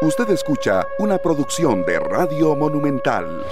[0.00, 3.44] Usted escucha una producción de Radio Monumental.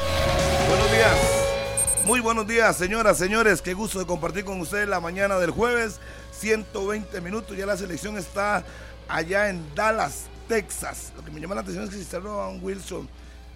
[0.69, 2.04] Buenos días.
[2.04, 3.61] Muy buenos días, señoras, señores.
[3.61, 5.98] Qué gusto de compartir con ustedes la mañana del jueves.
[6.30, 7.56] 120 minutos.
[7.56, 8.64] Ya la selección está
[9.09, 11.12] allá en Dallas, Texas.
[11.16, 13.08] Lo que me llama la atención es que si está Wilson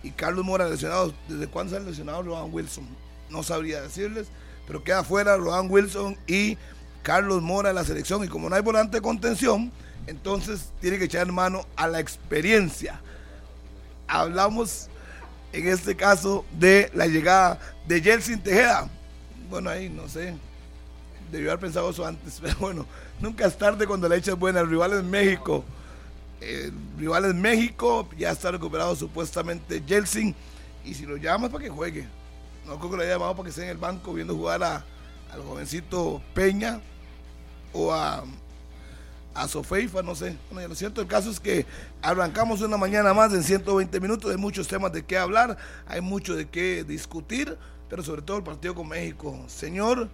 [0.03, 1.15] y Carlos Mora lesionados.
[1.29, 2.89] ¿Desde cuándo se han lesionado Wilson?
[3.29, 4.27] No sabría decirles.
[4.67, 6.59] Pero queda fuera Rowan Wilson y
[7.05, 8.25] Carlos Mora de la selección.
[8.25, 9.71] Y como no hay volante de contención
[10.11, 13.01] entonces tiene que echar mano a la experiencia.
[14.09, 14.89] Hablamos
[15.53, 18.91] en este caso de la llegada de Jelsin Tejeda.
[19.49, 20.35] Bueno, ahí no sé,
[21.31, 22.87] debió haber pensado eso antes, pero bueno,
[23.21, 24.61] nunca es tarde cuando la echa es buena.
[24.61, 25.65] El rival es México.
[26.41, 30.35] El rival es México, ya está recuperado supuestamente Jelsin.
[30.85, 32.05] Y si lo llamas para que juegue,
[32.67, 34.85] no creo que lo haya llamado para que esté en el banco viendo jugar a,
[35.33, 36.81] al jovencito Peña
[37.73, 38.25] o a
[39.35, 40.37] a Sofeifa, no sé.
[40.53, 41.67] Lo cierto el caso es que
[42.03, 45.57] arrancamos una mañana más en 120 minutos, hay muchos temas de qué hablar,
[45.87, 47.57] hay mucho de qué discutir,
[47.89, 49.39] pero sobre todo el partido con México.
[49.47, 50.09] Señor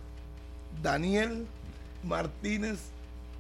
[0.83, 1.47] Daniel
[2.03, 2.79] Martínez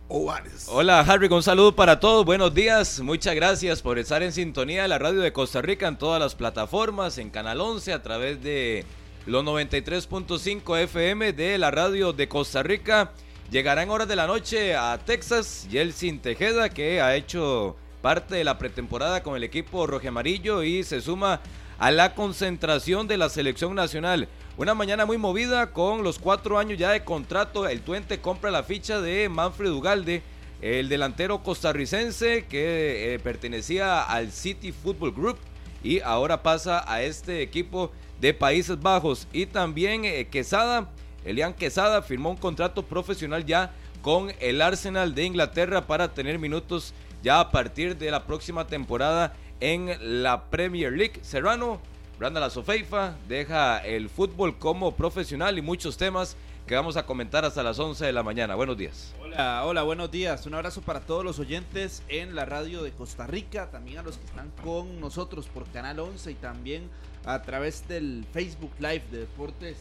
[0.08, 0.66] Ovares.
[0.68, 4.88] Hola Harry, un saludo para todos, buenos días, muchas gracias por estar en sintonía de
[4.88, 8.84] la radio de Costa Rica en todas las plataformas, en Canal 11 a través de
[9.27, 13.11] los 93.5 FM de la radio de Costa Rica
[13.50, 18.42] Llegará en horas de la noche a Texas Yeltsin Tejeda, que ha hecho parte de
[18.42, 21.41] la pretemporada con el equipo amarillo y se suma
[21.78, 24.28] a la concentración de la selección nacional.
[24.56, 27.69] Una mañana muy movida con los cuatro años ya de contrato.
[27.69, 30.22] El Tuente compra la ficha de Manfred Ugalde,
[30.61, 35.39] el delantero costarricense que eh, pertenecía al City Football Group
[35.84, 39.28] y ahora pasa a este equipo de Países Bajos.
[39.33, 40.91] Y también eh, Quesada
[41.27, 46.94] Elian Quesada firmó un contrato profesional ya con el Arsenal de Inglaterra para tener minutos
[47.22, 51.18] ya a partir de la próxima temporada en la Premier League.
[51.22, 51.80] Serrano,
[52.18, 56.36] Branda La Sofeifa, deja el fútbol como profesional y muchos temas
[56.67, 58.55] que vamos a comentar hasta las 11 de la mañana.
[58.55, 59.14] Buenos días.
[59.20, 60.46] Hola, hola, buenos días.
[60.46, 64.18] Un abrazo para todos los oyentes en la radio de Costa Rica, también a los
[64.18, 66.89] que están con nosotros por Canal 11 y también
[67.24, 69.77] a través del Facebook Live de Deportes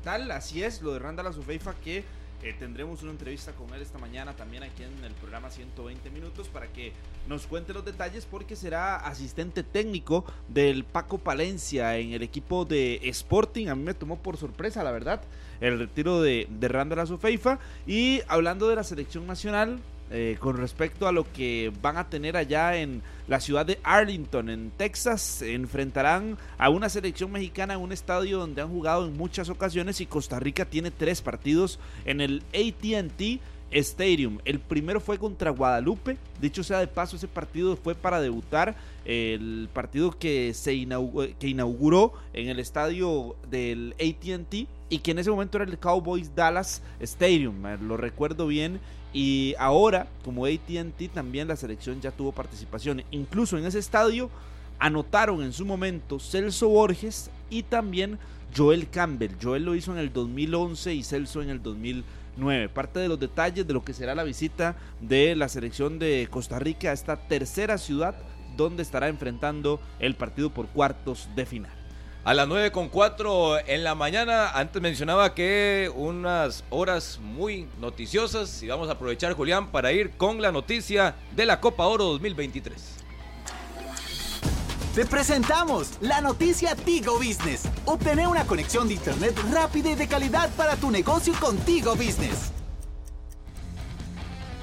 [0.00, 0.30] Monumental.
[0.30, 2.04] Así es, lo de Randall Azufeifa que
[2.42, 6.48] eh, tendremos una entrevista con él esta mañana también aquí en el programa 120 minutos
[6.48, 6.92] para que
[7.28, 13.00] nos cuente los detalles porque será asistente técnico del Paco Palencia en el equipo de
[13.04, 13.68] Sporting.
[13.68, 15.22] A mí me tomó por sorpresa, la verdad,
[15.60, 17.58] el retiro de, de Randall Azufeifa.
[17.86, 19.80] Y hablando de la selección nacional,
[20.12, 24.50] eh, con respecto a lo que van a tener allá en la ciudad de Arlington,
[24.50, 25.40] en Texas.
[25.40, 30.06] Enfrentarán a una selección mexicana en un estadio donde han jugado en muchas ocasiones y
[30.06, 33.40] Costa Rica tiene tres partidos en el ATT.
[33.72, 34.38] Stadium.
[34.44, 36.16] El primero fue contra Guadalupe.
[36.40, 38.74] Dicho sea de paso, ese partido fue para debutar.
[39.04, 45.20] El partido que se inauguró, que inauguró en el estadio del ATT y que en
[45.20, 47.62] ese momento era el Cowboys Dallas Stadium.
[47.86, 48.80] Lo recuerdo bien.
[49.12, 53.02] Y ahora, como ATT, también la selección ya tuvo participación.
[53.10, 54.30] Incluso en ese estadio
[54.78, 58.18] anotaron en su momento Celso Borges y también
[58.56, 59.36] Joel Campbell.
[59.40, 62.68] Joel lo hizo en el 2011 y Celso en el 2009.
[62.68, 66.58] Parte de los detalles de lo que será la visita de la selección de Costa
[66.58, 68.16] Rica a esta tercera ciudad
[68.56, 71.79] donde estará enfrentando el partido por cuartos de final.
[72.22, 78.62] A las 9 con 4 en la mañana, antes mencionaba que unas horas muy noticiosas
[78.62, 82.76] y vamos a aprovechar Julián para ir con la noticia de la Copa Oro 2023.
[84.94, 87.62] Te presentamos la noticia Tigo Business.
[87.86, 92.52] Obtener una conexión de internet rápida y de calidad para tu negocio con Tigo Business.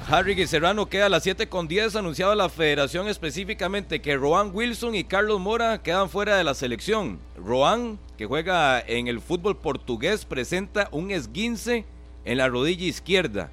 [0.10, 1.98] Harry Serrano queda a las 7 con 10.
[1.98, 7.20] Anunciado la federación específicamente que Roan Wilson y Carlos Mora quedan fuera de la selección.
[7.36, 11.84] Roan, que juega en el fútbol portugués, presenta un esguince
[12.24, 13.52] en la rodilla izquierda.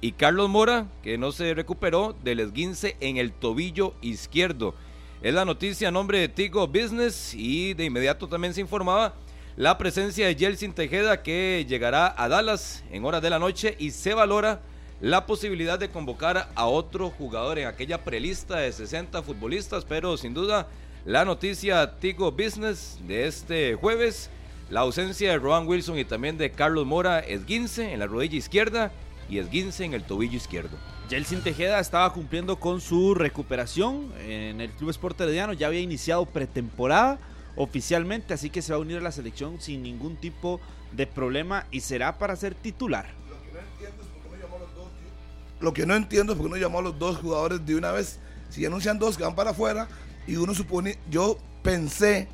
[0.00, 4.76] Y Carlos Mora, que no se recuperó del esguince en el tobillo izquierdo.
[5.20, 9.14] Es la noticia a nombre de Tigo Business y de inmediato también se informaba
[9.56, 13.90] la presencia de Jelsin Tejeda que llegará a Dallas en horas de la noche y
[13.90, 14.62] se valora
[15.00, 20.34] la posibilidad de convocar a otro jugador en aquella prelista de 60 futbolistas, pero sin
[20.34, 20.68] duda
[21.04, 24.28] la noticia Tigo Business de este jueves,
[24.70, 28.90] la ausencia de Rowan Wilson y también de Carlos Mora, esguince en la rodilla izquierda
[29.30, 30.76] y esguince en el tobillo izquierdo.
[31.08, 36.26] Jelsin Tejeda estaba cumpliendo con su recuperación en el Club Sport Herediano, ya había iniciado
[36.26, 37.18] pretemporada
[37.56, 40.60] oficialmente, así que se va a unir a la selección sin ningún tipo
[40.92, 43.17] de problema y será para ser titular.
[45.60, 47.92] Lo que no entiendo es por qué no llamó a los dos jugadores de una
[47.92, 48.18] vez.
[48.50, 49.88] Si anuncian dos que van para afuera,
[50.26, 52.28] Y uno supone, yo pensé,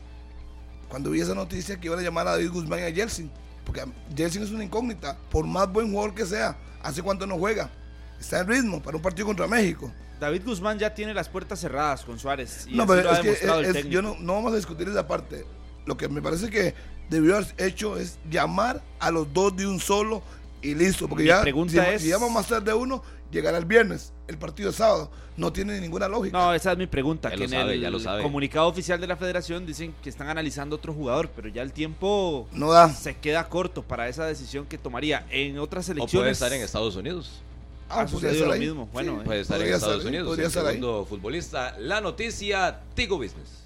[0.89, 3.31] cuando vi esa noticia, que iban a llamar a David Guzmán y a Jelsin.
[3.65, 3.85] Porque
[4.17, 7.71] Jelsin es una incógnita, por más buen jugador que sea, hace cuánto no juega.
[8.19, 9.93] Está en ritmo para un partido contra México.
[10.21, 12.67] David Guzmán ya tiene las puertas cerradas con Suárez.
[12.69, 13.31] Y no, pero es que
[13.79, 15.45] es- yo no, no vamos a discutir esa parte.
[15.87, 16.75] Lo que me parece que
[17.11, 20.23] debió haber hecho es llamar a los dos de un solo
[20.65, 21.09] y listo.
[21.09, 24.13] Porque Mi ya, pregunta si, es- si llama más tarde uno, llegará el viernes.
[24.27, 25.11] El partido es sábado.
[25.37, 26.37] No tiene ninguna lógica.
[26.39, 27.29] No, esa es mi pregunta.
[27.29, 28.23] Ya que lo en sabe, el ya lo sabe.
[28.23, 32.49] comunicado oficial de la federación dicen que están analizando otro jugador, pero ya el tiempo
[32.53, 32.89] No da.
[32.93, 35.27] se queda corto para esa decisión que tomaría.
[35.31, 37.43] En otras O puede elecciones estar en Estados Unidos.
[37.89, 38.61] ha podría sucedido estar lo ahí.
[38.61, 38.89] mismo.
[38.93, 39.25] Bueno, eh.
[39.25, 40.27] Puede estar en Estados Unidos.
[40.29, 40.65] podría el ahí.
[40.65, 41.77] segundo futbolista.
[41.81, 43.64] La noticia Tigo Business.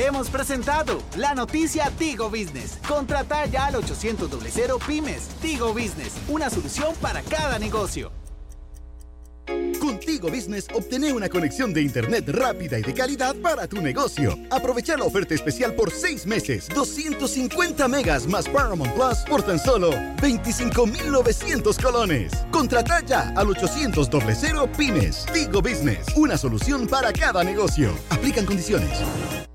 [0.00, 2.78] Hemos presentado la noticia Tigo Business.
[2.86, 5.22] Contrata ya al 800 00 Pymes.
[5.42, 8.12] Tigo Business, una solución para cada negocio.
[9.80, 14.38] Contigo Business obtener una conexión de internet rápida y de calidad para tu negocio.
[14.52, 19.90] Aprovecha la oferta especial por 6 meses, 250 megas más Paramount Plus por tan solo
[20.22, 22.32] 25.900 colones.
[22.52, 25.26] Contrata ya al 800 00 Pymes.
[25.32, 27.90] Tigo Business, una solución para cada negocio.
[28.10, 29.47] Aplican condiciones.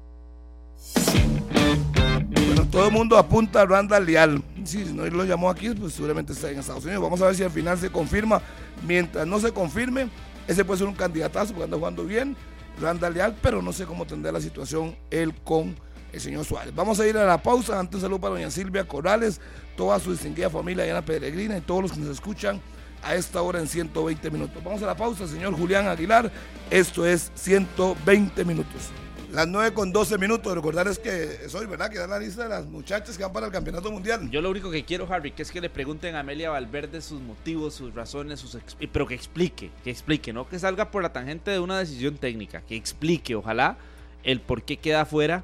[2.31, 4.43] Bueno, todo el mundo apunta a Randall Leal.
[4.63, 7.03] Si no lo llamó aquí, pues seguramente está en Estados Unidos.
[7.03, 8.41] Vamos a ver si al final se confirma.
[8.85, 10.09] Mientras no se confirme,
[10.47, 12.35] ese puede ser un candidatazo porque anda jugando bien,
[12.81, 15.75] Randall Leal, pero no sé cómo tendrá la situación él con
[16.11, 16.73] el señor Suárez.
[16.75, 17.79] Vamos a ir a la pausa.
[17.79, 19.41] Antes, saludo para doña Silvia Corrales,
[19.75, 22.61] toda su distinguida familia la Peregrina y todos los que nos escuchan
[23.03, 24.63] a esta hora en 120 minutos.
[24.63, 26.31] Vamos a la pausa, señor Julián Aguilar.
[26.69, 28.89] Esto es 120 minutos.
[29.33, 30.53] Las 9 con 12 minutos.
[30.53, 31.89] Recordarles que es hoy, ¿verdad?
[31.89, 34.29] Que dan la lista de las muchachas que van para el campeonato mundial.
[34.29, 37.19] Yo lo único que quiero, Harry, que es que le pregunten a Amelia Valverde sus
[37.19, 38.55] motivos, sus razones, sus
[38.91, 42.61] pero que explique, que explique, no que salga por la tangente de una decisión técnica,
[42.61, 43.77] que explique, ojalá,
[44.23, 45.43] el por qué queda fuera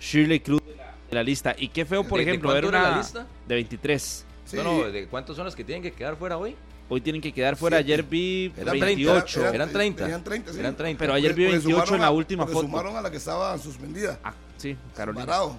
[0.00, 1.56] Shirley Cruz de la, de la lista.
[1.58, 3.26] Y qué feo, por ¿De- de ejemplo, ver una la lista?
[3.48, 4.26] de 23.
[4.44, 4.56] Sí.
[4.58, 6.54] No, no, ¿de cuántos son los que tienen que quedar fuera hoy?
[6.88, 7.78] Hoy tienen que quedar fuera.
[7.78, 9.40] Ayer vi Eran 28.
[9.40, 10.06] Eran, eran 30.
[10.06, 10.58] Eran 30, sí.
[10.60, 10.98] Eran 30.
[10.98, 12.60] Pero ayer vi Porque 28 sumaron en la última foto.
[12.60, 14.18] sumaron a la que estaba suspendida.
[14.22, 15.24] Ah, sí, Carolina.
[15.24, 15.56] Parado.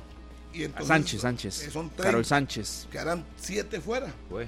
[0.53, 1.63] Y A entonces, Sánchez, Sánchez.
[1.63, 2.03] eh, Son 30.
[2.03, 2.87] Carol Sánchez.
[2.91, 4.07] Quedarán 7 fuera.
[4.29, 4.47] Fue.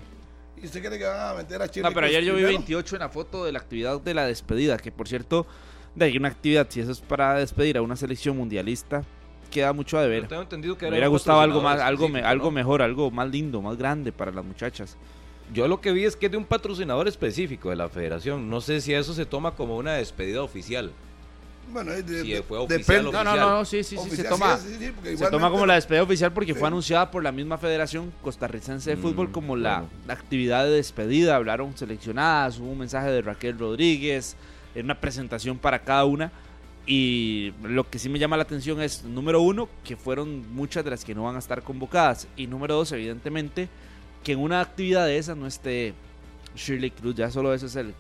[0.62, 1.84] ¿Y usted cree que van a meter a Chile?
[1.88, 2.58] No, pero ayer yo vi primero?
[2.60, 5.46] 28 en la foto de la actividad de la despedida, que por cierto,
[5.96, 9.04] de ahí una actividad, si eso es para despedir a una selección mundialista,
[9.52, 10.28] queda mucho a Pero deber.
[10.30, 12.52] tengo entendido que Me era hubiera gustado algo más, algo, me- específico, algo ¿no?
[12.52, 14.98] mejor, algo más lindo, más grande para las muchachas.
[15.54, 18.50] Yo lo que vi es que es de un patrocinador específico de la federación.
[18.50, 20.92] No sé si eso se toma como una despedida oficial.
[21.72, 23.10] Bueno, es de- Si de- fue oficial depende.
[23.10, 24.58] o No, no, no, sí, sí, sí, Oficial, se toma.
[24.58, 26.60] sí, sí, sí, porque Se toma como la despedida oficial porque Sí.
[26.60, 29.90] fue anunciada por la misma Federación Costarricense de Mm, Fútbol como la, bueno.
[30.08, 31.36] la actividad de despedida.
[31.36, 34.36] Hablaron seleccionadas, hubo un mensaje de Raquel Rodríguez,
[34.76, 36.32] en una presentación para cada una.
[36.86, 40.92] Y lo que sí me llama la atención es, número uno, que fueron muchas de
[40.92, 42.28] las que no van a estar convocadas.
[42.38, 43.68] Y número dos, evidentemente,
[44.28, 45.94] que en una actividad de esas no esté
[46.54, 47.16] Shirley Cruz.
[47.16, 47.94] Ya solo eso es el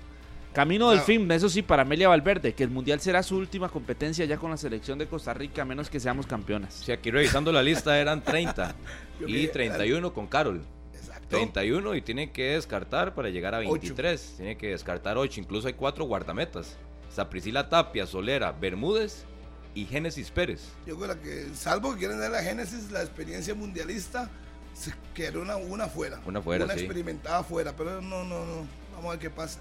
[0.52, 1.06] camino del Claro.
[1.06, 1.32] fin.
[1.32, 4.58] Eso sí, para Amelia Valverde, que el Mundial será su última competencia ya con la
[4.58, 6.74] selección de Costa Rica, a menos que seamos campeonas.
[6.74, 8.76] Si aquí revisando la lista eran 30
[9.22, 10.62] Yo y vi- 31 con Carol.
[10.94, 11.28] Exacto.
[11.38, 13.72] 31 y tienen que descartar para llegar a Ocho.
[13.72, 14.34] 23.
[14.36, 15.40] Tienen que descartar 8.
[15.40, 16.76] Incluso hay cuatro guardametas.
[17.08, 19.24] Está Priscila Tapia, Solera, Bermúdez
[19.74, 20.68] y Génesis Pérez.
[20.86, 24.30] Yo creo que, salvo que quieren dar la Génesis, la experiencia mundialista,
[24.78, 26.20] se quedó una, una fuera.
[26.26, 26.82] Una fuera, Una sí.
[26.82, 28.68] experimentada fuera, pero no, no, no.
[28.94, 29.60] Vamos a ver qué pasa.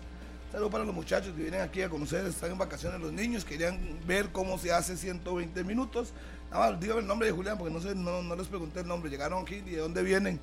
[0.52, 3.78] Saludos para los muchachos que vienen aquí a conocer, están en vacaciones los niños, querían
[4.06, 6.12] ver cómo se hace 120 minutos.
[6.50, 8.86] Nada más, dígame el nombre de Julián, porque no sé, no, no les pregunté el
[8.86, 9.10] nombre.
[9.10, 10.38] Llegaron aquí y de dónde vienen,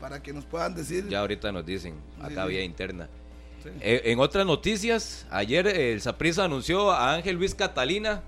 [0.00, 1.08] para que nos puedan decir.
[1.08, 2.50] Ya ahorita nos dicen, acá sí.
[2.50, 3.08] vía interna.
[3.62, 3.70] Sí.
[3.80, 8.22] Eh, en otras noticias, ayer el Saprissa anunció a Ángel Luis Catalina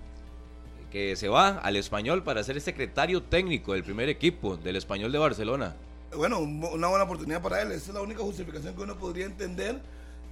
[0.90, 5.18] que se va al español para ser secretario técnico del primer equipo del español de
[5.18, 5.76] Barcelona.
[6.16, 7.72] Bueno, un- una buena oportunidad para él.
[7.72, 9.80] Esa es la única justificación que uno podría entender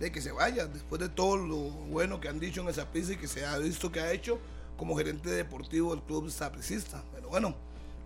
[0.00, 3.12] de que se vaya, después de todo lo bueno que han dicho en esa pista
[3.14, 4.38] y que se ha visto que ha hecho
[4.76, 7.02] como gerente deportivo del club sapricista.
[7.14, 7.54] Pero bueno,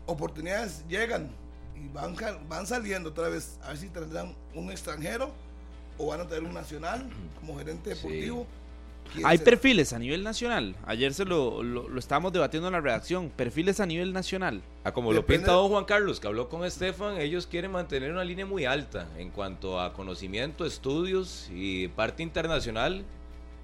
[0.07, 1.31] oportunidades llegan
[1.77, 2.15] y van,
[2.49, 3.59] van saliendo otra vez.
[3.63, 5.31] A ver si tendrán un extranjero
[5.99, 7.09] o van a tener un nacional
[7.41, 8.47] como gerente deportivo.
[8.47, 8.60] ¿Quién
[9.25, 9.51] Hay será?
[9.51, 10.77] perfiles a nivel nacional.
[10.87, 13.31] Ayer se lo, lo, lo estábamos debatiendo en la redacción.
[13.31, 14.63] Perfiles a nivel nacional.
[14.85, 18.25] Ah, como lo pinta don Juan Carlos, que habló con Estefan, ellos quieren mantener una
[18.25, 23.05] línea muy alta en cuanto a conocimiento, estudios y parte internacional.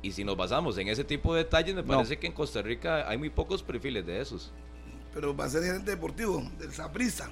[0.02, 1.88] Y si nos basamos en ese tipo de detalles, me No.
[1.88, 4.52] parece que en Costa Rica hay muy pocos perfiles de esos.
[5.14, 7.30] Pero va a ser gerente deportivo del Saprissa.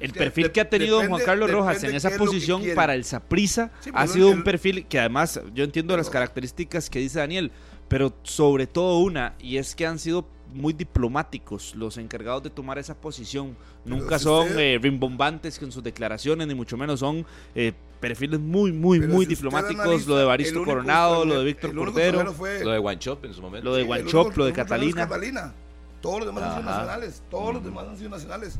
[0.00, 3.70] El perfil de- que ha tenido Juan Carlos Rojas en esa posición para el Saprisa
[3.80, 7.18] Sí, ha pero sido el- un perfil que además yo entiendo las características que dice
[7.18, 7.52] Daniel,
[7.88, 12.76] pero sobre todo una, y es que han sido muy diplomáticos los encargados de tomar
[12.78, 13.56] esa posición.
[13.84, 18.40] Nunca si son usted- eh, rimbombantes con sus declaraciones, ni mucho menos son eh, perfiles
[18.40, 19.84] muy, muy, muy si diplomáticos.
[19.84, 23.42] analiza, Lo de Baristo Coronado, lo de Víctor Cordero, fue- Lo de Shop en su
[23.42, 23.68] momento.
[23.68, 25.02] lo de Sí, Guanchop, único- lo de Catalina.
[25.02, 25.52] Catalina.
[26.00, 27.22] Todos los demás han sido nacionales.
[27.30, 28.58] Todos los demás han sido nacionales.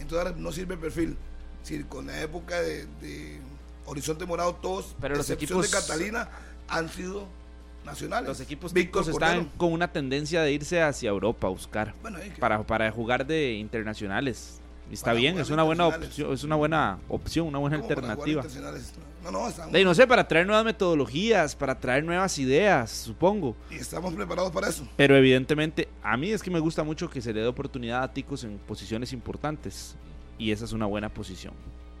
[0.00, 1.16] Entonces ahora no sirve el perfil.
[1.62, 3.38] Si con la época de, de
[3.86, 6.28] Horizonte Morado, todos, Pero los equipos- de Catalina,
[6.68, 7.26] han sido
[7.84, 8.28] nacionales.
[8.28, 9.56] Los equipos Víctor ticos están Cordero.
[9.58, 13.26] con una tendencia de irse hacia Europa a buscar Bueno, ahí que- para, para jugar
[13.26, 14.59] de internacionales.
[14.90, 18.18] Está bien, es una buena opción, es una buena opción, una buena ¿cómo para jugar
[18.18, 18.42] alternativa.
[19.22, 23.54] No, no, estamos, De, no sé, para traer nuevas metodologías, para traer nuevas ideas, supongo.
[23.70, 24.88] y estamos preparados para eso.
[24.96, 28.12] Pero evidentemente, a mí es que me gusta mucho que se le dé oportunidad a
[28.12, 29.94] ticos en posiciones importantes.
[30.38, 31.52] Y esa es una buena posición.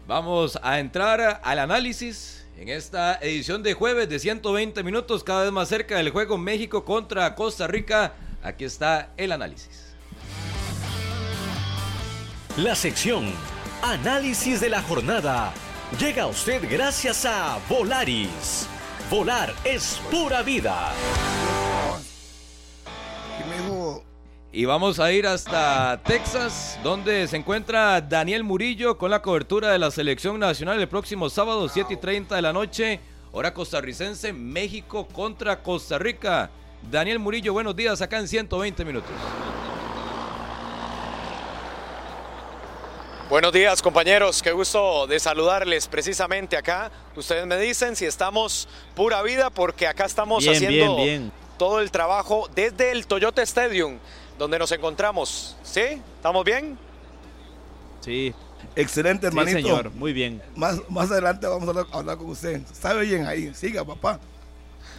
[0.08, 5.52] Vamos a entrar al análisis en esta edición de jueves de 120 minutos, cada vez
[5.52, 8.14] más cerca del juego México contra Costa Rica.
[8.42, 9.89] Aquí está el análisis.
[12.56, 13.26] La sección
[13.80, 15.54] Análisis de la jornada
[16.00, 18.68] llega a usted gracias a Volaris.
[19.08, 20.92] Volar es pura vida.
[24.50, 29.78] Y vamos a ir hasta Texas, donde se encuentra Daniel Murillo con la cobertura de
[29.78, 32.98] la selección nacional el próximo sábado, 7 y 30 de la noche,
[33.30, 36.50] hora costarricense, México contra Costa Rica.
[36.90, 39.12] Daniel Murillo, buenos días acá en 120 minutos.
[43.30, 46.90] Buenos días compañeros, qué gusto de saludarles precisamente acá.
[47.14, 51.32] Ustedes me dicen si estamos pura vida porque acá estamos Bien, haciendo bien, bien.
[51.56, 53.98] todo el trabajo desde el Toyota Stadium
[54.36, 55.56] donde nos encontramos.
[55.62, 55.80] ¿Sí?
[56.16, 56.76] ¿Estamos bien?
[58.00, 58.34] Sí,
[58.74, 59.58] excelente, sí hermanito.
[59.58, 60.42] señor, muy bien.
[60.56, 62.60] Más, más adelante vamos a hablar, a hablar con usted.
[62.72, 63.54] Sabe bien ahí.
[63.54, 64.18] Siga, papá.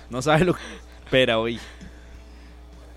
[0.09, 0.61] No sabe lo que
[1.03, 1.59] espera hoy.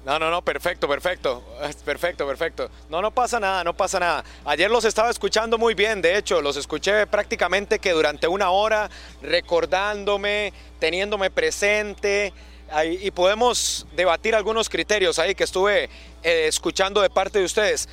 [0.04, 1.42] No, no, no, perfecto, perfecto.
[1.84, 2.70] Perfecto, perfecto.
[2.90, 4.22] No, no pasa nada, no pasa nada.
[4.44, 8.90] Ayer los estaba escuchando muy bien, de hecho, los escuché prácticamente que durante una hora,
[9.22, 12.34] recordándome, teniéndome presente,
[13.00, 15.84] y podemos debatir algunos criterios ahí que estuve
[16.22, 17.88] eh, escuchando de parte de ustedes.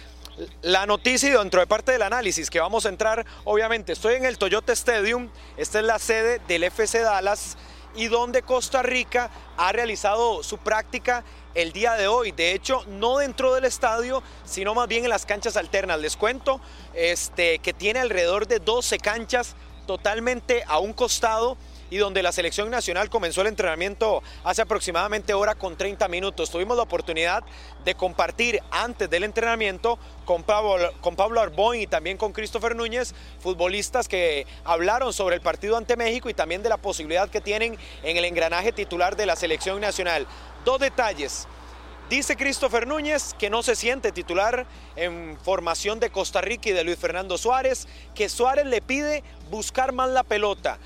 [0.61, 4.25] La noticia y dentro de parte del análisis que vamos a entrar, obviamente, estoy en
[4.25, 7.57] el Toyota Stadium, esta es la sede del FC Dallas
[7.95, 11.23] y donde Costa Rica ha realizado su práctica
[11.55, 12.31] el día de hoy.
[12.31, 15.99] De hecho, no dentro del estadio, sino más bien en las canchas alternas.
[15.99, 16.61] Les cuento
[16.93, 19.55] este, que tiene alrededor de 12 canchas
[19.85, 21.57] totalmente a un costado
[21.91, 26.49] y donde la selección nacional comenzó el entrenamiento hace aproximadamente hora con 30 minutos.
[26.49, 27.43] Tuvimos la oportunidad
[27.83, 34.07] de compartir antes del entrenamiento con Pablo, con Arboin y también con Christopher Núñez, futbolistas
[34.07, 38.15] que hablaron sobre el partido ante México y también de la posibilidad que tienen en
[38.15, 40.25] el engranaje titular de la selección nacional.
[40.63, 41.47] Dos detalles.
[42.09, 44.65] Dice Christopher Núñez que no se siente titular
[44.95, 49.93] en formación de Costa Rica y de Luis Fernando Suárez, que Suárez le pide buscar
[49.93, 50.77] más la pelota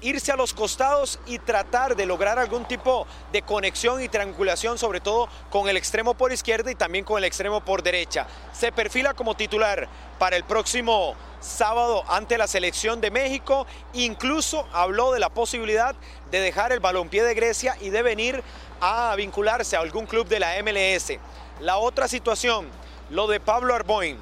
[0.00, 5.00] irse a los costados y tratar de lograr algún tipo de conexión y triangulación, sobre
[5.00, 8.26] todo con el extremo por izquierda y también con el extremo por derecha.
[8.52, 9.88] Se perfila como titular
[10.18, 13.66] para el próximo sábado ante la selección de México.
[13.94, 15.94] Incluso habló de la posibilidad
[16.30, 18.42] de dejar el balompié de Grecia y de venir
[18.80, 21.12] a vincularse a algún club de la MLS.
[21.60, 22.68] La otra situación,
[23.10, 24.18] lo de Pablo Arboin.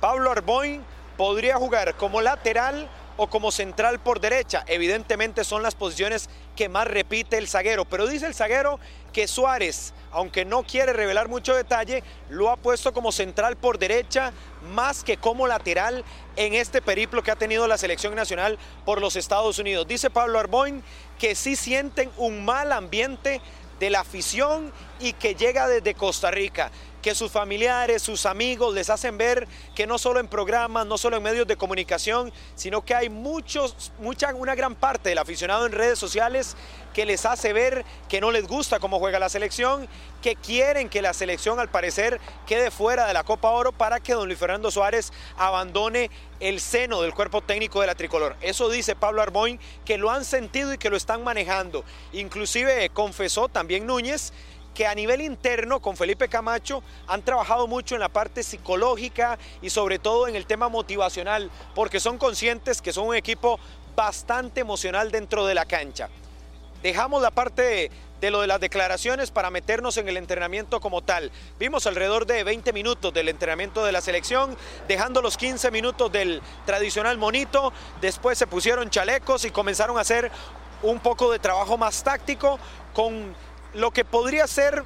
[0.00, 0.84] Pablo Arboin
[1.16, 2.88] podría jugar como lateral
[3.18, 4.64] o como central por derecha.
[4.66, 8.80] Evidentemente son las posiciones que más repite el zaguero, pero dice el zaguero
[9.12, 14.32] que Suárez, aunque no quiere revelar mucho detalle, lo ha puesto como central por derecha
[14.72, 16.04] más que como lateral
[16.36, 19.86] en este periplo que ha tenido la selección nacional por los Estados Unidos.
[19.86, 20.82] Dice Pablo Arboin
[21.18, 23.40] que sí sienten un mal ambiente
[23.80, 26.70] de la afición y que llega desde Costa Rica
[27.02, 31.16] que sus familiares, sus amigos les hacen ver que no solo en programas, no solo
[31.16, 35.72] en medios de comunicación, sino que hay muchos, mucha, una gran parte del aficionado en
[35.72, 36.56] redes sociales
[36.92, 39.88] que les hace ver que no les gusta cómo juega la selección,
[40.22, 44.14] que quieren que la selección al parecer quede fuera de la Copa Oro para que
[44.14, 48.36] don Luis Fernando Suárez abandone el seno del cuerpo técnico de la tricolor.
[48.40, 51.84] Eso dice Pablo Arboin, que lo han sentido y que lo están manejando.
[52.12, 54.32] Inclusive confesó también Núñez
[54.74, 59.70] que a nivel interno con Felipe Camacho han trabajado mucho en la parte psicológica y
[59.70, 63.58] sobre todo en el tema motivacional, porque son conscientes que son un equipo
[63.96, 66.08] bastante emocional dentro de la cancha.
[66.82, 71.30] Dejamos la parte de lo de las declaraciones para meternos en el entrenamiento como tal.
[71.58, 74.56] Vimos alrededor de 20 minutos del entrenamiento de la selección,
[74.86, 80.30] dejando los 15 minutos del tradicional monito, después se pusieron chalecos y comenzaron a hacer
[80.82, 82.58] un poco de trabajo más táctico
[82.92, 83.34] con
[83.74, 84.84] lo que podría ser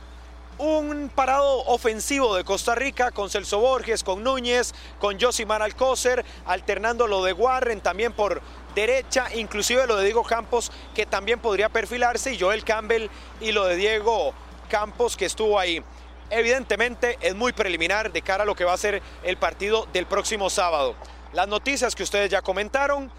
[0.59, 7.07] un parado ofensivo de Costa Rica con Celso Borges, con Núñez, con Josimar Alcócer, alternando
[7.07, 8.41] lo de Warren también por
[8.75, 13.09] derecha, inclusive lo de Diego Campos que también podría perfilarse y Joel Campbell
[13.41, 14.35] y lo de Diego
[14.69, 15.83] Campos que estuvo ahí.
[16.31, 20.07] Evidentemente es muy preliminar de cara a lo que va a ser el partido del
[20.07, 20.95] próximo sábado.
[21.33, 23.11] Las noticias que ustedes ya comentaron,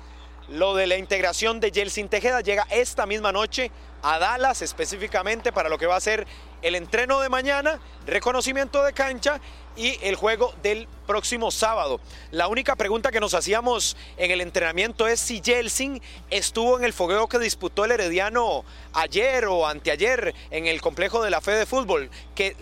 [0.49, 3.71] lo de la integración de Jelsin Tejeda llega esta misma noche
[4.03, 6.27] a Dallas específicamente para lo que va a ser
[6.61, 9.39] el entreno de mañana, reconocimiento de cancha
[9.75, 11.99] y el juego del próximo sábado.
[12.31, 16.93] La única pregunta que nos hacíamos en el entrenamiento es si Jelsin estuvo en el
[16.93, 21.65] fogueo que disputó el Herediano ayer o anteayer en el complejo de la Fe de
[21.65, 22.55] Fútbol, que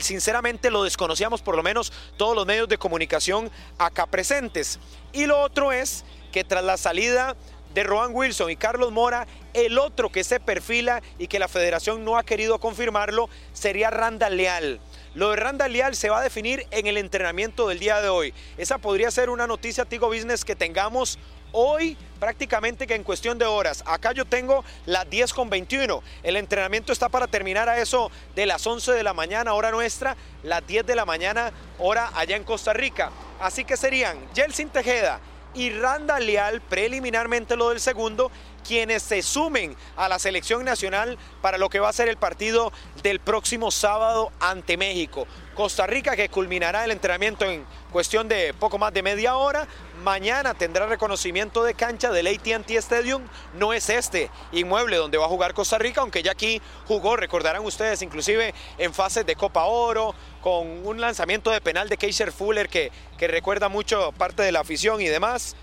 [0.00, 4.78] sinceramente lo desconocíamos por lo menos todos los medios de comunicación acá presentes.
[5.12, 7.36] Y lo otro es que tras la salida
[7.72, 9.26] de Rohan Wilson y Carlos Mora,
[9.56, 14.36] el otro que se perfila y que la federación no ha querido confirmarlo sería Randall
[14.36, 14.80] Leal.
[15.14, 18.34] Lo de Randall Leal se va a definir en el entrenamiento del día de hoy.
[18.58, 21.18] Esa podría ser una noticia Tigo Business que tengamos
[21.52, 23.82] hoy prácticamente que en cuestión de horas.
[23.86, 26.02] Acá yo tengo las 10 con 21.
[26.22, 30.18] El entrenamiento está para terminar a eso de las 11 de la mañana, hora nuestra,
[30.42, 33.10] las 10 de la mañana, hora allá en Costa Rica.
[33.40, 35.18] Así que serían Jelsin Tejeda,
[35.56, 38.30] y Randa Leal preliminarmente lo del segundo,
[38.66, 42.72] quienes se sumen a la selección nacional para lo que va a ser el partido
[43.02, 45.26] del próximo sábado ante México.
[45.54, 49.66] Costa Rica que culminará el entrenamiento en cuestión de poco más de media hora.
[50.02, 53.22] Mañana tendrá reconocimiento de cancha del ATT Stadium.
[53.54, 57.64] No es este inmueble donde va a jugar Costa Rica, aunque ya aquí jugó, recordarán
[57.64, 62.68] ustedes, inclusive en fases de Copa Oro, con un lanzamiento de penal de Keisher Fuller
[62.68, 65.56] que recuerda mucho parte de la afición y demás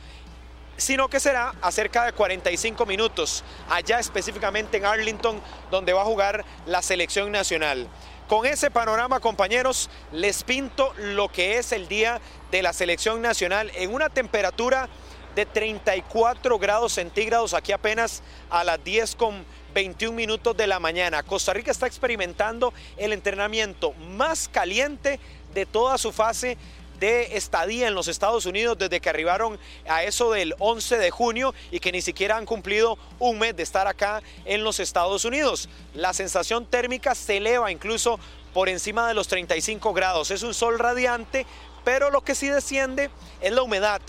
[0.77, 6.06] sino que será a cerca de 45 minutos, allá específicamente en Arlington, donde va a
[6.06, 7.88] jugar la selección nacional.
[8.27, 13.72] Con ese panorama, compañeros, les pinto lo que es el día de la selección nacional
[13.75, 14.90] en una temperatura
[15.36, 21.24] de 34 grados centígrados, aquí apenas a las 10 con 21 minutos de la mañana.
[21.24, 25.20] Costa Rica está experimentando el entrenamiento más caliente
[25.53, 26.57] de toda su fase
[27.00, 31.53] de estadía en los Estados Unidos desde que arribaron a eso del 11 de junio
[31.72, 35.70] y que ni siquiera han cumplido un mes de estar acá en los Estados Unidos.
[35.94, 38.20] La sensación térmica se eleva incluso
[38.53, 40.32] por encima de los 35 grados.
[40.32, 41.46] Es un sol radiante,
[41.84, 43.10] pero lo que sí desciende
[43.42, 44.01] es la humedad.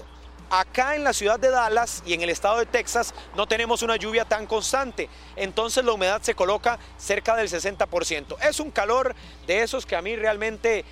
[0.51, 3.97] Acá en la ciudad de Dallas y en el estado de Texas no tenemos una
[3.97, 8.37] lluvia tan constante, entonces la humedad se coloca cerca del 60%.
[8.47, 9.17] Es un calor
[9.47, 10.85] de esos que a mí realmente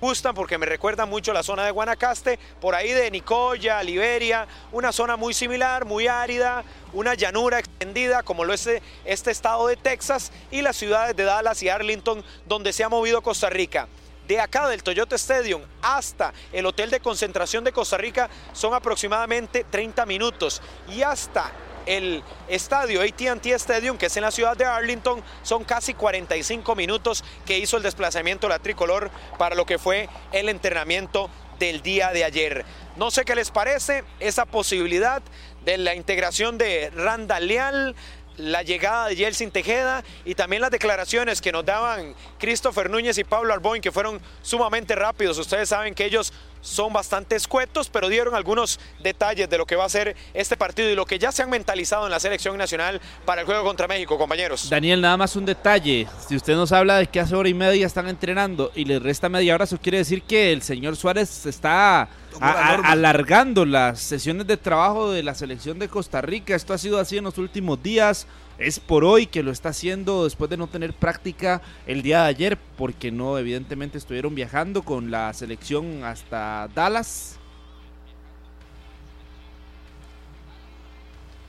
[0.00, 4.92] gustan porque me recuerda mucho la zona de Guanacaste, por ahí de Nicoya, Liberia, una
[4.92, 8.68] zona muy similar, muy árida, una llanura extendida como lo es
[9.04, 13.22] este estado de Texas y las ciudades de Dallas y Arlington donde se ha movido
[13.22, 13.88] Costa Rica.
[14.26, 19.64] De acá del Toyota Stadium hasta el hotel de concentración de Costa Rica son aproximadamente
[19.64, 21.50] 30 minutos y hasta
[21.88, 27.24] el estadio ATT Stadium, que es en la ciudad de Arlington, son casi 45 minutos
[27.46, 32.10] que hizo el desplazamiento de la tricolor para lo que fue el entrenamiento del día
[32.12, 32.64] de ayer.
[32.96, 35.22] No sé qué les parece esa posibilidad
[35.64, 37.96] de la integración de Randa Leal,
[38.36, 43.24] la llegada de Yeltsin Tejeda y también las declaraciones que nos daban Christopher Núñez y
[43.24, 45.38] Pablo Arboin, que fueron sumamente rápidos.
[45.38, 49.84] Ustedes saben que ellos son bastante escuetos, pero dieron algunos detalles de lo que va
[49.84, 53.00] a ser este partido y lo que ya se han mentalizado en la selección nacional
[53.24, 54.68] para el juego contra México, compañeros.
[54.68, 56.06] Daniel, nada más un detalle.
[56.26, 59.28] Si usted nos habla de que hace hora y media están entrenando y les resta
[59.28, 62.08] media hora, eso quiere decir que el señor Suárez está
[62.40, 66.54] alargando las sesiones de trabajo de la selección de Costa Rica.
[66.54, 68.26] Esto ha sido así en los últimos días.
[68.58, 72.28] Es por hoy que lo está haciendo después de no tener práctica el día de
[72.28, 77.37] ayer, porque no, evidentemente estuvieron viajando con la selección hasta Dallas.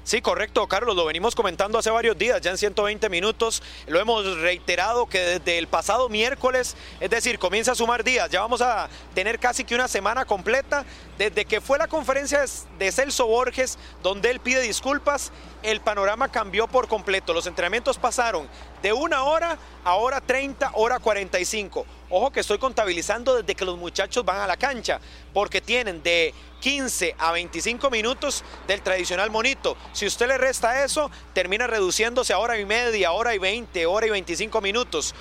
[0.10, 4.40] Sí, correcto, Carlos, lo venimos comentando hace varios días, ya en 120 minutos, lo hemos
[4.40, 8.90] reiterado que desde el pasado miércoles, es decir, comienza a sumar días, ya vamos a
[9.14, 10.84] tener casi que una semana completa
[11.20, 12.46] Desde que fue la conferencia
[12.78, 17.34] de Celso Borges, donde él pide disculpas, el panorama cambió por completo.
[17.34, 18.48] Los entrenamientos pasaron
[18.82, 21.86] de una hora a hora 30, hora 45.
[22.10, 25.02] Ojo que estoy contabilizando desde que los muchachos van a la cancha,
[25.34, 29.76] porque tienen de 15 a 25 minutos del tradicional monito.
[29.92, 34.08] Si usted le resta eso, termina reduciéndose a hora y media, hora y 20, hora
[34.08, 35.14] y 25 minutos.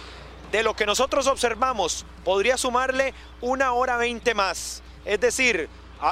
[0.53, 4.85] De lo que nosotros observamos, podría sumarle una hora 20 más.
[5.05, 5.69] Es decir,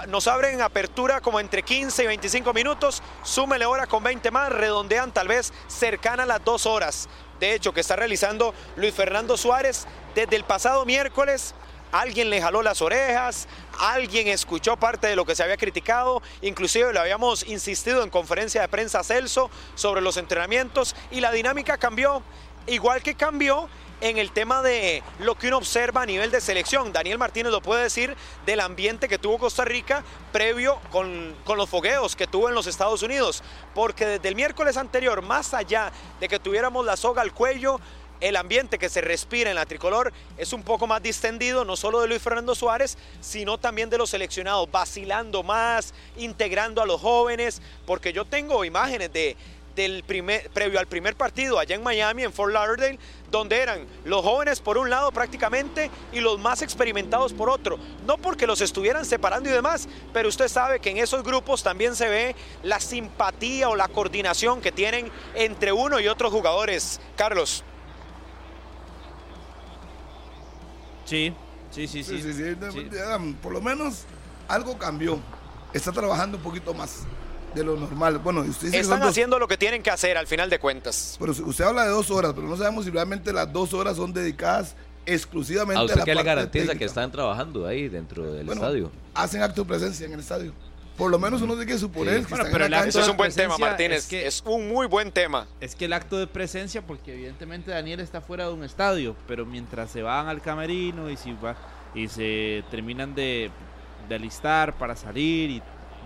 [0.08, 5.12] nos abren apertura como entre 15 y 25 minutos, súmele hora con 20 más, redondean
[5.12, 7.08] tal vez cercana a las dos horas.
[7.40, 11.54] De hecho, que está realizando Luis Fernando Suárez desde el pasado miércoles.
[11.92, 13.46] Alguien le jaló las orejas,
[13.78, 18.60] alguien escuchó parte de lo que se había criticado, inclusive le habíamos insistido en conferencia
[18.60, 22.22] de prensa Celso sobre los entrenamientos y la dinámica cambió,
[22.66, 23.68] igual que cambió
[24.00, 26.92] en el tema de lo que uno observa a nivel de selección.
[26.92, 32.14] Daniel Martínez lo puede decir del ambiente que tuvo Costa Rica previo con, los fogueos
[32.16, 33.42] que tuvo en los Estados Unidos.
[33.74, 37.80] Porque desde el miércoles anterior, más allá de que tuviéramos la soga al cuello,
[38.20, 42.00] el ambiente que se respira en la tricolor es un poco más distendido, no solo
[42.00, 47.60] de Luis Fernando Suárez, sino también de los seleccionados, vacilando más, integrando a los jóvenes,
[47.86, 49.36] porque yo tengo imágenes de,
[49.76, 52.98] del primer, previo al primer partido allá en Miami, en Fort Lauderdale,
[53.30, 57.78] donde eran los jóvenes por un lado prácticamente y los más experimentados por otro.
[58.06, 61.96] No porque los estuvieran separando y demás, pero usted sabe que en esos grupos también
[61.96, 67.00] se ve la simpatía o la coordinación que tienen entre uno y otros jugadores.
[67.16, 67.64] Carlos.
[71.04, 71.32] Sí,
[71.70, 72.56] sí, sí, sí.
[73.42, 74.04] Por lo menos
[74.48, 75.20] algo cambió.
[75.72, 77.02] Está trabajando un poquito más
[77.56, 78.18] de lo normal.
[78.18, 81.16] Bueno, usted Están haciendo lo que tienen que hacer al final de cuentas.
[81.18, 84.12] Pero usted habla de dos horas, pero no sabemos si realmente las dos horas son
[84.12, 88.90] dedicadas exclusivamente a, usted la qué le garantiza que están trabajando ahí dentro del estadio?
[89.14, 90.52] Hacen acto de presencia en el estadio.
[90.96, 93.58] Por lo menos uno tiene que suponer que pero el acto es un buen tema,
[93.58, 93.98] Martínez.
[93.98, 95.46] Es, que, es un muy buen tema.
[95.60, 99.44] Es que el acto de presencia, porque evidentemente Daniel está fuera de un estadio, pero
[99.44, 101.54] mientras se van al camerino y, si va,
[101.94, 103.50] y se terminan de,
[104.08, 105.62] de alistar para salir y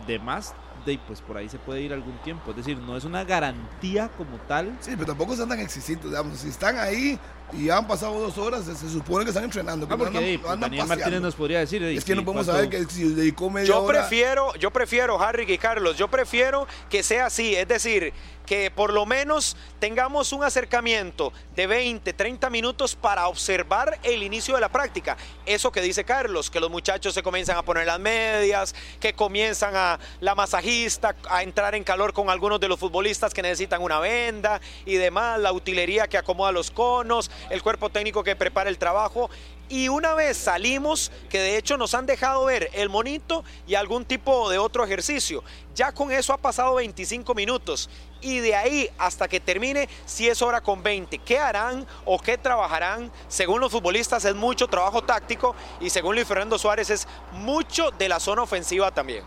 [0.08, 0.54] demás,
[0.90, 2.50] de, pues por ahí se puede ir algún tiempo.
[2.50, 4.76] Es decir, no es una garantía como tal.
[4.80, 6.38] Sí, pero tampoco están tan exquisitos, digamos.
[6.38, 7.18] Si están ahí
[7.52, 9.86] y han pasado dos horas, se, supone que están entrenando.
[9.90, 11.82] Ah, porque Daniel Martínez nos podría decir.
[11.82, 15.58] Es que no podemos saber que si dedicó media yo Prefiero, yo prefiero, Harry y
[15.58, 17.54] Carlos, yo prefiero que sea así.
[17.54, 18.12] Es decir,
[18.46, 24.54] que por lo menos tengamos un acercamiento de 20, 30 minutos para observar el inicio
[24.54, 25.16] de la práctica.
[25.46, 29.76] Eso que dice Carlos, que los muchachos se comienzan a poner las medias, que comienzan
[29.76, 34.00] a la masajista a entrar en calor con algunos de los futbolistas que necesitan una
[34.00, 38.78] venda y demás, la utilería que acomoda los conos, el cuerpo técnico que prepara el
[38.78, 39.30] trabajo
[39.70, 44.04] y una vez salimos, que de hecho nos han dejado ver el monito y algún
[44.04, 45.42] tipo de otro ejercicio.
[45.74, 47.88] Ya con eso ha pasado 25 minutos
[48.20, 51.18] y de ahí hasta que termine, si es hora con 20.
[51.18, 53.10] ¿Qué harán o qué trabajarán?
[53.28, 58.08] Según los futbolistas es mucho trabajo táctico y según Luis Fernando Suárez es mucho de
[58.08, 59.24] la zona ofensiva también.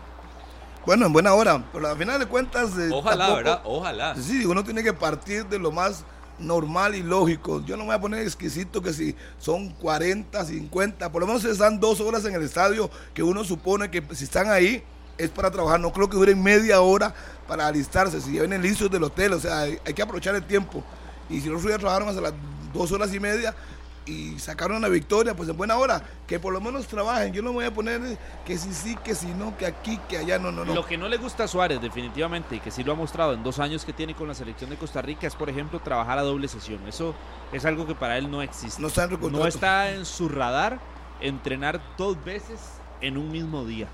[0.84, 2.72] Bueno, en buena hora, pero al final de cuentas...
[2.92, 3.62] Ojalá, ¿verdad?
[3.64, 4.14] Ojalá.
[4.16, 6.04] Sí, uno tiene que partir de lo más
[6.38, 7.64] normal y lógico.
[7.64, 11.44] Yo no me voy a poner exquisito que si son 40, 50, por lo menos
[11.44, 14.82] están dos horas en el estadio, que uno supone que si están ahí
[15.18, 15.80] es para trabajar.
[15.80, 17.14] No creo que duren media hora
[17.46, 18.20] para alistarse.
[18.20, 20.82] Si ya vienen listos del hotel, o sea, hay, que aprovechar el tiempo.
[21.28, 22.34] Y si no ya trabajaron hasta las
[22.72, 23.54] dos horas y media,
[24.06, 27.32] y sacaron la victoria, pues en buena hora, que por lo menos trabajen.
[27.32, 28.00] Yo no me voy a poner
[28.44, 30.74] que si sí, que si no, que aquí, que allá, no, no, no.
[30.74, 33.42] Lo que no le gusta a Suárez, definitivamente, y que sí lo ha mostrado en
[33.42, 36.22] dos años que tiene con la selección de Costa Rica, es por ejemplo trabajar a
[36.22, 36.86] doble sesión.
[36.86, 37.14] Eso
[37.52, 38.80] es algo que para él no existe.
[38.80, 40.78] No está en, no está en su radar
[41.20, 42.60] entrenar dos veces
[43.00, 43.88] en un mismo día.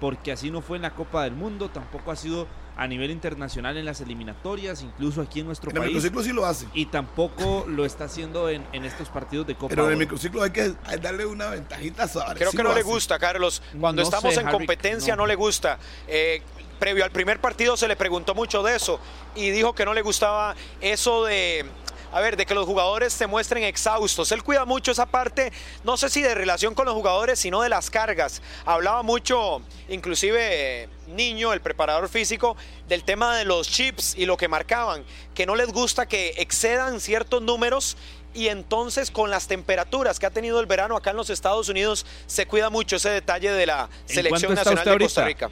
[0.00, 3.76] Porque así no fue en la Copa del Mundo, tampoco ha sido a nivel internacional
[3.76, 5.78] en las eliminatorias, incluso aquí en nuestro país.
[5.78, 6.66] En el microciclo sí lo hace.
[6.74, 9.70] Y tampoco lo está haciendo en, estos partidos de Copa.
[9.70, 12.34] Pero en el microciclo hay que darle una ventajita suave.
[12.36, 13.62] Creo que no le gusta, Carlos.
[13.78, 15.26] Cuando estamos en competencia no.
[15.26, 15.78] le gusta.
[16.08, 16.42] Eh,
[16.80, 18.98] previo al primer partido se le preguntó mucho de eso
[19.34, 21.66] y dijo que no le gustaba eso de
[22.12, 24.32] a ver, de que los jugadores se muestren exhaustos.
[24.32, 25.52] Él cuida mucho esa parte,
[25.84, 28.42] no sé si de relación con los jugadores, sino de las cargas.
[28.64, 32.56] Hablaba mucho, inclusive Niño, el preparador físico,
[32.88, 37.00] del tema de los chips y lo que marcaban, que no les gusta que excedan
[37.00, 37.96] ciertos números
[38.32, 42.06] y entonces con las temperaturas que ha tenido el verano acá en los Estados Unidos
[42.26, 45.50] se cuida mucho ese detalle de la selección nacional de Costa Rica.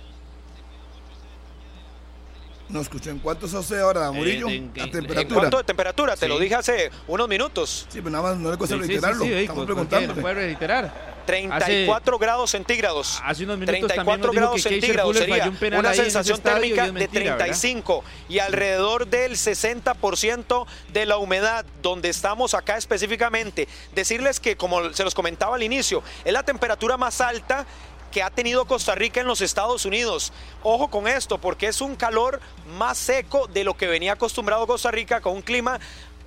[2.68, 3.10] No escuché.
[3.10, 4.48] ¿En cuánto se hace ahora, Murillo?
[4.48, 5.20] en, temperatura.
[5.22, 6.16] ¿En cuánto de temperatura?
[6.16, 7.86] Te lo dije hace unos minutos.
[7.88, 9.24] Sí, pero nada más no le cuesta reiterarlo.
[9.24, 10.14] Estamos preguntando.
[10.14, 11.18] puede reiterar?
[11.28, 13.20] 34 grados centígrados.
[13.22, 19.32] Hace unos minutos 34 grados centígrados sería una sensación térmica de 35 y alrededor del
[19.32, 23.68] 60% de la humedad donde estamos acá específicamente.
[23.94, 27.66] Decirles que como se los comentaba al inicio, es la temperatura más alta
[28.10, 30.32] que ha tenido Costa Rica en los Estados Unidos.
[30.62, 32.40] Ojo con esto, porque es un calor
[32.76, 35.78] más seco de lo que venía acostumbrado Costa Rica con un clima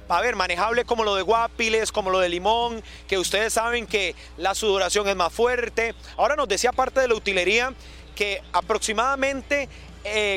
[0.10, 4.14] a ver, manejable como lo de Guapiles, como lo de Limón, que ustedes saben que
[4.36, 5.96] la sudoración es más fuerte.
[6.18, 7.74] Ahora nos decía parte de la utilería
[8.14, 9.70] que aproximadamente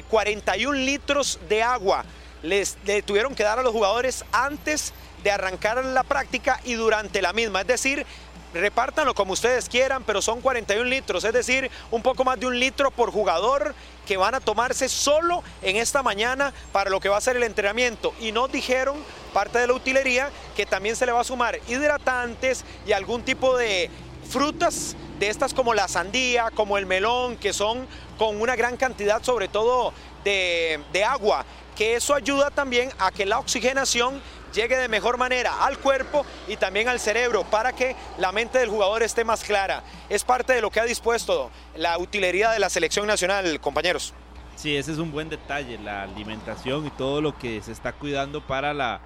[0.08, 2.04] 41 eh, litros de agua
[2.42, 4.92] les, le tuvieron que dar a los jugadores antes
[5.24, 7.62] de arrancar la práctica y durante la misma.
[7.62, 8.06] Es decir,
[8.54, 12.58] repártanlo como ustedes quieran, pero son 41 litros, es decir, un poco más de un
[12.58, 13.74] litro por jugador
[14.06, 17.42] que van a tomarse solo en esta mañana para lo que va a ser el
[17.42, 18.14] entrenamiento.
[18.20, 18.96] Y nos dijeron,
[19.32, 23.56] parte de la utilería, que también se le va a sumar hidratantes y algún tipo
[23.56, 23.90] de
[24.28, 27.86] frutas de estas como la sandía, como el melón, que son
[28.18, 29.92] con una gran cantidad sobre todo
[30.24, 31.44] de, de agua,
[31.76, 34.20] que eso ayuda también a que la oxigenación
[34.54, 38.68] llegue de mejor manera al cuerpo y también al cerebro para que la mente del
[38.68, 39.82] jugador esté más clara.
[40.08, 44.14] Es parte de lo que ha dispuesto la utilería de la selección nacional, compañeros.
[44.56, 48.40] Sí, ese es un buen detalle, la alimentación y todo lo que se está cuidando
[48.40, 49.00] para la,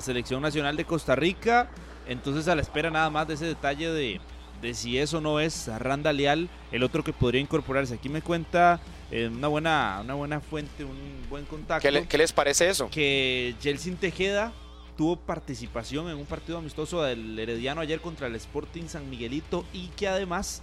[0.00, 1.70] selección nacional de Costa Rica.
[2.06, 4.20] Entonces a la espera nada más de ese detalle de,
[4.60, 7.94] de si eso no es Randa Leal, el otro que podría incorporarse.
[7.94, 11.88] Aquí me cuenta eh, una, buena, una buena fuente, un buen contacto.
[12.08, 12.88] ¿Qué, les parece eso?
[12.90, 14.52] Que Jelsin Tejeda
[15.00, 19.86] tuvo participación en un partido amistoso del Herediano ayer contra el Sporting San Miguelito y
[19.96, 20.60] que además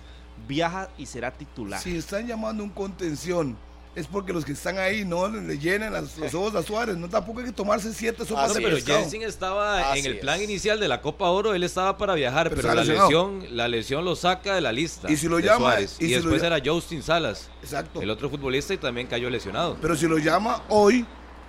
[0.48, 1.82] viaja y será titular.
[1.82, 3.58] Si están llamando un contención
[3.96, 6.98] es porque los que están ahí no le llenen los ojos a Suárez.
[6.98, 10.80] No tampoco hay que tomarse siete sopas de pero Jensen estaba en el plan inicial
[10.80, 14.54] de la Copa Oro, él estaba para viajar, pero, la lesión, la lesión lo saca
[14.54, 15.12] de la lista.
[15.12, 17.50] Y si lo llama, y, después era Justin Salas.
[17.64, 18.04] Exacto.
[18.04, 19.78] El otro futbolista y también cayó lesionado.
[19.82, 21.08] Pero si lo llama hoy,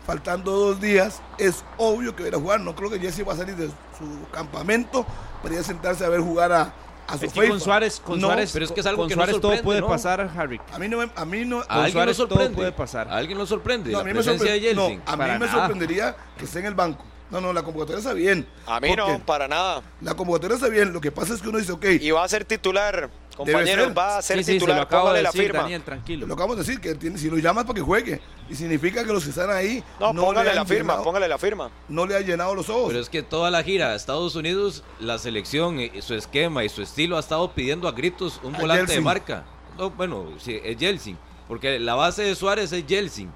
[0.08, 2.60] faltando dos días, es obvio que va a jugar.
[2.60, 5.04] No creo que Jesse va a salir de su campamento
[5.42, 6.72] para ir a sentarse a ver jugar a,
[7.06, 9.40] a su es con Suárez, con Suárez, pero es que es algo que Suárez no
[9.42, 10.58] todo puede pasar, Harry.
[10.72, 12.46] A mí no, a mí no, a alguien Suárez sorprende.
[12.46, 13.06] Todo puede pasar.
[13.08, 13.92] A alguien lo sorprende.
[13.92, 17.04] No, a mí, me, sorprende, no, a mí me sorprendería que esté en el banco.
[17.30, 18.48] No, no, la convocatoria está bien.
[18.66, 19.82] A mí no, para nada.
[20.00, 20.94] La convocatoria está bien.
[20.94, 21.84] Lo que pasa es que uno dice, ok.
[22.00, 24.88] Y va a ser titular Compañeros, va a ser titular.
[24.90, 25.60] Sí, lo de la firma.
[25.60, 26.26] Daniel, tranquilo.
[26.26, 28.20] Lo acabamos de decir, que tiene, si lo llamas para que juegue.
[28.50, 29.84] Y significa que los que están ahí.
[30.00, 31.70] No, póngale la firma, póngale la firma.
[31.88, 32.88] No le ha llenado los ojos.
[32.88, 37.16] Pero es que toda la gira Estados Unidos, la selección, su esquema y su estilo
[37.16, 39.44] ha estado pidiendo a gritos un volante de marca.
[39.96, 41.16] bueno, sí, es Jelsin.
[41.46, 43.30] Porque la base de Suárez es Jelsin.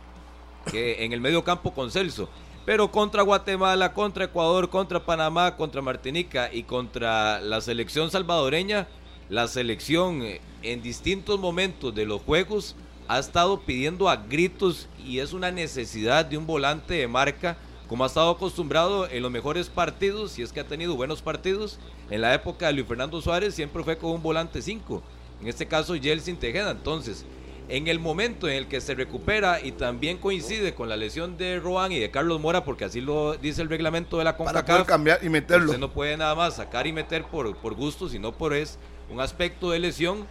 [0.68, 2.28] Que en el medio campo con Celso.
[2.64, 8.88] Pero contra Guatemala, contra Ecuador, contra Panamá, contra Martinica y contra la selección salvadoreña
[9.28, 12.76] la selección eh, en distintos momentos de los juegos
[13.08, 17.56] ha estado pidiendo a gritos y es una necesidad de un volante de marca
[17.92, 21.78] como ha estado acostumbrado en los mejores partidos, si es que ha tenido buenos partidos.
[22.08, 25.02] En la época de Luis Fernando Suárez siempre fue con un volante 5.
[25.42, 26.70] En este caso, Jelsin Tejeda.
[26.70, 27.26] Entonces,
[27.68, 31.60] en el momento en el que se recupera y también coincide con la lesión de
[31.60, 34.62] Roan y de Carlos Mora, porque así lo dice el reglamento de la CONCACAF.
[34.62, 35.66] Para poder cambiar y meterlo.
[35.66, 38.78] Usted no puede nada más sacar y meter por, por gusto, sino por es
[39.12, 40.26] un aspecto de lesión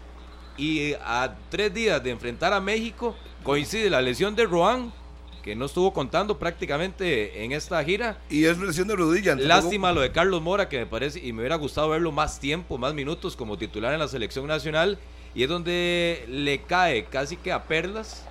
[0.58, 4.91] y a tres días de enfrentar a México coincide la lesión de Roan
[5.44, 8.20] que no estuvo contando prácticamente en esta gira.
[8.30, 9.36] Y es lesión de rodilla.
[9.36, 12.78] Lástima lo de Carlos Mora, que me parece, y me hubiera gustado verlo más tiempo,
[12.78, 15.00] más minutos como titular en la selección nacional.
[15.34, 18.28] Y es donde le cae casi que a perlas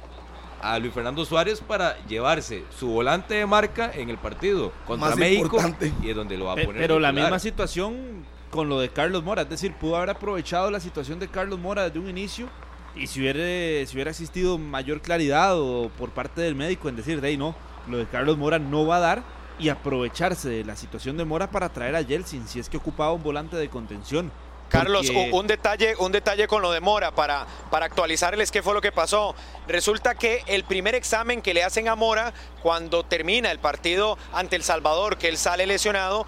[0.62, 5.58] a Luis Fernando Suárez para llevarse su volante de marca en el partido contra México.
[6.04, 6.76] Y es donde lo va a poner.
[6.76, 9.42] Pero la misma situación con lo de Carlos Mora.
[9.42, 12.48] Es decir, pudo haber aprovechado la situación de Carlos Mora desde un inicio
[12.94, 17.20] y si hubiera, si hubiera existido mayor claridad o por parte del médico en decir,
[17.20, 17.54] de ahí no,
[17.88, 19.22] lo de Carlos Mora no va a dar
[19.58, 23.12] y aprovecharse de la situación de Mora para traer a Yeltsin si es que ocupaba
[23.12, 24.32] un volante de contención.
[24.70, 28.80] Carlos, un detalle, un detalle con lo de Mora para, para actualizarles qué fue lo
[28.80, 29.34] que pasó.
[29.66, 32.32] Resulta que el primer examen que le hacen a Mora
[32.62, 36.24] cuando termina el partido ante El Salvador, que él sale lesionado,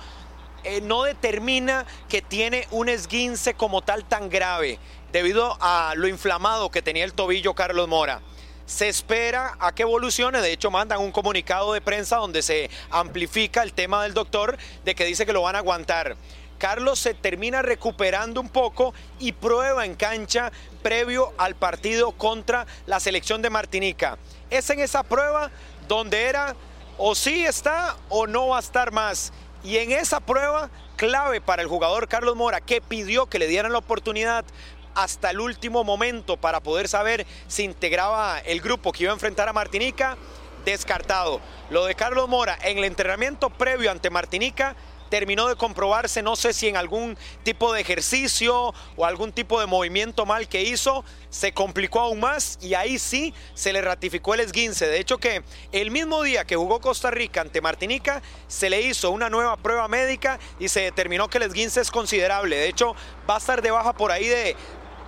[0.64, 4.78] eh, no determina que tiene un esguince como tal tan grave
[5.12, 8.22] debido a lo inflamado que tenía el tobillo Carlos Mora.
[8.64, 13.62] Se espera a que evolucione, de hecho mandan un comunicado de prensa donde se amplifica
[13.62, 16.16] el tema del doctor de que dice que lo van a aguantar.
[16.58, 23.00] Carlos se termina recuperando un poco y prueba en cancha previo al partido contra la
[23.00, 24.16] selección de Martinica.
[24.48, 25.50] Es en esa prueba
[25.88, 26.54] donde era
[26.98, 29.32] o sí está o no va a estar más
[29.64, 33.72] Y en esa prueba clave para el jugador Carlos Mora, que pidió que le dieran
[33.72, 34.44] la oportunidad
[34.94, 39.48] hasta el último momento para poder saber si integraba el grupo que iba a enfrentar
[39.48, 40.16] a Martinica,
[40.64, 41.40] descartado.
[41.70, 44.76] Lo de Carlos Mora en el entrenamiento previo ante Martinica
[45.12, 49.66] terminó de comprobarse, no sé si en algún tipo de ejercicio o algún tipo de
[49.66, 54.40] movimiento mal que hizo, se complicó aún más y ahí sí se le ratificó el
[54.40, 54.86] esguince.
[54.86, 59.10] De hecho que el mismo día que jugó Costa Rica ante Martinica, se le hizo
[59.10, 62.56] una nueva prueba médica y se determinó que el esguince es considerable.
[62.56, 62.96] De hecho,
[63.28, 64.56] va a estar de baja por ahí de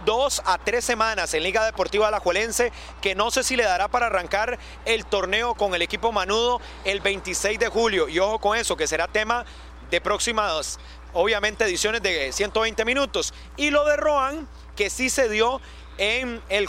[0.04, 4.06] dos a tres semanas en Liga Deportiva Alajuelense, que no sé si le dará para
[4.06, 8.08] arrancar el torneo con el equipo Manudo el 26 de julio.
[8.08, 9.44] Y ojo con eso, que será tema
[9.94, 10.80] de próximas,
[11.12, 13.32] obviamente, ediciones de 120 minutos.
[13.56, 15.60] Y lo de Roan, que sí se dio
[15.98, 16.68] en el,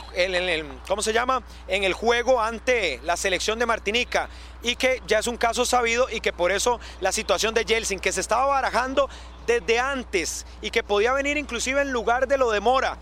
[0.88, 1.42] ¿cómo se llama?
[1.68, 4.30] En el juego ante la selección de Martinica
[4.62, 8.00] y que ya es un caso sabido y que por eso la situación de Jelsin
[8.00, 9.10] que se estaba barajando
[9.48, 13.00] desde antes y que podía venir inclusive en lugar de lo de Mora.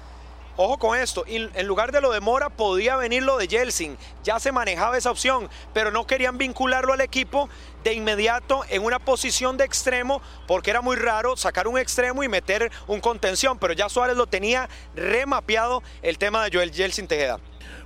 [0.55, 4.39] Ojo con esto, en lugar de lo de Mora podía venir lo de Jelsin, ya
[4.39, 7.49] se manejaba esa opción, pero no querían vincularlo al equipo
[7.83, 12.29] de inmediato en una posición de extremo, porque era muy raro sacar un extremo y
[12.29, 17.39] meter un contención, pero ya Suárez lo tenía remapeado el tema de Joel Jelsin Tejeda.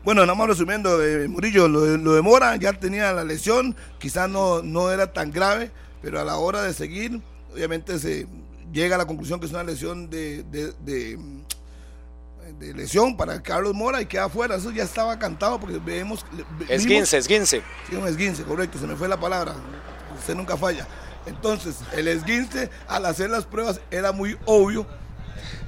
[0.03, 1.81] Bueno, nada más resumiendo, Murillo, lo
[2.13, 6.38] de, Mora ya tenía la lesión, quizás no, no era tan grave, pero a la
[6.38, 7.21] hora de seguir,
[7.53, 8.27] obviamente se
[8.71, 10.43] llega a la conclusión que es una lesión de
[12.60, 14.56] lesión para Carlos Mora y queda fuera.
[14.56, 16.26] Eso ya estaba cantado porque vemos.
[16.67, 17.63] Es 15, es 15.
[17.89, 19.56] Sí, un esguince, correcto, se me fue la palabra.
[20.20, 20.88] Usted nunca falla.
[21.26, 24.88] Entonces, el esguince al hacer las pruebas era muy obvio.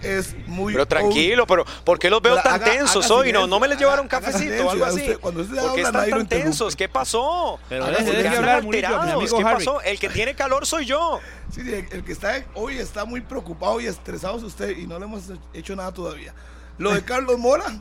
[0.02, 3.32] Es muy Pero tranquilo, pero ¿por qué los veo tan tensos hoy?
[3.34, 5.15] No, no me les llevaron cafecito o algo así.
[5.19, 6.75] cuando usted ¿Por qué están tan tensos?
[6.75, 7.60] ¿Qué pasó?
[7.67, 9.82] Pero amigo ¿Qué pasó?
[9.82, 11.19] El que tiene calor soy yo.
[11.54, 14.97] Sí, el, el que está hoy está muy preocupado y estresado es usted y no
[14.99, 15.23] le hemos
[15.54, 16.34] hecho nada todavía.
[16.79, 17.79] Lo de Carlos Mora,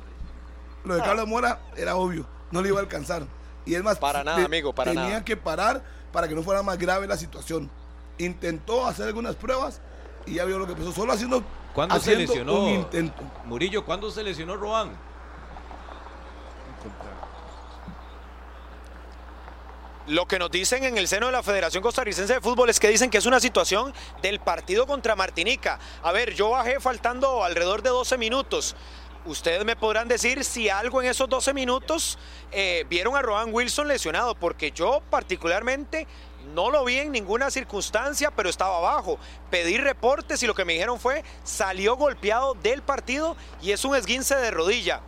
[0.84, 3.22] lo de Carlos Mora era obvio, no le iba a alcanzar.
[3.64, 5.82] Y es más, para nada, amigo, para tenía que parar
[6.12, 7.70] para que no fuera más grave la situación.
[8.18, 9.80] Intentó hacer algunas pruebas
[10.26, 10.92] y ya vio lo que pasó.
[10.92, 11.42] Solo haciendo,
[11.74, 12.64] ¿Cuándo se lesionó?
[12.64, 13.22] un intento.
[13.44, 14.90] Murillo, ¿cuándo se lesionó Roan?
[20.09, 22.88] Lo que nos dicen en el seno de la Federación Costarricense de Fútbol es que
[22.88, 23.92] dicen que es una situación
[24.23, 25.79] del partido contra Martinica.
[26.03, 28.75] A ver, yo bajé faltando alrededor de 12 minutos.
[29.27, 32.18] Ustedes me podrán decir si algo en esos 12 minutos
[32.51, 36.07] eh, vieron a Rohan Wilson lesionado, porque yo particularmente
[36.55, 39.18] no lo vi en ninguna circunstancia, pero estaba abajo.
[39.51, 43.94] Pedí reportes y lo que me dijeron fue salió golpeado del partido y es un
[43.94, 45.03] esguince de rodilla.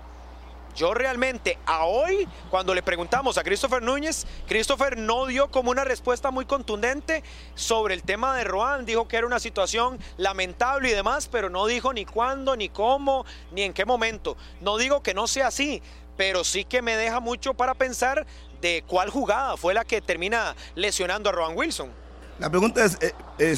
[0.77, 5.85] Yo realmente a hoy, cuando le preguntamos a Christopher Núñez, Christopher no dio como una
[5.85, 7.23] respuesta muy contundente
[7.55, 8.87] sobre el tema de Roan.
[8.87, 13.25] Dijo que era una situación lamentable y demás, pero no dijo ni cuándo, ni cómo,
[13.53, 14.37] ni en qué momento.
[14.61, 15.83] No digo que no sea así,
[16.17, 18.27] pero sí que me deja mucho para pensar
[18.61, 22.00] de cuál jugada fue la que termina lesionando a Roan Wilson.
[22.41, 23.13] La pregunta es, eh,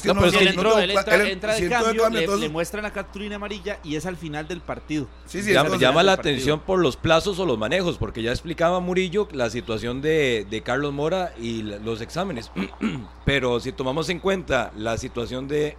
[0.05, 3.95] no, pero si él, entró, él entra, de cambio, le, muestran la cartulina amarilla y
[3.95, 5.07] es al final del partido.
[5.25, 9.29] Sí, sí, llama, la atención por los plazos o los manejos, porque ya explicaba Murillo
[9.31, 12.51] la situación de, de Carlos Mora y los exámenes.
[13.25, 15.77] pero si tomamos en cuenta la situación de,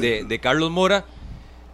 [0.00, 1.04] de, de Carlos Mora,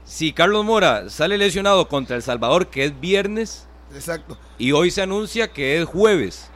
[0.04, 4.36] si Carlos Mora sale lesionado contra El Salvador, que es viernes, Exacto.
[4.58, 6.50] y hoy se anuncia que es jueves,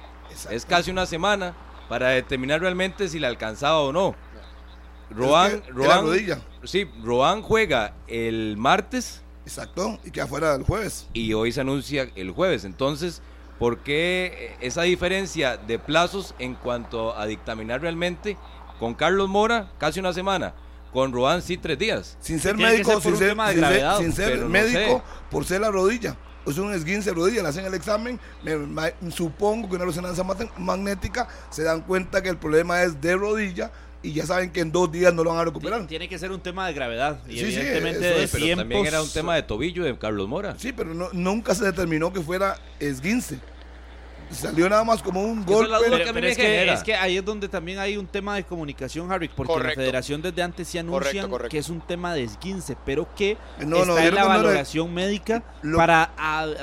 [0.50, 1.54] es casi una semana
[1.92, 4.14] para determinar realmente si le alcanzaba o no.
[5.10, 5.62] Roan,
[6.64, 9.20] sí, Roan juega el martes.
[9.44, 11.06] Exacto, y queda fuera el jueves.
[11.12, 12.64] Y hoy se anuncia el jueves.
[12.64, 13.20] Entonces,
[13.58, 18.38] ¿por qué esa diferencia de plazos en cuanto a dictaminar realmente?
[18.78, 20.54] Con Carlos Mora, casi una semana.
[20.94, 22.16] Con Roan, sí, tres días.
[22.20, 23.36] Sin ser médico, sin ser,
[23.98, 27.74] sin ser, médico, por ser la rodilla es un esguince de rodilla, le hacen el
[27.74, 28.18] examen,
[29.10, 30.24] supongo que una resonancia
[30.58, 33.70] magnética, se dan cuenta que el problema es de rodilla
[34.02, 35.86] y ya saben que en dos días no lo van a recuperar.
[35.86, 37.20] Tiene que ser un tema de gravedad.
[37.28, 40.56] Y evidentemente pero también era un tema de tobillo de Carlos Mora.
[40.58, 43.38] Sí, pero nunca se determinó que fuera esguince.
[44.32, 45.72] Salió nada más como un golpe.
[46.72, 50.22] Es, que, ahí es donde también hay un tema de comunicación, Harry, porque la federación
[50.22, 54.24] desde antes se anuncian que es un tema de esguince, pero que está en la
[54.24, 55.42] valoración médica
[55.76, 56.10] para,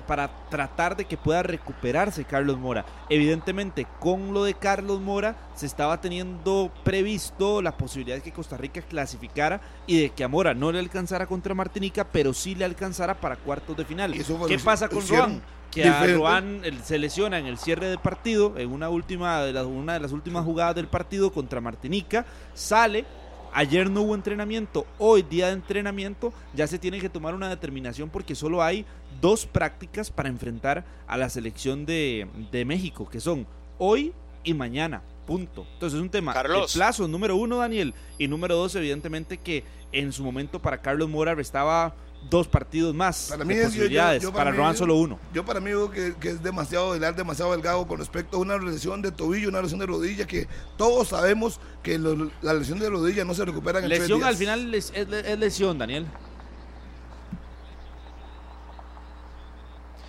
[0.07, 2.85] para tratar de que pueda recuperarse Carlos Mora.
[3.09, 8.57] Evidentemente, con lo de Carlos Mora se estaba teniendo previsto la posibilidad de que Costa
[8.57, 13.19] Rica clasificara y de que Amora no le alcanzara contra Martinica, pero sí le alcanzara
[13.19, 14.13] para cuartos de final.
[14.13, 15.58] Eso ¿Qué pasa con hicieron Roan?
[15.71, 16.05] Que a.
[16.07, 19.99] Roan se lesiona en el cierre del partido, en una última de las, una de
[19.99, 23.05] las últimas jugadas del partido contra Martinica, sale.
[23.51, 28.09] Ayer no hubo entrenamiento, hoy día de entrenamiento ya se tiene que tomar una determinación
[28.09, 28.85] porque solo hay
[29.21, 33.47] dos prácticas para enfrentar a la selección de, de México, que son
[33.79, 34.13] hoy
[34.43, 35.65] y mañana, punto.
[35.73, 36.71] Entonces es un tema Carlos.
[36.71, 41.09] de plazo, número uno Daniel, y número dos evidentemente que en su momento para Carlos
[41.09, 41.95] Mora restaba
[42.29, 44.95] dos partidos más Para de mí es- yo- yo- posibilidades, yo para mí- Roan solo
[44.95, 45.19] uno.
[45.33, 48.57] Yo para mí digo que, que es demasiado delgado, demasiado delgado con respecto a una
[48.57, 50.47] lesión de tobillo, una lesión de rodilla, que
[50.77, 54.29] todos sabemos que lo- la lesión de rodilla no se recupera en tres Lesión días.
[54.29, 56.05] al final es, es- es lesión, Daniel.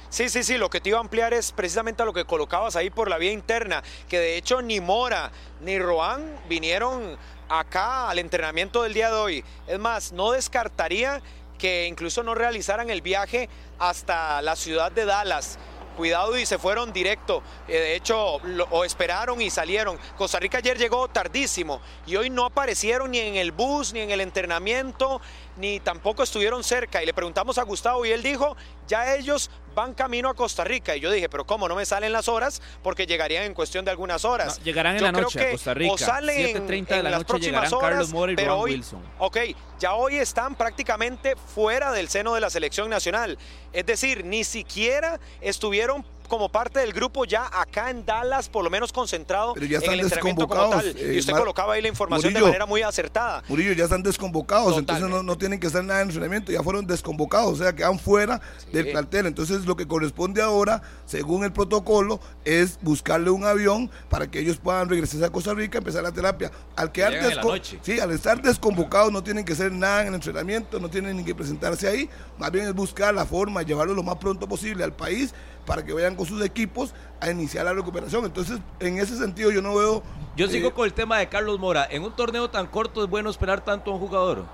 [0.09, 2.75] Sí, sí, sí, lo que te iba a ampliar es precisamente a lo que colocabas
[2.75, 5.31] ahí por la vía interna, que de hecho ni Mora
[5.61, 7.17] ni Roan vinieron
[7.49, 9.45] acá al entrenamiento del día de hoy.
[9.69, 11.23] Es más, no descartaría
[11.61, 13.49] que incluso no realizaran el viaje
[13.79, 15.59] hasta la ciudad de Dallas.
[15.97, 17.43] Cuidado y se fueron directo.
[17.69, 18.37] Eh, de hecho,
[18.71, 19.99] o esperaron y salieron.
[20.17, 24.11] Costa Rica ayer llegó tardísimo y hoy no aparecieron ni en el bus, ni en
[24.11, 25.21] el entrenamiento,
[25.57, 27.03] ni tampoco estuvieron cerca.
[27.03, 28.57] Y le preguntamos a Gustavo y él dijo,
[28.89, 30.97] ya ellos van camino a Costa Rica.
[30.97, 32.61] Y yo dije, pero ¿cómo no me salen las horas?
[32.83, 34.59] Porque llegarían en cuestión de algunas horas.
[34.59, 35.93] No, llegarán en la noche a Costa Rica.
[35.93, 38.59] O salen en- 7:30 de en la las noche próximas Carlos horas, Mora y pero
[38.59, 39.03] hoy, Wilson.
[39.19, 39.39] Ok,
[39.79, 43.39] ya hoy están prácticamente fuera del seno de la selección nacional.
[43.73, 48.71] Es decir, ni siquiera estuvieron como parte del grupo ya acá en Dallas, por lo
[48.71, 50.71] menos concentrado Pero ya en están el entrenamiento como tal.
[50.85, 53.43] desconvocados, y usted eh, Mar- colocaba ahí la información de manera muy acertada.
[53.49, 56.87] Murillo ya están desconvocados, entonces no, no tienen que hacer nada en entrenamiento, ya fueron
[56.87, 58.41] desconvocados, o sea, quedan fuera
[58.73, 59.27] del plantel.
[59.27, 64.57] Entonces lo que corresponde ahora, según el protocolo, es buscarle un avión para que ellos
[64.57, 66.53] puedan regresar a Costa Rica, empezar la terapia.
[66.77, 67.81] Al quedar en noche.
[67.83, 71.25] sí, al estar desconvocados no tienen que hacer nada en el entrenamiento, no tienen ni
[71.25, 72.09] que presentarse ahí,
[72.39, 75.35] más bien es buscar la forma, llevarlo lo más pronto posible al país
[75.71, 78.25] para que vayan con sus equipos a iniciar la recuperación.
[78.25, 80.03] Entonces, en ese sentido yo no veo...
[80.37, 81.87] Yo sigo eh, con el tema de Carlos Mora.
[81.89, 84.47] ¿En un torneo tan corto es bueno esperar tanto a un jugador?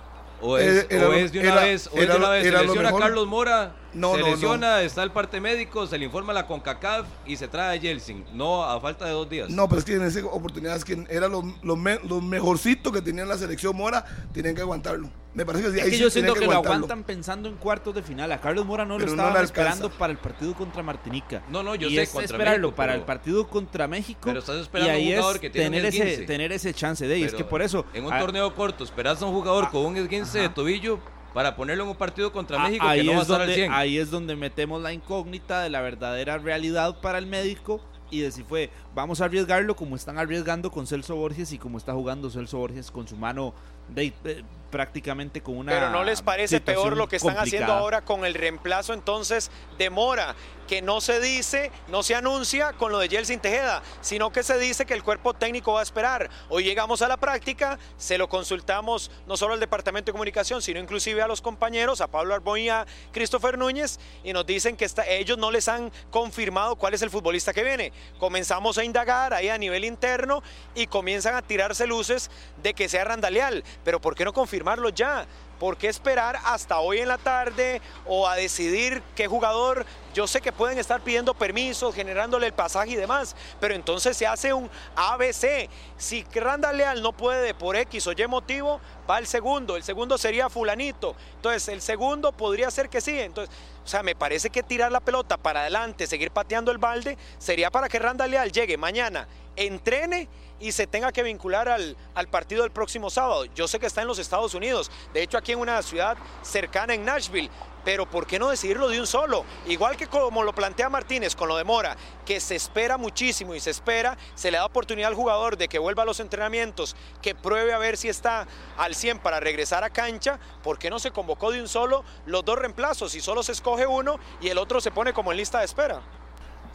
[0.42, 1.86] ¿O es, Eh, era o lo- es de una era- vez?
[1.90, 2.44] ¿O es de una vez?
[2.44, 2.98] Se lesiona a.
[2.98, 4.32] Carlos Mora, No, se no, no.
[4.32, 7.80] lesiona, está el parte médico, se le informa a la CONCACAF y se trae a
[7.80, 8.24] Yeltsin.
[8.34, 9.50] No, a falta de dos días.
[9.50, 12.92] No, pero es que en esa oportunidad es que era lo, lo, me- lo mejorcito
[12.92, 15.10] que tenía la selección Mora, tenían que aguantarlo.
[15.34, 17.56] Me parece que sí, Es ahí que yo tenían siento que, lo aguantan pensando en
[17.56, 18.32] cuartos de final.
[18.32, 21.42] A Carlos Mora no lo Pero no estaban esperando para el partido contra Martinica.
[21.50, 24.20] No, no, yo y sé, es contra esperarlo México, para pero- el partido contra México.
[24.24, 26.26] Pero estás esperando y ahí un jugador es que tiene un tener ese, esguince.
[26.26, 27.18] tener ese chance de.
[27.18, 27.84] Y es que por eso.
[27.92, 31.00] En un ah, torneo corto, esperas a un jugador con un esguince de tobillo
[31.34, 33.38] para ponerlo en un partido contra Ah, México ahí, que no va a es al
[33.38, 33.72] donde, 100.
[33.72, 38.30] ahí es donde metemos la incógnita de la verdadera realidad para el médico y de
[38.30, 42.30] si fue, vamos a arriesgarlo como están arriesgando con Celso Borges y como está jugando
[42.30, 43.52] Celso Borges con su mano
[43.88, 48.02] de, eh, prácticamente con una Pero no les parece peor lo que están haciendo ahora
[48.02, 50.34] con el reemplazo entonces de Mora,
[50.66, 54.58] que no se dice, no se anuncia con lo de Yeltsin Tejeda, sino que se
[54.58, 56.28] dice que el cuerpo técnico va a esperar.
[56.48, 60.80] Hoy llegamos a la práctica, se lo consultamos no solo al Departamento de Comunicación, sino
[60.80, 64.86] inclusive a los compañeros, a Pablo Arbón y a Christopher Núñez, y nos dicen que
[65.08, 67.92] ellos no les han confirmado cuál es el futbolista que viene.
[68.18, 70.42] Comenzamos a indagar ahí a nivel interno
[70.74, 72.30] y comienzan a tirarse luces
[72.62, 75.26] de que sea Randaleal, pero ¿por qué no confirmarlo ya?
[75.58, 79.86] ¿Por qué esperar hasta hoy en la tarde o a decidir qué jugador?
[80.12, 84.26] Yo sé que pueden estar pidiendo permisos, generándole el pasaje y demás, pero entonces se
[84.26, 85.68] hace un ABC.
[85.96, 89.76] Si Randall Leal no puede por X o Y motivo, va el segundo.
[89.76, 91.16] El segundo sería fulanito.
[91.36, 93.18] Entonces el segundo podría ser que sí.
[93.18, 93.54] Entonces,
[93.84, 97.70] o sea, me parece que tirar la pelota para adelante, seguir pateando el balde, sería
[97.70, 100.28] para que Randall Leal llegue mañana, entrene
[100.60, 103.44] y se tenga que vincular al, al partido del próximo sábado.
[103.54, 106.94] Yo sé que está en los Estados Unidos, de hecho aquí en una ciudad cercana
[106.94, 107.50] en Nashville,
[107.86, 109.44] pero ¿por qué no decidirlo de un solo?
[109.64, 113.60] Igual que como lo plantea Martínez con lo de Mora, que se espera muchísimo y
[113.60, 117.36] se espera, se le da oportunidad al jugador de que vuelva a los entrenamientos, que
[117.36, 121.12] pruebe a ver si está al 100 para regresar a cancha, ¿por qué no se
[121.12, 123.12] convocó de un solo los dos reemplazos?
[123.12, 126.02] Si solo se escoge uno y el otro se pone como en lista de espera.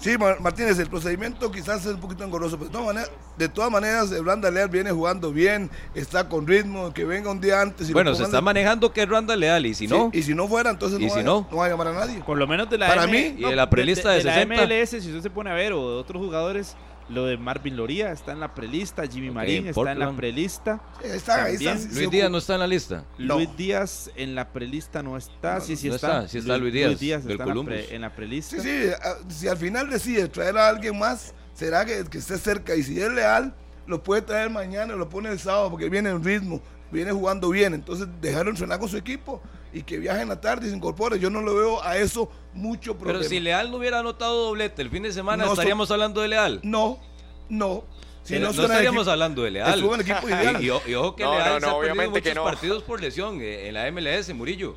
[0.01, 3.49] Sí, Mar- Martínez, el procedimiento quizás es un poquito engorroso, pero de todas maneras, de
[3.49, 7.61] todas maneras el Branda Leal viene jugando bien, está con ritmo, que venga un día
[7.61, 7.87] antes.
[7.87, 10.23] y bueno, se está de- manejando que es Randa Leal y si Sí, no, y
[10.23, 11.47] si no fuera, entonces ¿Y no, si va, no?
[11.51, 12.19] no va a llamar a nadie.
[12.25, 14.55] Por lo menos de la Para M- mí- Y de la prelista de la 60.
[14.65, 16.75] MLS, si usted se pone a ver, o de otros jugadores,
[17.11, 20.81] lo de Marvin Loría está en la prelista, Jimmy Ok, Marín está en la prelista.
[21.01, 23.05] Sí, está, está, sí, sí, Luis Díaz no está en la lista.
[23.17, 23.35] No.
[23.35, 26.17] Luis Díaz en la prelista no está, sí, sí no está.
[26.19, 27.73] está, sí está Luis Díaz, del está en la, Columbus.
[27.73, 28.55] pre- en la prelista.
[28.61, 32.37] Sí, sí, a- si al final decide traer a alguien más, será que, que esté
[32.37, 32.75] cerca.
[32.75, 33.53] Y si es leal,
[33.87, 37.73] lo puede traer mañana, lo pone el sábado porque viene en ritmo, viene jugando bien.
[37.73, 39.41] Entonces, dejarlo entrenar con su equipo
[39.73, 41.19] y que viaje en la tarde y se incorpore.
[41.19, 43.19] Yo no le veo a eso mucho problema.
[43.19, 46.21] Pero si Leal no hubiera anotado doblete el fin de semana, No, so- estaríamos hablando
[46.21, 46.59] de Leal.
[46.63, 46.99] No,
[47.49, 47.83] no.
[48.23, 49.73] Si no, estaríamos equipo- hablando de Leal.
[49.73, 50.57] estuvo en el equipo ideal.
[50.61, 52.35] Y, y o- y ojo que No, Leal no, se no, ha perdido obviamente muchos
[52.35, 52.43] no.
[52.43, 54.75] partidos por lesión en la MLS, Murillo.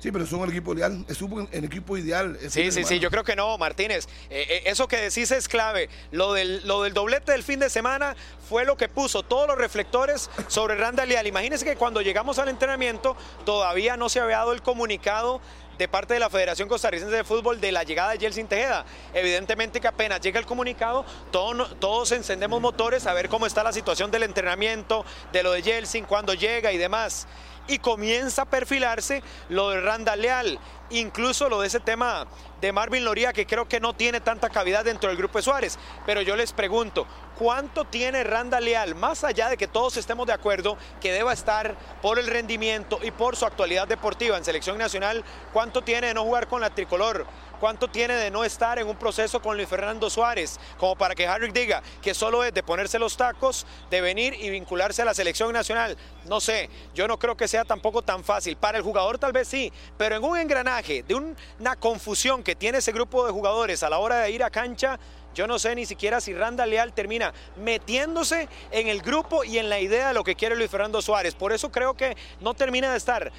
[0.00, 1.04] Sí, pero en el equipo ideal.
[1.52, 2.38] En el equipo ideal.
[2.48, 4.06] Sí, sí, sí, yo creo que no, Martínez.
[4.30, 5.90] Eh, eh, eso que decís es clave.
[6.10, 8.16] Lo del, lo del doblete del fin de semana
[8.48, 11.26] fue lo que puso todos los reflectores sobre Randall Leal.
[11.26, 15.40] Imagínense que cuando llegamos al entrenamiento todavía no se había dado el comunicado
[15.76, 18.84] de parte de la Federación Costarricense de Fútbol de la llegada de Jelsin Tejeda.
[19.14, 23.62] Evidentemente que apenas llega el comunicado, todo no- todos encendemos motores a ver cómo está
[23.62, 27.26] la situación del entrenamiento, de lo de Jelsin, cuándo llega y demás.
[27.66, 30.58] Y comienza a perfilarse lo de Randall Leal,
[30.90, 32.26] incluso lo de ese tema
[32.60, 35.78] de Marvin Loría, que creo que no tiene tanta cavidad dentro del grupo de Suárez.
[36.04, 37.06] Pero yo les pregunto,
[37.38, 41.76] ¿cuánto tiene Randall Leal, más allá de que todos estemos de acuerdo que deba estar
[42.02, 46.24] por el rendimiento y por su actualidad deportiva en selección nacional, cuánto tiene de no
[46.24, 47.26] jugar con la tricolor?
[47.60, 50.58] ¿Cuánto tiene de no estar en un proceso con Luis Fernando Suárez?
[50.78, 54.48] Como para que Harry diga que solo es de ponerse los tacos, de venir y
[54.48, 55.94] vincularse a la selección nacional.
[56.24, 58.56] No sé, yo no creo que sea tampoco tan fácil.
[58.56, 62.56] Para el jugador tal vez sí, pero en un engranaje de un- una confusión que
[62.56, 64.98] tiene ese grupo de jugadores a la hora de ir a cancha,
[65.34, 69.68] yo no sé ni siquiera si Randa Leal termina metiéndose en el grupo y en
[69.68, 71.34] la idea de lo que quiere Luis Fernando Suárez.
[71.34, 73.30] Por eso creo que no termina de estar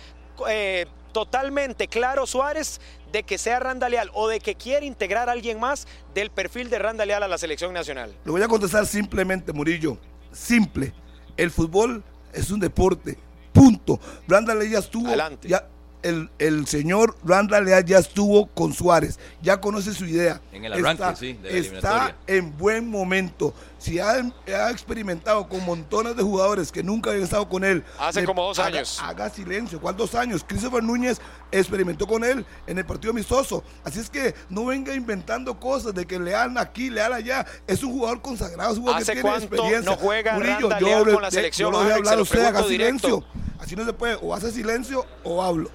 [0.48, 2.80] eh, totalmente claro Suárez
[3.12, 6.70] de que sea Randa Leal o de que quiere integrar a alguien más del perfil
[6.70, 8.14] de Randa Leal a la selección nacional.
[8.26, 9.98] Le voy a contestar simplemente, Murillo.
[10.32, 10.94] Simple.
[11.38, 12.04] El fútbol
[12.34, 13.18] es un deporte.
[13.52, 14.00] Punto.
[14.28, 15.08] Randall ya estuvo.
[15.08, 15.48] Adelante.
[15.48, 15.68] Ya,
[16.04, 19.20] el, el señor Randall Leal ya estuvo con Suárez.
[19.42, 20.42] Ya conoce su idea.
[20.52, 23.54] En el arranque, está, sí, de la Está en buen momento.
[23.82, 27.84] Si ha, ha experimentado con montones de jugadores que nunca habían estado con él.
[27.98, 29.00] Hace le- como dos haga- años.
[29.02, 29.82] Haga silencio.
[29.82, 30.46] ¿Cuál dos años?
[30.48, 31.20] Christopher Núñez
[31.52, 33.64] experimentó con él en el partido amistoso.
[33.84, 37.44] Así es que no venga inventando cosas de que leal aquí, leal allá.
[37.66, 39.82] Es un jugador consagrado, es un jugador ¿Hace que tiene experiencia.
[39.92, 42.20] no juega Murillo, Randa yo Leal le- con la selección, Yo lo voy a hablar
[42.20, 43.08] a usted, haga directo.
[43.08, 43.26] silencio.
[43.60, 44.16] Así no se puede.
[44.22, 45.72] O hace silencio o hablo.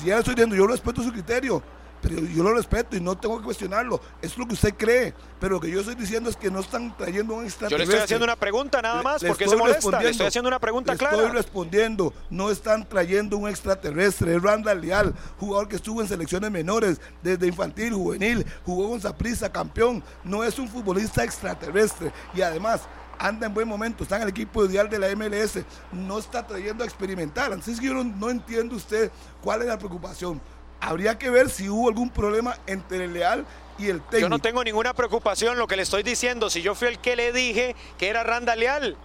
[0.00, 1.62] Si ya le estoy diciendo, yo respeto su criterio.
[2.06, 3.98] Pero yo lo respeto y no tengo que cuestionarlo.
[4.20, 5.14] Es lo que usted cree.
[5.40, 7.78] Pero lo que yo estoy diciendo es que no están trayendo un Yo extraterrestre.
[7.78, 9.68] le estoy haciendo una pregunta nada más, Le- porque se molesta.
[9.68, 10.10] Le respondiendo.
[10.10, 11.16] estoy haciendo una pregunta Le clara.
[11.16, 12.12] Estoy respondiendo.
[12.28, 14.34] No están trayendo un extraterrestre.
[14.36, 19.50] Es Randall Leal, jugador que estuvo en selecciones menores, desde infantil, juvenil, jugó con Saprissa,
[19.50, 20.02] campeón.
[20.24, 22.12] No es un futbolista extraterrestre.
[22.34, 22.82] Y además,
[23.18, 25.64] anda en buen momento, está en el equipo ideal de la MLS.
[25.92, 27.52] No está trayendo a experimentar.
[27.52, 30.40] Entonces yo no, no entiendo usted cuál es la preocupación.
[30.80, 33.46] Habría que ver si hubo algún problema entre el Leal
[33.78, 34.20] y el técnico.
[34.20, 37.16] Yo no tengo ninguna preocupación, lo que le estoy diciendo, si yo fui el que
[37.16, 38.96] le dije que era Randa Leal.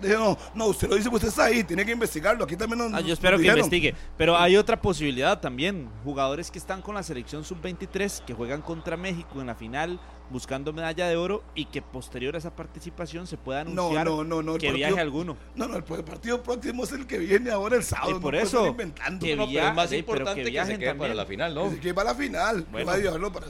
[0.00, 2.44] No, no, usted lo dice, usted está ahí, tiene que investigarlo.
[2.44, 3.94] Aquí también nos Ah, yo espero que investigue.
[4.16, 5.88] Pero hay otra posibilidad también.
[6.04, 9.98] Jugadores que están con la selección sub-23, que juegan contra México en la final,
[10.30, 14.24] buscando medalla de oro y que posterior a esa participación se pueda No, anunciar no,
[14.24, 14.52] no, no.
[14.58, 15.36] que partido- viaje alguno.
[15.56, 18.16] No, no, el, el partido próximo es el que viene ahora el sábado.
[18.16, 19.24] Y por eso, inventando.
[19.24, 21.80] que No, pero via- es más pero importante que se quede para la final, ¿no?
[21.80, 22.66] Que va a la final.
[22.70, 22.86] Bueno.
[22.86, 22.94] va
[23.28, 23.46] a para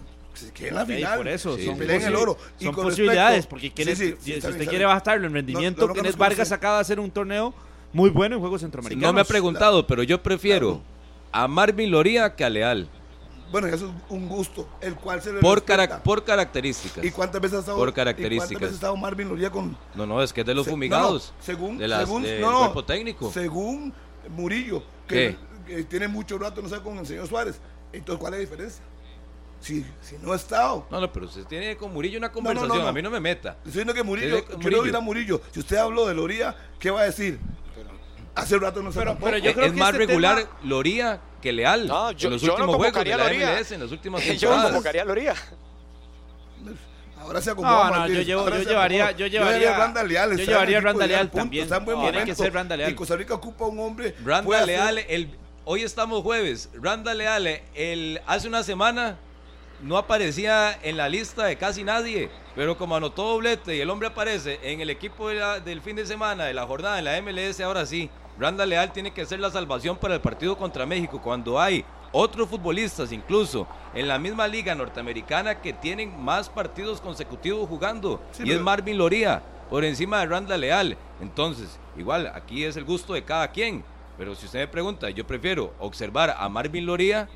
[0.46, 1.16] se quede en la Ok, final.
[1.18, 2.36] por eso, Sí, son, sí, peleen el oro.
[2.58, 5.32] Y son con posibilidades, respecto- porque Kenneth- sí, sí, si usted bien, quiere bastarlo en
[5.32, 7.54] No, rendimiento, no, Vargas acaba de hacer un torneo
[7.92, 9.06] muy bueno en Juegos Centroamericanos.
[9.08, 10.80] No me ha preguntado, pero yo prefiero
[11.32, 12.88] a Marvin Loría que a Leal.
[13.50, 15.64] Bueno, eso es un gusto, el cual se le Por,
[16.04, 17.02] por características.
[17.02, 18.60] ¿Y cuántas veces ha estado, por ¿y cuántas características.
[18.60, 21.32] veces ha estado Marvin Loría con No, no, es que es de los Se- fumigados.
[21.32, 23.32] no, no, según, de las, según del cuerpo técnico.
[23.32, 23.94] Según
[24.28, 25.34] Murillo, que,
[25.66, 27.58] que tiene mucho rato no sé con el señor Suárez.
[27.90, 28.84] Entonces, ¿cuál es la diferencia?
[29.60, 30.86] Si, si no ha estado.
[30.90, 32.78] No, no, pero usted tiene con Murillo una no, conversación.
[32.78, 32.86] no.
[32.88, 33.50] A mí no me meta.
[33.50, 34.82] Estoy diciendo que Murillo, quiero Murillo.
[34.82, 35.40] oír a Murillo.
[35.52, 37.38] Si usted habló de Loría, ¿qué va a decir?
[38.34, 40.50] Hace rato no se Pero- pero yo Es- creo es que más este regular tema-
[40.62, 41.88] Loría que Leal.
[41.88, 43.50] No, yo- en los yo no últimos juegos de convocaría a la Loría.
[43.58, 45.34] MLS, en las últimas Yo no convocaría a Loría.
[47.20, 50.44] Ahora se acomoda No, no, Martínez, yo llevo- yo llevaría- yo llevaría- Randa Leal, yo
[50.44, 51.64] llevaría a Randa Leal también.
[51.64, 52.92] Está en buen No, tiene que ser Randa Leal.
[52.92, 54.14] Y Costa Rica ocupa un hombre.
[54.24, 56.70] Randa Leal, el, hoy estamos jueves.
[56.80, 59.18] Randa Leal, el, hace una semana
[59.80, 64.08] no aparecía en la lista de casi nadie, pero como anotó doblete y el hombre
[64.08, 67.16] aparece en el equipo de la- del fin de semana, de la jornada en la
[67.18, 68.10] MLS, ahora sí.
[68.38, 72.48] Randa Leal tiene que ser la salvación para el partido contra México cuando hay otros
[72.48, 78.46] futbolistas incluso en la misma liga norteamericana que tienen más partidos consecutivos jugando Sí, y
[78.46, 80.96] pero- es Marvin Loría por encima de Randa Leal.
[81.20, 83.84] Entonces, igual, aquí es el gusto de cada quien.
[84.16, 87.28] Pero si usted me pregunta, yo prefiero observar a Marvin Loría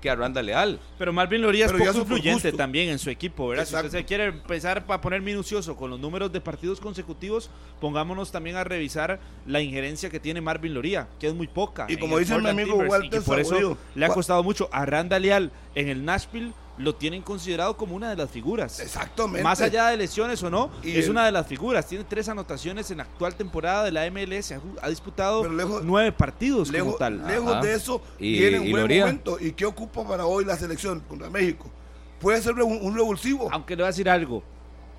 [0.00, 0.80] que a Randa Leal.
[0.98, 3.66] Pero Marvin Loría es poco influyente también en su equipo, ¿verdad?
[3.66, 8.32] Si usted se quiere empezar a poner minucioso con los números de partidos consecutivos, pongámonos
[8.32, 11.86] también a revisar la injerencia que tiene Marvin Loría, que es muy poca.
[11.88, 14.68] Y como dice mi amigo Timbers, y que Walter por eso le ha costado mucho.
[14.72, 18.80] A Randa Leal en el Nashville lo tienen considerado como una de las figuras.
[18.80, 19.42] Exactamente.
[19.42, 21.86] Más allá de lesiones o no, Y es el- una de las figuras.
[21.86, 24.58] Tiene tres anotaciones en la actual temporada de la MLS.
[24.82, 27.26] Ha, disputado lejos- nueve partidos como Lejos, tal.
[27.26, 27.62] lejos Ajá.
[27.62, 29.06] de eso, Y- tiene un y buen Loría.
[29.06, 29.38] momento.
[29.40, 31.70] ¿Y qué ocupa para hoy la selección contra México?
[32.18, 33.48] Puede ser un, un revulsivo.
[33.52, 34.42] Aunque le voy a decir algo,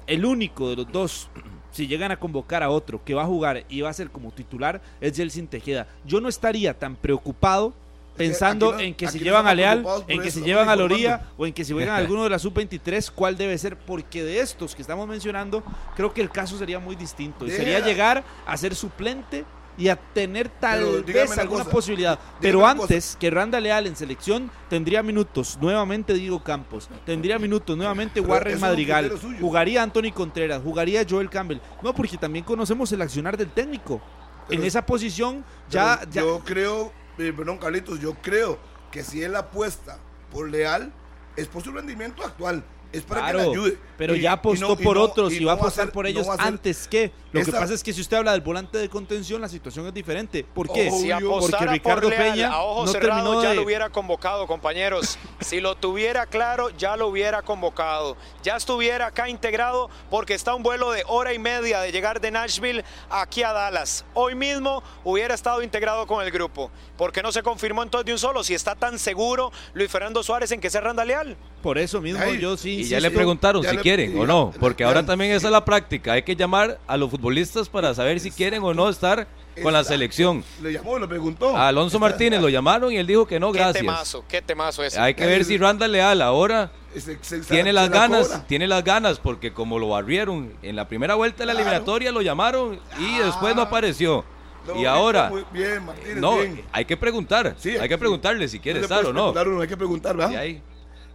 [0.08, 1.30] el único de los dos,
[1.72, 4.32] si llegan a convocar a otro que va a jugar y va a ser como
[4.32, 5.88] titular, es Jelsin Tejeda.
[6.06, 7.74] Yo no estaría tan preocupado
[8.16, 10.76] pensando no- en que si llevan a Leal, en que eso, si llevan a.
[10.76, 14.40] Loría o en que si juegan alguno de la sub-23, cuál debe ser, porque de
[14.40, 15.64] estos que estamos mencionando,
[15.96, 17.46] creo que el caso sería muy distinto.
[17.46, 19.46] Y sería llegar a ser suplente
[19.78, 22.20] y a tener tal Pero vez una alguna cosa, posibilidad.
[22.42, 28.20] Pero antes que Randa Leal en selección tendría minutos nuevamente Diego Campos, tendría minutos nuevamente
[28.20, 31.60] Warren Madrigal, jugaría Anthony Contreras, jugaría Joel Campbell.
[31.82, 34.02] No, porque también conocemos el accionar del técnico.
[34.48, 38.58] Pero- en esa posición ya, ya Yo creo, eh, perdón, Carlitos, yo creo
[38.92, 39.98] que si él apuesta
[40.32, 40.92] por Leal,
[41.36, 42.64] es por su rendimiento actual.
[42.92, 43.78] Es para que le Claro, ayude.
[43.98, 46.28] pero Y- ya apostó no- por no- otros y, va a apostar ser- por ellos
[46.38, 47.12] antes que.
[47.32, 49.94] Lo que pasa es que si usted habla del volante de contención, la situación es
[49.94, 50.44] diferente.
[50.44, 50.90] ¿Por qué?
[50.92, 51.18] Obvio.
[51.42, 55.18] Si Porque Ricardo por Leal, Peña a cerrados terminó ya de- lo hubiera convocado, compañeros.
[55.40, 58.18] Si lo tuviera claro, ya lo hubiera convocado.
[58.44, 62.32] Ya estuviera acá integrado porque está un vuelo de hora y media de llegar de
[62.32, 64.04] Nashville aquí a Dallas.
[64.14, 66.70] Hoy mismo hubiera estado integrado con el grupo.
[66.98, 68.44] ¿Por qué no se confirmó entonces de un solo?
[68.44, 71.38] Si está tan seguro Luis Fernando Suárez en que sea Randa Leal.
[71.64, 74.26] Por eso mismo Ay, yo sí Y ya le preguntaron ya si le- quieren o
[74.26, 76.14] no, porque ya- ahora también esa es la práctica.
[76.14, 79.28] Hay que llamar a los futbolistas para saber si quieren o no estar
[79.62, 80.44] con la selección.
[80.62, 81.56] Le llamó, le preguntó.
[81.56, 83.82] A Alonso Martínez lo llamaron y él dijo que no, Qué gracias.
[83.82, 85.00] temazo, qué temazo ese.
[85.00, 88.48] Hay que ver si Randa Leal ahora se- se- se- tiene las la ganas, cobra.
[88.48, 91.68] tiene las ganas, porque como lo barrieron en la primera vuelta de la Claro.
[91.68, 94.24] eliminatoria, lo llamaron y después no apareció.
[94.68, 96.62] No, y ahora, muy Bien, Martínez, no, bien.
[96.72, 98.00] hay que preguntar, Sí, hay que sí.
[98.00, 99.32] preguntarle si quiere No estar o no.
[99.32, 100.32] uno, hay que preguntar, ¿verdad?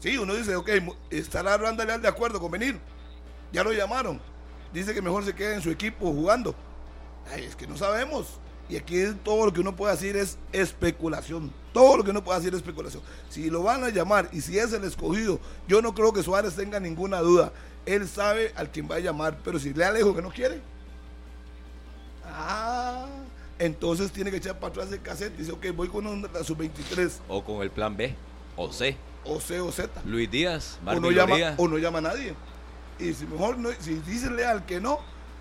[0.00, 0.68] Sí, uno dice, ok,
[1.10, 2.78] estará Randa Leal de acuerdo con venir.
[3.52, 4.20] Ya lo llamaron.
[4.72, 6.54] Dice que mejor se quede en su equipo jugando.
[7.34, 8.38] Es que no sabemos.
[8.68, 11.52] Y aquí todo lo que uno puede decir es especulación.
[11.72, 13.02] Todo lo que uno puede decir es especulación.
[13.28, 15.38] Si lo van a llamar y si es el escogido,
[15.68, 17.52] yo no creo que Suárez tenga ninguna duda.
[17.84, 20.60] Él sabe al quien va a llamar, pero si le alejo que no quiere,
[22.24, 23.06] ah,
[23.60, 25.36] entonces tiene que echar para atrás el cassette.
[25.36, 28.16] Dice, ok, voy con la sub-23, o con el plan B,
[28.56, 28.96] o C.
[29.24, 30.02] o C o Z.
[30.04, 31.54] Luis Díaz, o no, llama, Loría.
[31.58, 32.34] o no llama a nadie.
[32.98, 34.98] Y si mejor no, si dice leal que no,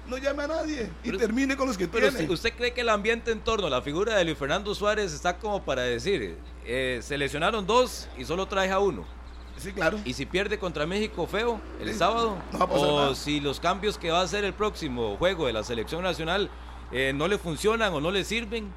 [0.07, 2.31] no llame a nadie y Pero- termine con los que Pero tiene.
[2.31, 5.37] ¿usted cree que el ambiente en torno a la figura de Luis Fernando Suárez está
[5.37, 9.05] como para decir, eh, seleccionaron dos y solo trae a uno?
[9.57, 9.97] Sí, claro.
[10.03, 13.15] Y si pierde contra México feo el Sí, sábado, no va a pasar o nada.
[13.15, 16.49] si los cambios que va a hacer el próximo juego de la selección nacional
[16.91, 18.71] eh, no le funcionan o no le sirven,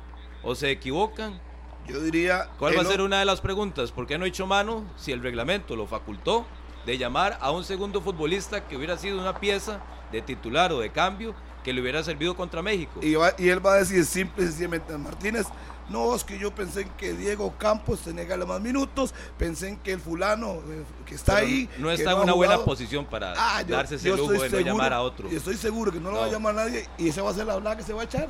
[0.45, 1.41] o se equivocan,
[1.89, 2.49] Yo diría.
[2.59, 3.93] ¿cuál va a no- ser una de las preguntas?
[3.93, 6.47] ¿Por qué no hecho mano si el reglamento lo facultó
[6.87, 9.81] de llamar a un segundo futbolista que hubiera sido una pieza
[10.13, 11.35] de titular o de cambio
[11.65, 13.01] que le hubiera servido contra México?
[13.03, 15.47] Y, va- y él va a decir simple y sencillamente a Martínez.
[15.91, 19.15] No, es que yo pensé en que Diego Campos tenía que darle más minutos.
[19.39, 21.71] Pensé en que el fulano eh, que está Pero ahí.
[21.79, 24.45] no está en ha una buena posición para Ah, yo- darse ese yo lujo de
[24.47, 25.31] estoy no llamar a otro.
[25.31, 26.33] Yo estoy seguro que no lo va a No.
[26.35, 28.29] llamar nadie y esa va a ser la hablada que se va a echar.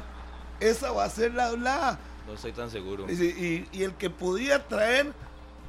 [0.61, 1.99] Esa va a ser la hablada.
[2.29, 3.05] No estoy tan seguro.
[3.07, 5.13] Dice, Y, y el que podía traer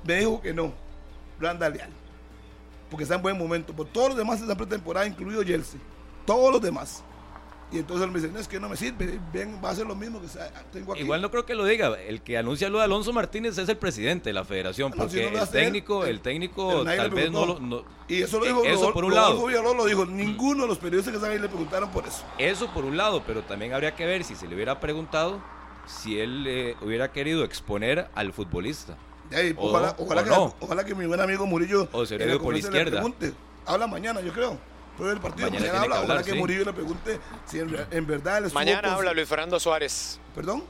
[0.06, 0.74] me dijo que no.
[1.40, 1.90] Randa Leal.
[2.90, 3.74] Porque está en buen momento.
[3.74, 5.80] Por todos los demás están pretemporada, incluido Chelsea.
[6.26, 7.04] Todos los demás.
[7.72, 9.20] Y entonces él me dice, no, es que no me sirve.
[9.32, 10.28] Bien, va a ser lo mismo que
[10.74, 11.02] tengo aquí.
[11.04, 11.98] Igual no creo que lo diga.
[12.02, 14.92] El que anuncia lo de Alonso Martínez es el presidente de la federación.
[14.92, 17.60] Si Porque no el él, técnico, el- técnico tal vez no lo.
[17.60, 19.48] no- Y eso lo Eh, dijo eso por un lado.
[19.76, 20.06] Lo dijo.
[20.08, 22.24] Ninguno de los periodistas que están ahí le preguntaron por eso.
[22.40, 25.40] Eso por un lado, pero también habría que ver si se le hubiera preguntado
[25.90, 28.96] si él eh, hubiera querido exponer al futbolista.
[29.32, 30.56] Y ahí, O- ojalá, ojalá o que, no.
[30.60, 32.92] ojalá que mi buen amigo Murillo O se le por le izquierda.
[32.92, 33.34] pregunte.
[33.66, 34.58] Habla mañana, yo creo.
[34.98, 35.96] Pero el partido Mañana mañana, habla.
[35.96, 36.38] que ojalá hablar, que sí.
[36.38, 40.20] Murillo le pregunte si en, en verdad él Mañana con- habla Luis Fernando Suárez.
[40.36, 40.64] ¿Perdón?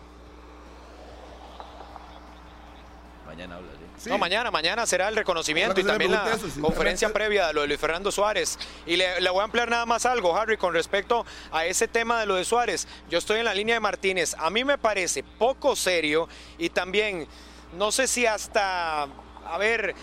[3.26, 4.10] Mañana habla, sí.
[4.10, 7.68] No, mañana, mañana será el reconocimiento y también la eso, conferencia previa de lo de
[7.68, 8.58] Luis Fernando Suárez.
[8.86, 12.20] Y le, le voy a ampliar nada más algo, Harry, con respecto a ese tema
[12.20, 12.88] de lo de Suárez.
[13.10, 14.36] Yo estoy en la línea de Martínez.
[14.38, 16.28] A mí me parece poco serio
[16.58, 17.28] y también,
[17.78, 19.08] no sé si hasta
[19.50, 19.96] a ver,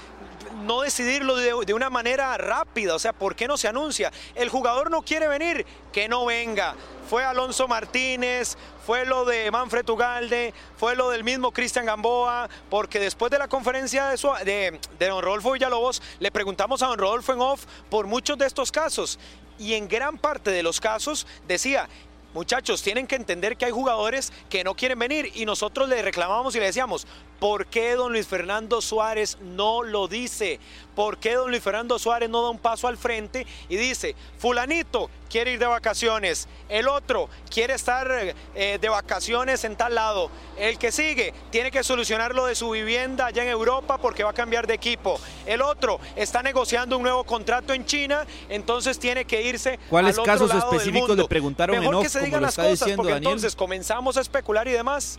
[0.65, 2.95] no decidirlo de, de, una manera rápida?
[2.95, 4.13] O sea, ¿por qué no se anuncia?
[4.35, 6.75] El jugador no quiere venir, que no venga.
[7.09, 12.99] Fue Alonso Martínez, fue lo de Manfred Ugalde, fue lo del mismo Cristian Gamboa, porque
[12.99, 14.09] después de la conferencia
[14.45, 18.73] de, don Rodolfo Villalobos, le preguntamos a don Rodolfo en off por muchos de estos
[18.73, 19.21] casos.
[19.59, 21.89] Y en gran parte de los casos decía,
[22.35, 26.57] muchachos, tienen que entender que hay jugadores que no quieren venir y nosotros le reclamamos
[26.57, 27.07] y le decíamos,
[27.39, 30.59] ¿por qué don Luis Fernando Suárez no lo dice?
[30.95, 35.11] ¿Por qué don Luis Fernando Suárez no da un paso al frente y dice, fulanito
[35.29, 38.11] quiere ir de vacaciones, el otro quiere estar
[38.55, 42.71] eh, de vacaciones en tal lado, el que sigue tiene que solucionar lo de su
[42.71, 47.03] vivienda allá en Europa porque va a cambiar de equipo, el otro está negociando un
[47.03, 51.09] nuevo contrato en China, entonces tiene que irse ¿Cuáles al casos otro lado del específicos
[51.09, 51.23] mundo.
[51.25, 53.33] le preguntaron Mejor en que se digan las cosas diciendo porque Daniel?
[53.33, 55.19] entonces comenzamos a especular y demás.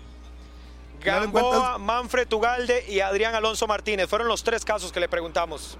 [1.11, 5.77] Gamboa, Manfred Ugalde y Adrián Alonso Martínez fueron los tres casos que le preguntamos.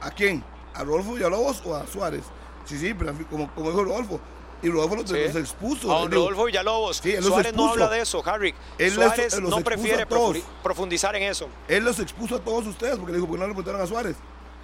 [0.00, 0.44] ¿A quién?
[0.74, 2.24] ¿A Rodolfo Villalobos o a Suárez?
[2.64, 4.20] Sí, sí, pero como, como dijo Rodolfo.
[4.62, 5.16] Y Rodolfo los, Sí.
[5.26, 5.94] los expuso.
[5.94, 6.96] A don Rodolfo Villalobos.
[6.98, 8.54] Sí, Suárez no habla de eso, Harry.
[8.78, 10.06] Él Suárez los no prefiere
[10.62, 11.48] profundizar en eso.
[11.68, 13.86] Él los expuso a todos ustedes porque le dijo, ¿por qué no le preguntaron a
[13.86, 14.16] Suárez?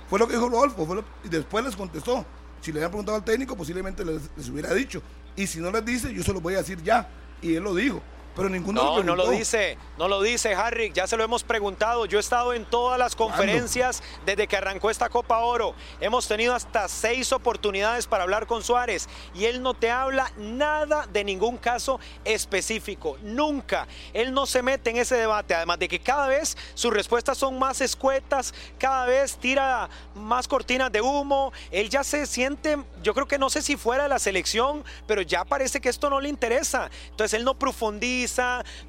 [0.09, 0.87] Fue lo que dijo Rodolfo.
[0.87, 2.25] fue lo- y después les contestó.
[2.61, 5.03] Si le habían preguntado al técnico, posiblemente les, les hubiera dicho.
[5.37, 7.09] Y si no les dice, yo se lo voy a decir ya.
[7.41, 8.03] Y él lo dijo.
[8.35, 11.43] Pero ninguno No, lo no lo dice, no lo dice Harry, ya se lo hemos
[11.43, 12.07] preguntado.
[12.07, 15.75] Yo he estado en todas las conferencias desde que arrancó esta Copa Oro.
[16.01, 21.07] Hemos tenido hasta seis oportunidades para hablar con Suárez y él no te habla nada
[21.13, 23.87] de ningún caso específico, nunca.
[24.13, 27.59] Él no se mete en ese debate, además de que cada vez sus respuestas son
[27.59, 31.53] más escuetas, cada vez tira más cortinas de humo.
[31.71, 35.23] Él ya se siente, yo creo que no sé si fuera de la selección, pero
[35.23, 36.91] ya parece que esto no le interesa.
[37.11, 38.21] Entonces él no profundiza,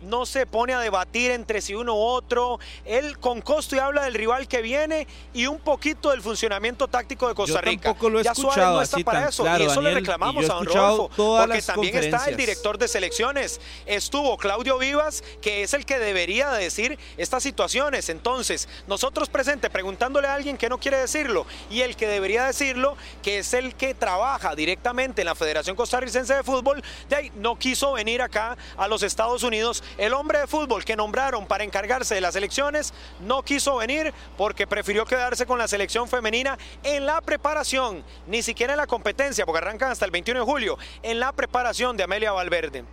[0.01, 2.59] no se pone a debatir entre si uno u otro.
[2.85, 7.27] Él con costo y habla del rival que viene y un poquito del funcionamiento táctico
[7.27, 7.83] de Costa Yo Rica.
[7.83, 9.75] tampoco lo he ya Suárez escuchado no está así para tan eso claro, y eso
[9.75, 13.61] Daniel, le reclamamos yo a don Rodolfo, porque también está el director de selecciones.
[13.85, 18.09] Estuvo Claudio Vivas, que es el que debería de decir estas situaciones.
[18.09, 22.95] Entonces, nosotros presente preguntándole a alguien que no quiere decirlo y el que debería decirlo,
[23.21, 27.57] que es el que trabaja directamente en la Federación Costarricense de Fútbol, de ahí no
[27.57, 29.83] quiso venir acá a los Estados Unidos.
[29.97, 34.67] El hombre de fútbol que nombraron para encargarse de las elecciones no quiso venir porque
[34.67, 39.59] prefirió quedarse con la selección femenina en la preparación, ni siquiera en la competencia, porque
[39.59, 42.83] arrancan hasta el 21 de julio, en la preparación de Amelia Valverde.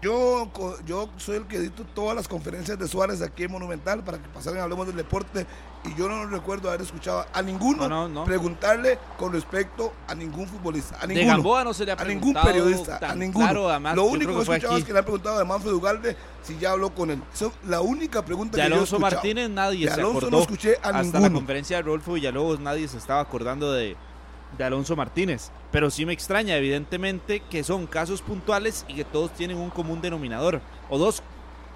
[0.00, 0.50] Yo,
[0.84, 4.28] yo soy el que edito todas las conferencias de Suárez aquí en Monumental para que
[4.28, 5.46] pasaran hablemos del deporte.
[5.84, 8.24] Y yo no recuerdo haber escuchado a ninguno No, no, no.
[8.24, 10.96] preguntarle con respecto a ningún futbolista.
[11.00, 11.24] A De.
[11.24, 13.00] Gamboa no se le ha A ningún periodista.
[13.02, 13.44] A ninguno.
[13.46, 15.72] claro, además, Lo yo único que he escuchado es que le han preguntado a Manfred
[15.72, 17.20] Ugalde si ya habló con él.
[17.34, 19.16] Eso, la única pregunta De que yo he Alonso escuchado.
[19.16, 20.30] Martínez nadie De se Alonso acordó.
[20.36, 23.96] no escuché a Hasta la conferencia de Rodolfo Villalobos nadie se estaba acordando de,
[24.56, 25.50] de Alonso Martínez.
[25.72, 30.00] Pero sí me extraña, evidentemente, que son casos puntuales y que todos tienen un común
[30.00, 30.60] denominador.
[30.90, 31.24] O dos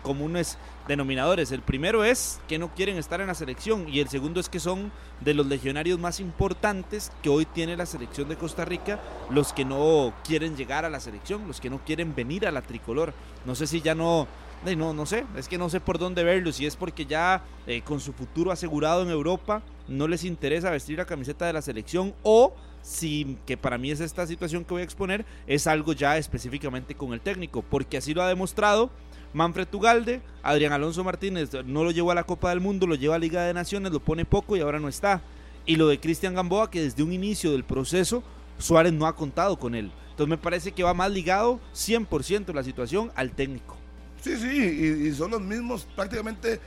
[0.03, 0.59] comunes
[0.89, 1.53] denominadores.
[1.53, 4.61] El primero es que no quieren estar en la selección y el segundo es que
[4.61, 9.53] son de los legionarios más importantes que hoy tiene la selección de Costa Rica, los
[9.53, 13.15] que no quieren llegar a la selección, los que no quieren venir a la tricolor.
[13.45, 14.29] No sé si ya no,
[14.77, 17.83] no, no sé, es que no sé por dónde verlo, si es porque ya eh,
[17.83, 22.15] con su futuro asegurado en Europa no les interesa vestir la camiseta de la selección
[22.23, 26.19] o si, que para mí es esta situación que voy a exponer, es algo ya
[26.19, 28.91] específicamente con el técnico, porque así lo ha demostrado
[29.33, 33.17] Manfred Tugalde, Adrián Alonso Martínez no lo llevó a la Copa del Mundo, lo lleva
[33.17, 35.23] a Liga de Naciones, lo pone poco y ahora no está.
[35.67, 38.23] Y lo de Cristian Gamboa, que desde un inicio del proceso
[38.59, 39.91] Suárez no ha contado con él.
[40.11, 43.77] Entonces me parece que va más ligado 100% la situación al técnico.
[44.23, 46.59] Sí, sí, y, y son los mismos, prácticamente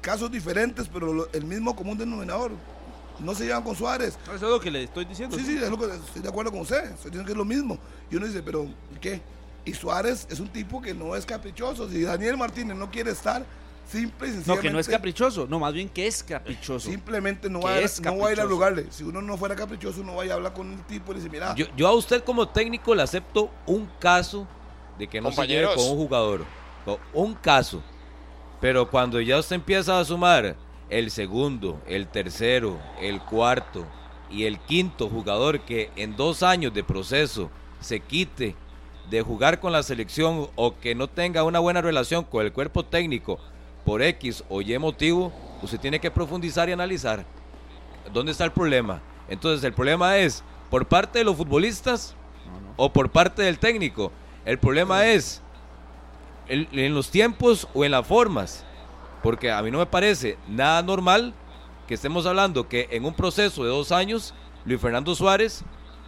[0.00, 2.52] casos diferentes, pero lo- el mismo común denominador.
[3.20, 4.16] No se llevan con Suárez.
[4.26, 5.36] Eso es lo que le estoy diciendo.
[5.36, 6.84] Sí, sí, es lo que estoy de acuerdo con usted.
[6.84, 7.78] Estoy diciendo que es lo mismo.
[8.10, 8.64] Y uno dice, pero
[8.94, 9.20] ¿y qué?
[9.68, 11.88] Y Suárez es un tipo que no es caprichoso.
[11.90, 13.44] Si Daniel Martínez no quiere estar,
[13.86, 16.88] simple y No, que no es caprichoso, no, más bien que es caprichoso.
[16.88, 18.86] Simplemente no va, a, es no va a ir a rogarle.
[18.90, 21.30] Si uno no fuera caprichoso, uno vaya a hablar con el tipo y le dice,
[21.30, 24.46] mira, Yo, yo a usted como técnico le acepto un caso
[24.98, 25.74] de que no se lleve Compañeros.
[25.76, 26.44] con un jugador.
[27.12, 27.82] Un caso.
[28.60, 30.56] Pero cuando ya usted empieza a sumar
[30.88, 33.86] el segundo, el tercero, el cuarto
[34.30, 37.50] y el quinto jugador que en dos años de proceso
[37.80, 38.56] se quite
[39.10, 42.84] de jugar con la selección o que no tenga una buena relación con el cuerpo
[42.84, 43.38] técnico
[43.84, 45.32] por X o Y motivo,
[45.62, 47.24] usted tiene que profundizar y analizar.
[48.12, 49.00] ¿Dónde está el problema?
[49.28, 52.14] Entonces el problema es por parte de los futbolistas
[52.76, 54.12] o por parte del técnico.
[54.44, 55.42] El problema es
[56.48, 58.64] el- en los tiempos o en las formas.
[59.22, 61.34] Porque a mí no me parece nada normal
[61.86, 64.32] que estemos hablando que en un proceso de dos años
[64.64, 65.64] Luis Fernando Suárez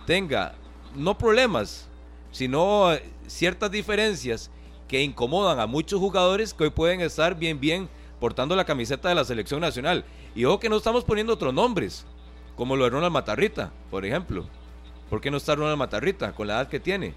[0.06, 0.54] tenga
[0.94, 1.88] no problemas,
[2.30, 4.50] sino eh, ciertas diferencias
[4.88, 9.14] que incomodan a muchos jugadores que hoy pueden estar bien, bien portando la camiseta de
[9.14, 10.04] la selección nacional.
[10.34, 12.04] Y ojo que no estamos poniendo otros nombres,
[12.56, 14.46] como lo de Ronald Matarrita, por ejemplo.
[15.08, 17.14] ¿Por qué no está Ronald Matarrita con la edad que tiene?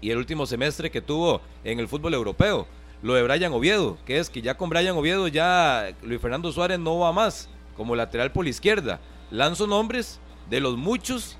[0.00, 2.66] Y el último semestre que tuvo en el fútbol europeo.
[3.02, 6.78] Lo de Brian Oviedo, que es que ya con Brian Oviedo ya Luis Fernando Suárez
[6.78, 9.00] no va más como lateral por la izquierda.
[9.30, 11.36] Lanzo nombres de los muchos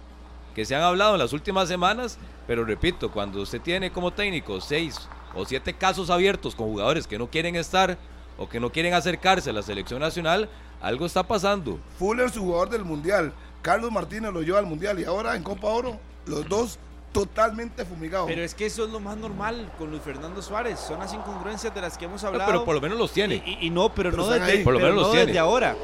[0.55, 4.61] que se han hablado en las últimas semanas, pero repito, cuando usted tiene como técnico
[4.61, 7.98] seis o siete casos abiertos con jugadores que no quieren estar
[8.38, 10.48] o que no quieren acercarse a la selección nacional,
[10.80, 11.78] algo está pasando.
[11.98, 13.32] Fuller, su jugador del Mundial.
[13.62, 16.78] Carlos Martínez lo lleva al Mundial y ahora en Copa Oro, los dos
[17.12, 18.26] totalmente fumigados.
[18.26, 20.78] Pero es que eso es lo más normal con Luis Fernando Suárez.
[20.80, 22.50] Son las incongruencias de las que hemos hablado.
[22.50, 23.42] pero por lo menos los tiene.
[23.46, 24.64] Y, y no, pero, Pero no desde, ahí.
[24.64, 25.26] Por lo pero menos los no tiene.
[25.26, 25.76] desde ahora.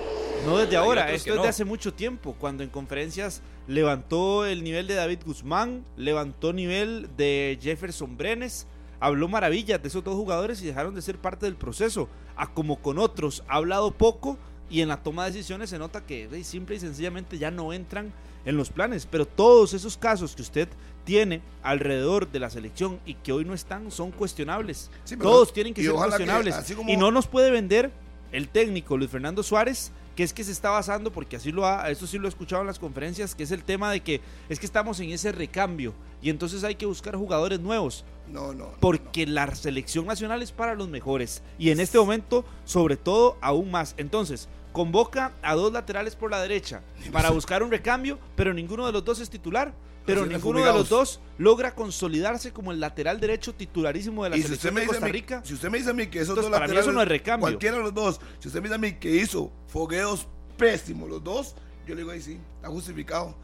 [0.45, 1.11] No desde Hay ahora.
[1.13, 1.43] Esto es no.
[1.43, 2.35] de hace mucho tiempo.
[2.39, 3.43] Cuando en conferencias
[3.75, 8.67] levantó el nivel de David Guzmán, levantó nivel de Jefferson Brenes.
[8.99, 12.09] Habló maravillas de esos dos jugadores y dejaron de ser parte del proceso.
[12.37, 14.37] A como con otros ha hablado poco
[14.69, 18.13] y en la toma de decisiones se nota que simple y sencillamente ya no entran
[18.45, 19.07] en los planes.
[19.07, 20.69] Pero todos esos casos que usted
[21.05, 24.91] tiene alrededor de la selección y que hoy no están son cuestionables.
[25.05, 26.73] Sí, Todos tienen que ser que, cuestionables.
[26.77, 27.93] como- Y no nos puede vender
[28.33, 31.89] el técnico Luis Fernando Suárez, que es que se está basando, porque así lo ha,
[31.91, 34.61] eso sí lo he escuchado en las conferencias, que es el tema de que es
[34.61, 38.67] que estamos en ese recambio y entonces hay que buscar jugadores nuevos, No, no.
[38.67, 43.39] no, porque la selección nacional es para los mejores y en este momento, sobre todo,
[43.41, 43.95] aún más.
[43.97, 48.93] Entonces, convoca a dos laterales por la derecha para buscar un recambio, pero ninguno de
[48.93, 49.73] los dos es titular.
[50.07, 54.37] Pero Así ninguno de los dos logra consolidarse como el lateral derecho titularísimo de la
[54.37, 56.51] Y si usted, selección de mí, si usted me dice a mí que esos Entonces,
[56.51, 57.43] dos para mí laterales, eso no es recambio.
[57.43, 61.23] cualquiera de los dos, si usted me dice a mí que hizo fogueos pésimos los
[61.23, 61.55] dos,
[61.87, 63.35] yo le digo ahí sí, está justificado.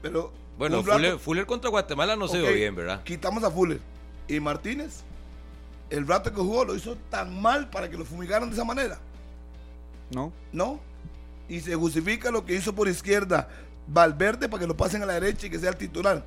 [0.00, 3.02] Pero Bueno, Fuller, Fuller contra Guatemala no se vio bien, ¿verdad?
[3.04, 3.80] Quitamos a Fuller.
[4.26, 5.02] Y Martínez,
[5.90, 8.98] el rato que jugó lo hizo tan mal para que lo fumigaran de esa manera.
[10.14, 10.32] No.
[10.52, 10.80] ¿No?
[11.48, 13.48] Y se justifica lo que hizo por izquierda
[13.86, 16.24] Valverde para que lo pasen a la derecha y que sea el titular.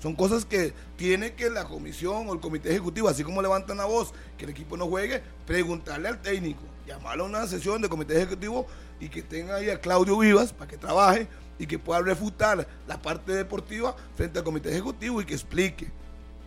[0.00, 3.84] Son cosas que tiene que la comisión o el comité ejecutivo, así como levantan la
[3.84, 8.16] voz, que el equipo no juegue, preguntarle al técnico, llamarlo a una sesión de comité
[8.16, 8.66] ejecutivo
[8.98, 11.26] y que tenga ahí a Claudio Vivas para que trabaje
[11.58, 15.90] y que pueda refutar la parte deportiva frente al comité ejecutivo y que explique.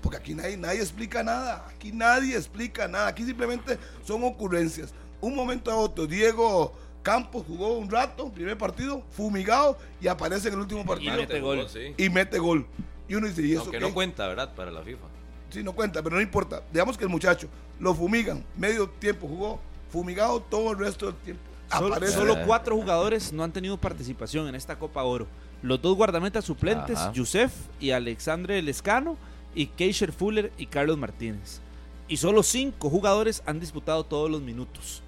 [0.02, 4.94] Porque aquí nadie, nadie explica nada, aquí nadie explica nada, aquí simplemente son ocurrencias.
[5.22, 6.74] Un momento a otro, Diego
[7.04, 11.68] Campos jugó un rato, primer partido, fumigado y aparece en el último partido mete gol.
[11.70, 11.94] sí.
[11.98, 12.66] y mete gol.
[13.08, 13.86] Y uno dice, ¿y eso Aunque qué?
[13.86, 14.56] no cuenta, ¿verdad?
[14.56, 15.06] Para la FIFA.
[15.50, 16.64] Sí, no cuenta, pero no importa.
[16.72, 17.48] Digamos que el muchacho
[17.80, 19.60] lo fumigan, medio tiempo jugó,
[19.92, 21.44] fumigado todo el resto del tiempo.
[21.70, 22.14] Solo, Aparece.
[22.14, 25.28] solo cuatro jugadores no han tenido participación en esta Copa Oro.
[25.62, 27.12] Los dos guardametas suplentes, Ajá.
[27.14, 29.18] Yusef y Alexandre Lescano,
[29.56, 31.62] y Keisher Fuller y Carlos Martínez.
[32.08, 35.02] Y solo cinco jugadores han disputado todos los minutos.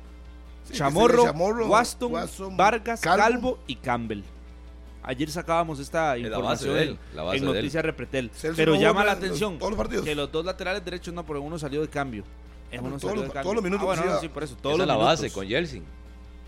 [0.72, 2.12] Chamorro, Chamorro, Waston,
[2.58, 3.24] Vargas, Calvo.
[3.24, 3.60] Calvo.
[3.68, 4.22] y Campbell.
[5.04, 7.46] Ayer sacábamos esta información de él, en de él.
[7.46, 8.32] Noticias Repretel.
[8.34, 10.04] Celso Pero no llama la los- atención todos los partidos.
[10.04, 12.24] que los dos laterales derechos no, porque uno salió de cambio.
[12.74, 13.44] Ah, uno todos salió los- de cambio.
[13.44, 14.56] todos los minutos Ah, bueno, que no, sea- sí, por eso.
[14.58, 15.34] Todos esa es la base minutos.
[15.38, 15.84] con Jelsin.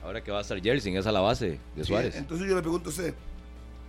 [0.03, 2.15] Ahora que va a estar Jelsin, esa es la base de Sí, Suárez.
[2.15, 3.13] entonces yo le pregunto a usted,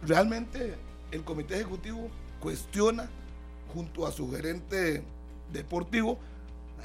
[0.06, 0.74] ¿realmente
[1.12, 2.10] el comité ejecutivo
[2.40, 3.08] cuestiona
[3.72, 5.02] junto a su gerente
[5.52, 6.18] deportivo,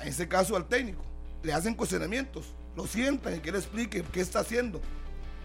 [0.02, 1.02] en ese caso al técnico?
[1.44, 4.82] Le hacen cuestionamientos, lo sientan y que él explique qué está haciendo.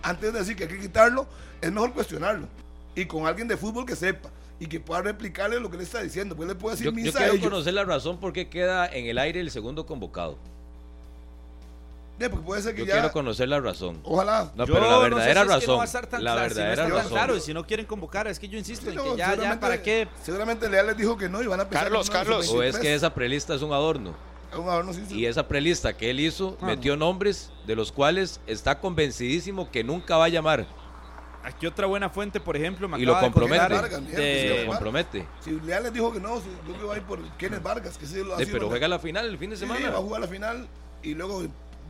[0.02, 1.26] Antes de decir que hay que quitarlo,
[1.60, 2.46] es mejor cuestionarlo.
[2.94, 6.00] Y con alguien de fútbol que sepa y que pueda replicarle lo que le está
[6.02, 6.34] diciendo.
[6.36, 7.44] Pues le puede decir Yo, yo misa a quiero ellos.
[7.50, 10.36] conocer la razón por qué queda en el aire el segundo convocado.
[12.18, 14.00] Porque puede ser que Yo ya, quiero conocer la razón.
[14.02, 14.50] ojalá.
[14.56, 16.02] No, Yo pero la no sé verdadera si es que razón.
[16.02, 17.12] no tan la si verdadera tan razón.
[17.12, 19.30] claro, y si no quieren convocar, es que yo insisto Sí, en que ya, ya,
[19.30, 20.08] seguramente- ¿para qué?
[20.24, 22.48] Seguramente Leal les dijo que no y van a empezar Carlos, Carlos.
[22.50, 22.96] O es que sub-23.
[22.96, 24.16] esa prelista es un adorno.
[24.56, 25.18] Un adorno, sí, sí.
[25.20, 29.84] Y esa prelista que él hizo Ah, metió nombres de los cuales está convencidísimo que
[29.84, 30.66] nunca va a llamar.
[31.44, 33.60] Aquí otra buena fuente, por ejemplo, me Y lo acaba de compromete.
[33.62, 35.28] contar Vargas, de- sí, Lo compromete.
[35.40, 37.62] Si Leal les dijo que no, si- yo creo que va a ir por Kenneth
[37.62, 39.90] Vargas, que sí lo Sí, así pero juega la final el fin de Sí, semana.
[39.90, 40.66] va a jugar la final
[41.02, 41.44] y luego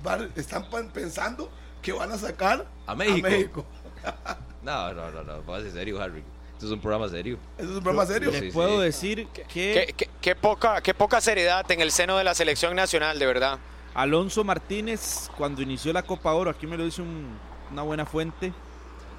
[0.06, 1.50] va- están pensando
[1.82, 3.28] que van a sacar A México.
[3.28, 3.64] México.
[4.62, 5.40] No, no, no, no.
[5.42, 6.22] Póngase serio, Harry.
[6.58, 7.38] Esto es un programa serio.
[7.56, 8.32] Eso es un problema serio.
[8.32, 8.84] Le Sí, puedo sí.
[8.84, 12.74] decir que Qué, qué- qué poca, qué poca seriedad en el seno de la selección
[12.74, 13.60] nacional, de verdad.
[13.94, 17.38] Alonso Martínez, cuando inició la Copa Oro, aquí me lo dice un-
[17.70, 18.52] una buena fuente,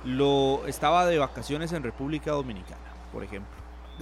[0.03, 2.81] lo estaba de vacaciones en República Dominicana,
[3.13, 3.57] por ejemplo.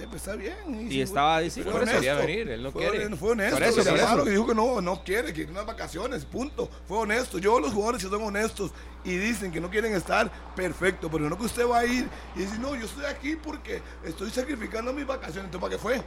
[0.06, 0.86] Pues, está bien.
[0.86, 1.94] Y sí, estaba diciendo, honesto.
[1.96, 3.16] quería venir, él no fue, quiere.
[3.16, 4.26] Fue honesto, Por eso, por eso.
[4.26, 6.68] y dijo que no, no quiere, que unas vacaciones, punto.
[6.86, 7.38] Fue honesto.
[7.38, 8.70] Yo, los jugadores que son honestos
[9.04, 11.10] y dicen que no quieren estar, perfecto.
[11.10, 14.30] Pero no que usted va a ir y dice, no, yo estoy aquí porque estoy
[14.30, 15.46] sacrificando mis vacaciones.
[15.46, 16.02] Entonces, ¿para qué fue?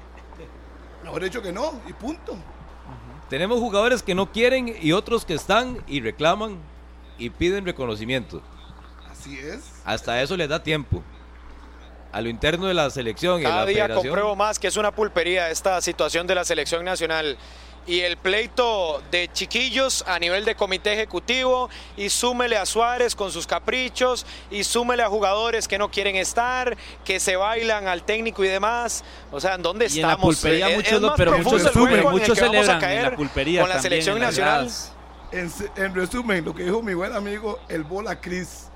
[1.03, 2.37] Mejor dicho que no, y punto.
[3.29, 6.57] Tenemos jugadores que no quieren y otros que están y reclaman
[7.17, 8.41] y piden reconocimiento.
[9.09, 9.61] Así es.
[9.85, 11.01] Hasta eso les da tiempo.
[12.11, 14.07] A lo interno de la selección y de Cada la día federación.
[14.07, 17.37] compruebo más que es una pulpería esta situación de la selección nacional.
[17.87, 23.31] Y el pleito de chiquillos a nivel de comité ejecutivo y súmele a Suárez con
[23.31, 28.43] sus caprichos y súmele a jugadores que no quieren estar, que se bailan al técnico
[28.43, 29.03] y demás.
[29.31, 30.35] O sea, ¿en dónde Y en la estamos?
[30.35, 32.61] pulpería Es- muchos es pero muchos el juego suben, en el muchos que vamos a
[32.61, 34.69] celebran en caer la pulpería con la también, selección en nacional.
[35.31, 35.51] En,
[35.83, 38.67] en resumen, lo que dijo mi buen amigo, el Bola Cris,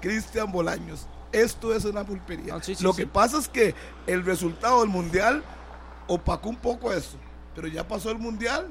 [0.00, 1.08] Cristian Bolaños.
[1.32, 2.54] Esto es una pulpería.
[2.54, 3.74] No, sí, sí, lo que pasa es que
[4.06, 5.42] el resultado del mundial
[6.06, 7.16] opacó un poco eso.
[7.54, 8.68] Pero ya pasó el mundial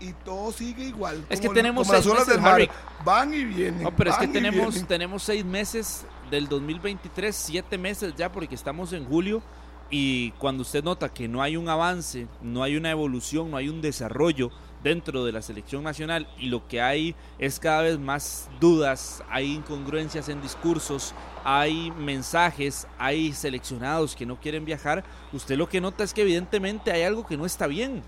[0.00, 1.24] y todo sigue igual.
[1.28, 2.52] Es que tenemos como las olas meses, del.
[2.52, 2.70] Harry.
[3.04, 3.82] Van y vienen.
[3.82, 4.86] No, pero es que tenemos, vienen.
[4.86, 9.42] tenemos seis meses del 2023, siete meses ya, porque estamos en julio.
[9.90, 13.70] Y cuando usted nota que no hay un avance, no hay una evolución, no hay
[13.70, 14.50] un desarrollo
[14.82, 19.54] dentro de la selección nacional y lo que hay es cada vez más dudas, hay
[19.54, 21.14] incongruencias en discursos,
[21.44, 26.92] hay mensajes, hay seleccionados que no quieren viajar, usted lo que nota es que evidentemente
[26.92, 28.02] hay algo que no está bien.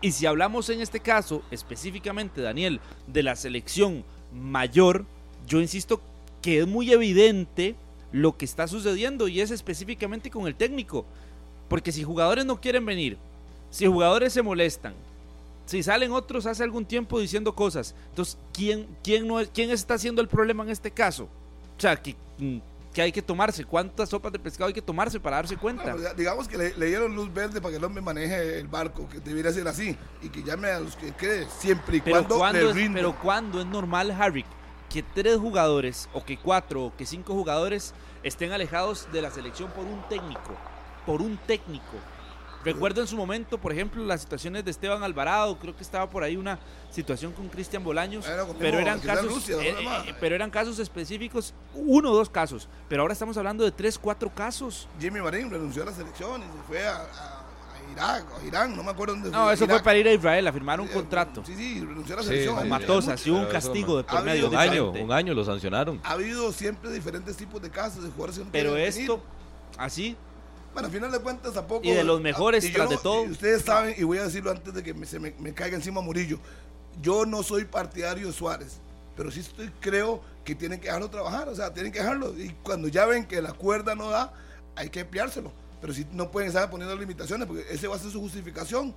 [0.00, 5.06] Y si hablamos en este caso, específicamente, Daniel, de la selección mayor,
[5.46, 6.02] yo insisto
[6.42, 7.76] que es muy evidente
[8.12, 11.06] lo que está sucediendo y es específicamente con el técnico.
[11.68, 13.16] Porque si jugadores no quieren venir,
[13.70, 14.94] si jugadores se molestan,
[15.66, 19.94] si salen otros hace algún tiempo diciendo cosas, entonces, ¿quién, quién, no es, quién está
[19.94, 21.24] haciendo el problema en este caso?
[21.76, 22.58] O sea, que, mm,
[22.94, 25.92] que hay que tomarse, cuántas sopas de pescado hay que tomarse para darse cuenta.
[25.92, 29.06] Bueno, digamos que le, le dieron luz verde para que el hombre maneje el barco,
[29.08, 29.94] que debería ser así.
[30.22, 32.96] Y que llame a los que cree siempre y Pero cuando cuando, le es, rinda.
[32.96, 34.46] pero cuando es normal, Harry,
[34.88, 37.92] que tres jugadores, o que cuatro, o que cinco jugadores
[38.22, 40.56] estén alejados de la selección por un técnico,
[41.04, 41.96] por un técnico.
[42.66, 46.22] Recuerdo en su momento, por ejemplo, las situaciones de Esteban Alvarado, creo que estaba por
[46.24, 46.58] ahí una
[46.90, 49.74] situación con Cristian Bolaños, Era como pero eran que sea casos, Rusia, eh,
[50.08, 53.98] eh, pero eran casos específicos, uno o dos casos, pero ahora estamos hablando de tres,
[53.98, 54.88] cuatro casos.
[55.00, 58.44] Jimmy Marín renunció a la selección y se fue a, a- a Irak, o a
[58.44, 59.54] Irán, no me acuerdo dónde No, fue.
[59.54, 61.44] eso fue para ir a Israel a firmar un contrato.
[61.46, 62.56] Sí, sí, renunció a la Sí, selección.
[62.56, 62.68] sí, sí.
[62.68, 64.48] Matosas, y un castigo de ha por medio.
[64.48, 66.00] Un año, un año lo sancionaron.
[66.02, 69.20] Ha habido siempre diferentes tipos de casos de jugadores que no Pero esto, venir.
[69.78, 70.16] así,
[70.76, 71.86] Bueno, al final de cuentas tampoco.
[71.86, 73.22] Y de los mejores y yo tras no- de todo.
[73.22, 76.02] Ustedes saben, y voy a decirlo antes de que me, se me, me caiga encima
[76.02, 76.38] Murillo.
[77.00, 78.76] Yo no soy partidario de Suárez,
[79.16, 82.38] pero sí estoy, creo que tienen que dejarlo trabajar, o sea, tienen que dejarlo.
[82.38, 84.34] Y cuando ya ven que la cuerda no da,
[84.74, 85.50] hay que empleárselo.
[85.80, 88.94] Pero si no pueden estar poniendo limitaciones, porque ese va a ser su justificación.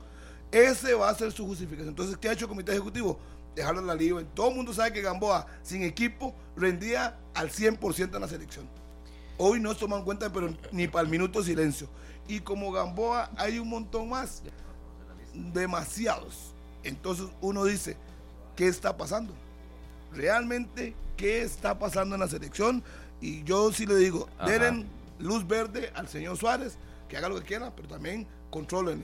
[0.52, 1.88] Ese va a ser su justificación.
[1.88, 3.18] Entonces, ¿qué ha hecho el comité ejecutivo?
[3.56, 4.22] Dejarlo en la liga.
[4.34, 8.68] Todo el mundo sabe que Gamboa, sin equipo, rendía al 100% en la selección.
[9.42, 11.88] Hoy no es tomado en cuenta, pero ni para el minuto de silencio.
[12.28, 14.44] Y como Gamboa hay un montón más,
[15.34, 16.54] demasiados.
[16.84, 17.96] Entonces uno dice,
[18.58, 19.34] ¿qué está pasando?
[20.14, 22.84] Realmente, ¿qué está pasando en la selección?
[23.22, 24.52] Y yo sí le digo, Ajá.
[24.60, 24.88] den
[25.20, 26.78] luz verde al señor Suárez,
[27.08, 29.02] que haga lo que quiera, pero también controlen.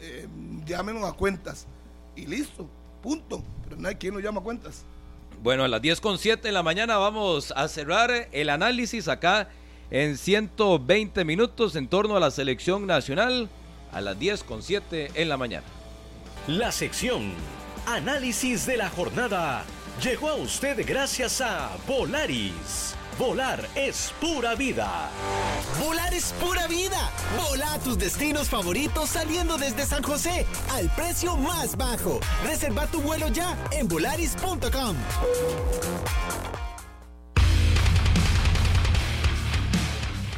[0.00, 0.26] Eh,
[0.64, 1.66] llámenos a cuentas.
[2.16, 2.66] Y listo,
[3.02, 3.42] punto.
[3.64, 4.84] Pero no hay quien lo llama a cuentas.
[5.42, 9.48] Bueno, a las 10 con 7 de la mañana vamos a cerrar el análisis acá
[9.90, 13.48] en 120 minutos en torno a la selección nacional
[13.90, 15.66] a las 10 con 7 en la mañana.
[16.46, 17.32] La sección
[17.86, 19.64] Análisis de la jornada
[20.02, 22.94] llegó a usted gracias a Volaris.
[23.20, 25.10] Volar es pura vida.
[25.78, 27.10] Volar es pura vida.
[27.36, 32.18] Vola a tus destinos favoritos saliendo desde San José al precio más bajo.
[32.46, 34.96] Reserva tu vuelo ya en volaris.com.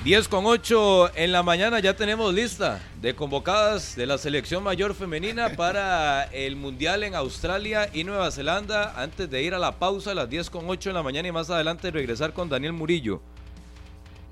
[0.05, 4.97] Diez con 8 en la mañana ya tenemos lista de convocadas de la selección mayor
[4.97, 10.11] femenina para el Mundial en Australia y Nueva Zelanda antes de ir a la pausa
[10.11, 13.23] a las 10 con 8 en la mañana y más adelante regresar con Daniel Murillo.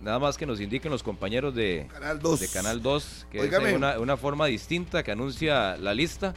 [0.03, 2.41] Nada más que nos indiquen los compañeros de Canal 2.
[2.41, 6.35] de Canal 2, que es una, una forma distinta que anuncia la lista,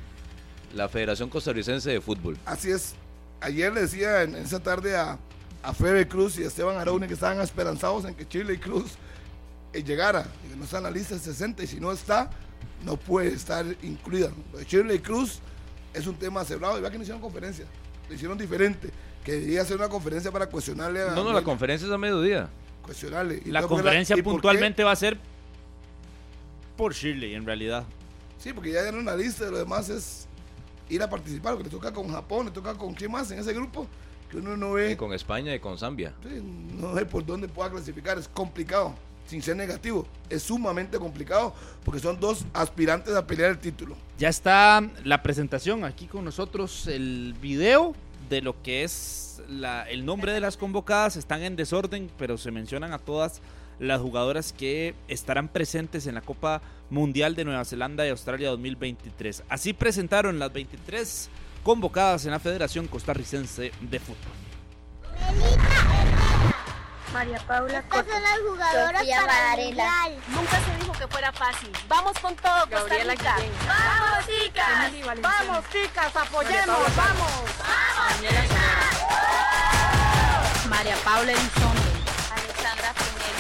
[0.76, 2.38] la Federación Costarricense de Fútbol.
[2.46, 2.94] Así es.
[3.42, 5.18] Ayer le decía en, esa tarde a,
[5.64, 8.96] a Febe Cruz y a Esteban Araúne que estaban esperanzados en que Chile y Cruz
[9.82, 10.28] llegara.
[10.46, 12.30] Y que no está en la lista de 60 y si no está,
[12.86, 14.32] no puede estar incluida.
[14.52, 15.40] Lo de Chile y Cruz
[15.94, 16.78] es un tema cerrado.
[16.78, 17.66] Y vea que no hicieron conferencia.
[18.10, 18.90] Lo hicieron diferente.
[19.24, 21.12] Que debería ser una conferencia para cuestionarle a.
[21.12, 22.50] No, no, la conferencia es a mediodía.
[22.84, 23.42] Cuestionarle.
[23.46, 25.18] Y La conferencia puntualmente va a ser
[26.76, 27.86] por Shirley, en realidad.
[28.40, 30.28] Sí, porque ya dieron una lista, lo demás es
[30.90, 33.54] ir a participar, porque le toca con Japón, le toca con quién más en ese
[33.54, 33.88] grupo,
[34.30, 36.14] que uno no ve, Y con España y con Zambia.
[36.24, 38.94] sí, no ve por dónde pueda clasificar, es complicado,
[39.34, 43.96] sin ser negativo, es sumamente complicado, porque son dos aspirantes a pelear el título.
[44.20, 47.96] Ya está la presentación aquí con nosotros, el video
[48.30, 51.16] de lo que es la- el nombre de las convocadas.
[51.16, 53.42] Están en desorden, pero se mencionan a todas
[53.80, 56.62] las jugadoras que estarán presentes en la Copa
[56.92, 59.42] Mundial de Nueva Zelanda y Australia 2023.
[59.50, 61.28] Así presentaron las 23
[61.64, 64.34] convocadas en la Federación Costarricense de Fútbol.
[67.14, 69.76] María Paula Estas son las jugadoras Sofía para el.
[70.30, 71.72] Nunca se dijo que fuera fácil.
[71.88, 73.36] Vamos con todo, Costa Gabriela Rica.
[73.36, 73.52] Guillén.
[73.68, 74.68] ¡Vamos, chicas!
[75.22, 76.16] ¡Vamos, chicas!
[76.16, 76.68] ¡Apoyemos!
[76.68, 77.14] María Paula.
[77.14, 77.54] ¡Vamos!
[80.68, 81.82] María Paula Elizondo.
[82.34, 83.36] Alexandra Pinel.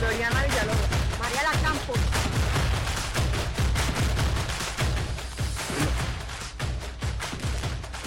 [0.00, 0.88] Doriana Villalobos.
[1.18, 1.98] María Campos.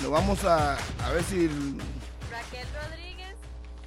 [0.02, 1.50] Lo vamos a, a ver si.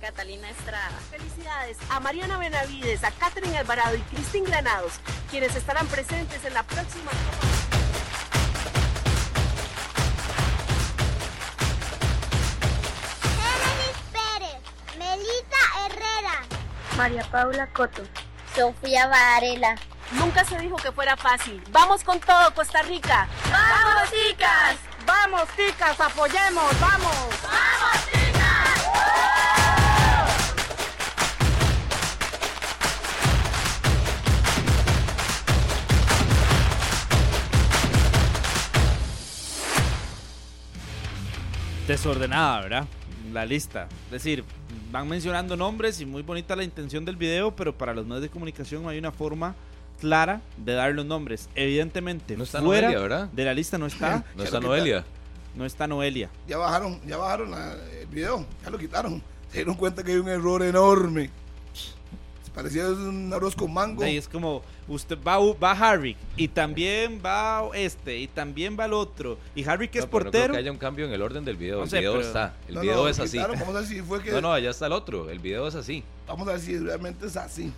[0.01, 0.99] Catalina Estrada.
[1.11, 4.93] Felicidades a Mariana Benavides, a Catherine Alvarado y Cristín Granados,
[5.31, 7.47] quienes estarán presentes en la próxima Copa.
[13.37, 14.63] Génesis Pérez,
[14.99, 16.45] Melita Herrera,
[16.97, 18.03] María Paula Coto.
[18.55, 19.77] Sofía Varela.
[20.13, 21.63] Nunca se dijo que fuera fácil.
[21.71, 23.29] Vamos con todo, Costa Rica.
[23.53, 24.77] ¡Vamos, chicas!
[25.05, 26.01] ¡Vamos, chicas!
[26.01, 26.81] ¡Apoyemos!
[26.81, 27.29] ¡Vamos!
[27.43, 28.38] ¡Vamos, chicas!
[41.89, 42.87] Desordenada, ¿verdad?
[43.33, 43.89] La lista.
[44.07, 44.45] Es decir,
[44.93, 48.29] van mencionando nombres y muy bonita la intención del video, pero para los medios de
[48.29, 49.55] comunicación no hay una forma
[50.01, 51.49] clara de dar los nombres.
[51.55, 53.29] Evidentemente, No está fuera Noelia, ¿verdad?
[53.33, 54.25] de la lista no está.
[54.37, 55.05] No está Noelia.
[55.57, 56.31] No está Noelia.
[56.47, 59.23] ya bajaron, ya bajaron la- el video, ya lo quitaron.
[59.51, 61.31] Se dieron cuenta que hay un error enorme.
[62.55, 64.05] Parecía un arroz con mango.
[64.07, 68.93] Y es como, usted va, va Harry y también va este y también va el
[68.93, 69.39] otro.
[69.55, 70.53] Y Harry que No, es pero no creo portero.
[70.55, 71.79] que haya un cambio en el orden del video.
[71.79, 72.55] No el sé, video pero- está.
[72.69, 73.33] El No, video no, es así.
[73.39, 74.31] quitaron, Vamos a ver si fue que.
[74.33, 75.31] No, no, allá está el otro.
[75.31, 76.03] El video es así.
[76.27, 77.73] Vamos a ver si realmente es así.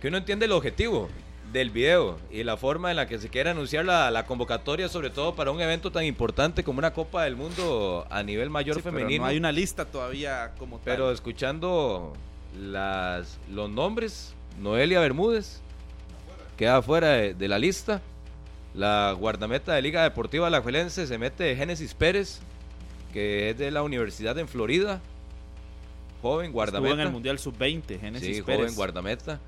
[0.00, 1.08] Que uno entiende el objetivo
[1.52, 5.10] del video y la forma en la que se quiere anunciar la, la convocatoria, sobre
[5.10, 8.80] todo para un evento tan importante como una Copa del Mundo a nivel mayor Sí,
[8.82, 9.22] pero femenino.
[9.22, 10.84] no hay una lista todavía como tal.
[10.86, 12.12] Pero escuchando
[12.58, 15.60] las, los nombres, Noelia Bermúdez
[16.56, 18.00] queda fuera de, de la lista.
[18.74, 22.40] La guardameta de Liga Deportiva Alajuelense se mete Génesis Pérez,
[23.12, 25.00] que es de la Universidad en Florida.
[26.22, 26.94] Joven Estuvo guardameta.
[26.94, 28.60] en el Mundial Sub-20, Génesis Sí, Pérez.
[28.62, 29.38] joven guardameta.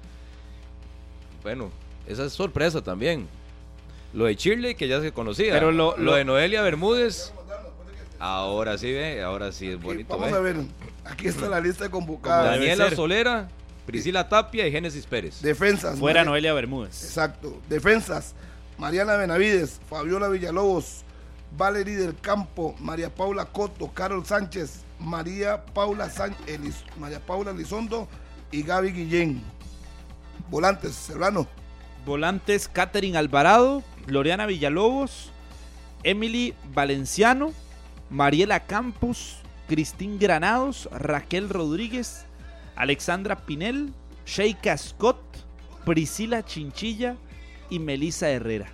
[1.42, 1.70] Bueno,
[2.06, 3.26] esa es sorpresa también.
[4.12, 5.52] Lo de Shirley, que ya se conocía.
[5.52, 7.32] Pero lo- lo, lo- de Noelia Bermúdez.
[8.18, 10.16] Ahora sí ve, ahora sí es bonito.
[10.16, 10.36] Vamos ve.
[10.36, 10.56] a ver.
[11.10, 12.58] Aquí está la lista de convocadas.
[12.58, 12.90] Daniela.
[12.90, 13.48] Solera,
[13.86, 15.40] Priscila Tapia y Génesis Pérez.
[15.42, 15.98] Defensas.
[15.98, 17.04] Fuera María- Noelia Bermúdez.
[17.04, 17.60] Exacto.
[17.68, 18.34] Defensas.
[18.78, 21.02] Mariana Benavides, Fabiola Villalobos,
[21.56, 28.06] Valerie del Campo, María Paula Coto, Carol Sánchez, María Paula Sánchez, María Paula Lizondo
[28.50, 29.42] y Gaby Guillén.
[30.50, 31.46] Volantes, Serrano.
[32.04, 35.30] Volantes Catherine Alvarado, Gloriana Villalobos,
[36.02, 37.52] Emily Valenciano,
[38.10, 39.38] Mariela Campos,
[39.68, 42.24] Cristín Granados, Raquel Rodríguez,
[42.76, 43.92] Alexandra Pinel,
[44.26, 45.18] Sheika Scott,
[45.84, 47.16] Priscila Chinchilla
[47.70, 48.68] y Melissa Herrera.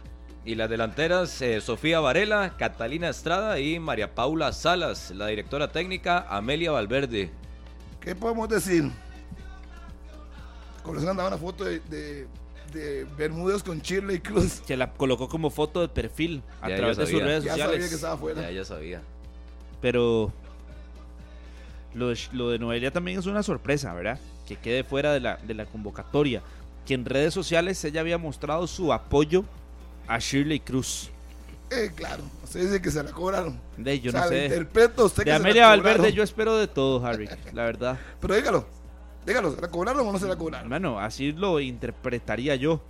[0.44, 5.12] Y las delanteras, eh, Sofía Varela, Catalina Estrada y María Paula Salas.
[5.12, 7.30] La directora técnica, Amelia Valverde.
[8.00, 8.90] ¿Qué podemos decir?
[10.82, 12.26] Con andaba una foto de, de,
[12.72, 14.60] de Bermúdez con Shirley Cruz.
[14.66, 17.26] Que la colocó como foto de perfil a Ya través de sus sabía.
[17.26, 17.88] redes Ya sabía sociales.
[17.88, 18.42] que estaba afuera.
[18.42, 19.02] Ya ella sabía.
[19.80, 20.32] Pero
[21.94, 24.18] lo de, lo de Noelia también es una sorpresa, ¿verdad?
[24.46, 26.42] Que quede fuera de la, de la convocatoria.
[26.86, 29.44] Que en redes sociales ella había mostrado su apoyo
[30.08, 31.10] a Shirley Cruz.
[31.70, 32.22] Eh, claro.
[32.44, 33.58] Usted dice que se la cobraron.
[33.76, 34.44] De, yo o sea, no sé.
[34.46, 36.16] interpreto usted que De se la Amelia Valverde cobraron.
[36.16, 37.98] yo espero de todo, Harry, la verdad.
[38.20, 38.66] Pero dígalo.
[39.24, 40.68] Dígalo, ¿se la cobraron o no se la cobraron?
[40.68, 42.82] Bueno, así lo interpretaría yo.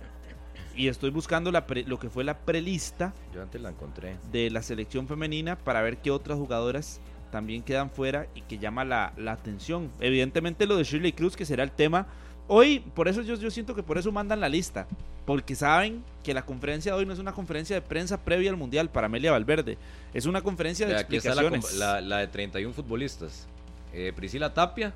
[0.75, 4.17] Y estoy buscando la pre- lo que fue la prelista Yo antes la encontré.
[4.31, 6.99] de la selección femenina para ver qué otras jugadoras
[7.33, 9.89] también quedan fuera y que llama la, la atención.
[9.99, 12.05] Evidentemente lo de Shirley Cruz, que será el tema.
[12.47, 14.85] Hoy, por eso yo, yo siento que por eso mandan la lista.
[15.25, 18.57] Porque saben que la conferencia de hoy no es una conferencia de prensa previa al
[18.57, 19.79] Mundial para Amelia Valverde.
[20.13, 21.71] Es una conferencia de Aquí está la, explicaciones.
[21.71, 23.47] com- la- la de 31 futbolistas.
[23.93, 24.93] Eh, Priscila Tapia,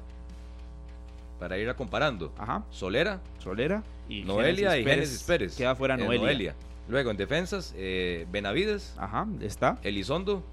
[1.40, 2.32] para ir a comparando.
[2.38, 2.64] Ajá.
[2.70, 5.56] Solera, Solera y Noelia Génesis y Génesis Pérez.
[5.56, 6.54] Queda fuera Eh, Noelia.
[6.88, 9.80] Luego en defensas, eh, Benavides, Ajá, está.
[9.84, 10.44] Elizondo,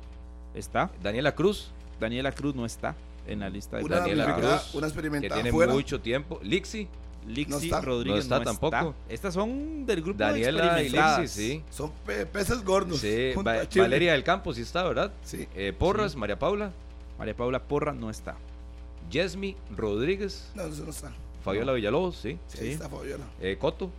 [0.54, 0.88] Está.
[1.02, 2.94] Daniela Cruz, Daniela Cruz no está
[3.26, 5.72] en la lista de Una Daniela Cruz, una que experimentada tiene fuera.
[5.72, 6.38] mucho tiempo.
[6.42, 6.88] Lixi,
[7.26, 7.80] Lixi No.
[7.80, 8.94] Rodríguez No está tampoco.
[9.08, 10.88] Estas son del grupo Daniela de y.
[10.90, 11.62] Lixi, sí.
[11.70, 13.00] Son pe- peces gordos.
[13.00, 13.62] Sí, Va-.
[13.76, 15.12] Valeria del Campo sí está, ¿verdad?
[15.24, 15.48] Sí.
[15.54, 16.70] Eh, Porras, María Paula,
[17.18, 18.36] María Paula Porra no está.
[19.10, 21.12] Yesmi Rodríguez, No, eso no está.
[21.42, 22.38] Fabiola Villalobos, sí.
[22.48, 22.64] Sí, Sí.
[22.64, 23.24] ahí está Fabiola.
[23.40, 23.90] Eh, Coto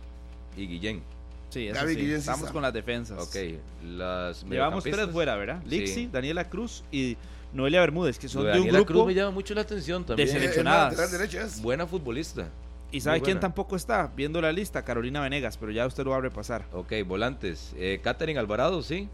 [0.56, 1.02] y Guillén.
[1.50, 1.94] Sí, eso sí.
[1.94, 2.52] Guillén Estamos está.
[2.52, 3.22] con las defensas.
[3.22, 3.36] Ok,
[3.84, 5.60] las Llevamos tres fuera, ¿verdad?
[5.64, 5.70] Sí.
[5.70, 7.16] Lixi, Daniela Cruz y
[7.56, 8.86] Noelia Bermúdez, que son de de un grupo.
[8.86, 10.28] Cruz me llama mucho la atención también.
[10.28, 11.12] de seleccionadas.
[11.34, 11.62] es.
[11.62, 12.48] Buena futbolista.
[12.92, 14.10] ¿Y sabe quién tampoco está?
[14.14, 16.66] Viendo la lista, Carolina Venegas, pero ya usted lo va a repasar.
[16.72, 17.74] Ok, volantes.
[17.76, 19.08] Eh, Catherine Alvarado, sí.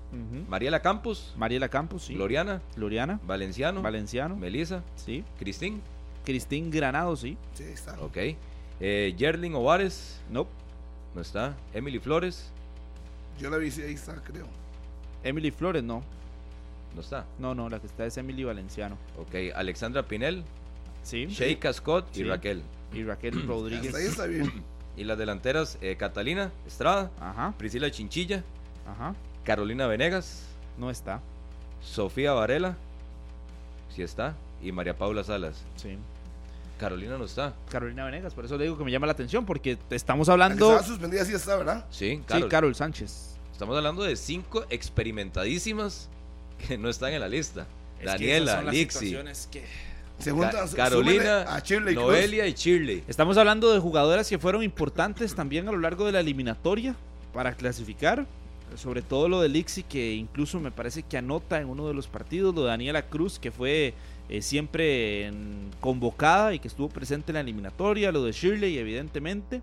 [0.48, 2.14] Mariela Campos, Mariela Campos, sí.
[2.14, 5.24] Gloriana, Gloriana, Valenciano, Valenciano, Melissa, sí.
[5.38, 5.80] Cristín.
[6.24, 7.36] Cristín Granado, sí.
[7.54, 7.98] Sí, está.
[8.00, 8.18] Ok.
[8.80, 10.46] Eh, Yerling Ovares, No.
[11.14, 11.56] no está.
[11.72, 12.50] Emily Flores,
[13.40, 14.46] Yo la vi, ahí está, creo.
[15.24, 16.02] Emily Flores, no.
[16.94, 17.24] No está.
[17.38, 18.96] No, no, la que está es Emily Valenciano.
[19.18, 20.44] Ok, Alexandra Pinel,
[21.02, 21.26] Sí.
[21.26, 22.24] Sheika Scott y Sí.
[22.24, 22.62] Raquel.
[22.92, 23.94] Y Raquel Hasta ahí Rodríguez.
[23.94, 24.52] está bien.
[24.94, 28.44] Y las delanteras, eh, Catalina Estrada, Ajá, Priscila Chinchilla,
[28.86, 29.14] ajá.
[29.42, 30.44] Carolina Venegas,
[30.76, 31.22] No está.
[31.80, 32.76] Sofía Varela,
[33.96, 35.64] sí está, y María Paula Salas.
[35.76, 35.96] Sí.
[36.78, 37.54] Carolina no está.
[37.70, 40.32] Carolina Venegas, por eso le digo que me llama la atención, porque te estamos La
[40.36, 40.66] que hablando.
[40.72, 41.86] estaba suspendida sí está, ¿verdad?
[41.90, 42.48] Sí, Sí, Carol.
[42.50, 43.36] Carol Sánchez.
[43.50, 46.10] Estamos hablando de cinco experimentadísimas
[46.66, 47.66] que no están en la lista.
[47.98, 49.10] Es Daniela, esas son las Lixi,
[49.46, 49.64] que-
[50.50, 52.06] Ca- Carolina, a Shirley Cruz.
[52.06, 53.02] Noelia y Shirley.
[53.08, 56.94] Estamos hablando de jugadoras que fueron importantes también a lo largo de la eliminatoria
[57.32, 58.26] para clasificar.
[58.76, 62.06] Sobre todo lo de Lixi, que incluso me parece que anota en uno de los
[62.06, 62.54] partidos.
[62.54, 63.92] Lo de Daniela Cruz, que fue
[64.30, 68.10] eh, siempre en- convocada y que estuvo presente en la eliminatoria.
[68.12, 69.60] Lo de Shirley, evidentemente.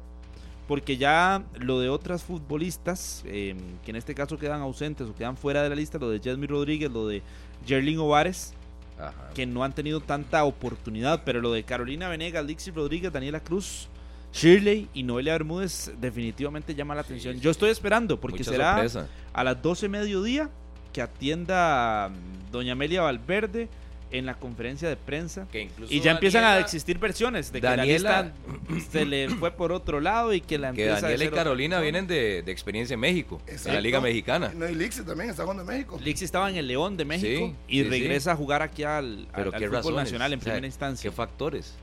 [0.69, 5.35] Porque ya lo de otras futbolistas, eh, que en este caso quedan ausentes o quedan
[5.35, 7.23] fuera de la lista, lo de Jasmine Rodríguez, lo de
[7.65, 8.53] Jerlin Ovares,
[8.99, 9.31] Ajá.
[9.33, 13.87] que no han tenido tanta oportunidad, pero lo de Carolina Venegas, Lixi Rodríguez, Daniela Cruz,
[14.31, 17.33] Shirley y Noelia Bermúdez definitivamente llama la atención.
[17.33, 19.07] sí, Yo estoy esperando porque Mucha será sorpresa.
[19.33, 20.51] a las 12 mediodía
[20.93, 23.69] que atienda mm, doña Amelia Valverde
[24.11, 25.47] en la conferencia de prensa.
[25.51, 28.33] Que incluso Y ya empiezan a Daniela- existir versiones de que Daniela- la
[28.73, 31.29] lista se le fue por otro lado y que la Que empieza a Daniela y
[31.29, 31.81] Carolina persona.
[31.83, 33.81] vienen de, de experiencia en México, en la Exacto.
[33.81, 34.51] Liga Mexicana.
[34.55, 35.99] No, y Lixi también está jugando en México.
[36.03, 39.27] Lixi estaba en el León de México Sí, y sí, regresa a jugar aquí al,
[39.31, 39.95] al- Pero al fútbol razones.
[40.05, 41.09] nacional en O sea, primera instancia.
[41.09, 41.75] ¿Qué factores?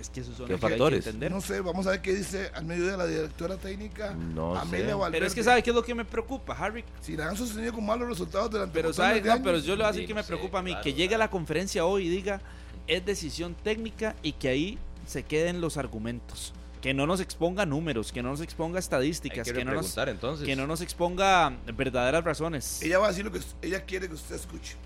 [0.00, 1.06] Es que esos son ¿Qué los que hay que factores?
[1.06, 1.30] entender.
[1.32, 4.86] No sé, vamos a ver qué dice al medio de la directora técnica No Amelia
[4.88, 4.94] sé.
[4.94, 5.10] Valverde.
[5.12, 6.84] Pero es que ¿sabe qué es lo que me preocupa, Harry?
[7.00, 9.20] Si la han sostenido con malos resultados durante Pero ¿sabe?
[9.20, 9.42] de No, años.
[9.44, 11.14] pero yo le voy a decir Sí, que me preocupa a mí, claro, que llegue
[11.14, 12.40] a la conferencia hoy y diga,
[12.86, 16.52] es decisión técnica y que ahí se queden los argumentos.
[16.80, 20.46] Que no nos exponga números, que no nos exponga estadísticas, que que, no nos, entonces.
[20.46, 22.80] que no nos exponga verdaderas razones.
[22.82, 24.76] Ella va a decir lo que ella quiere que usted escuche.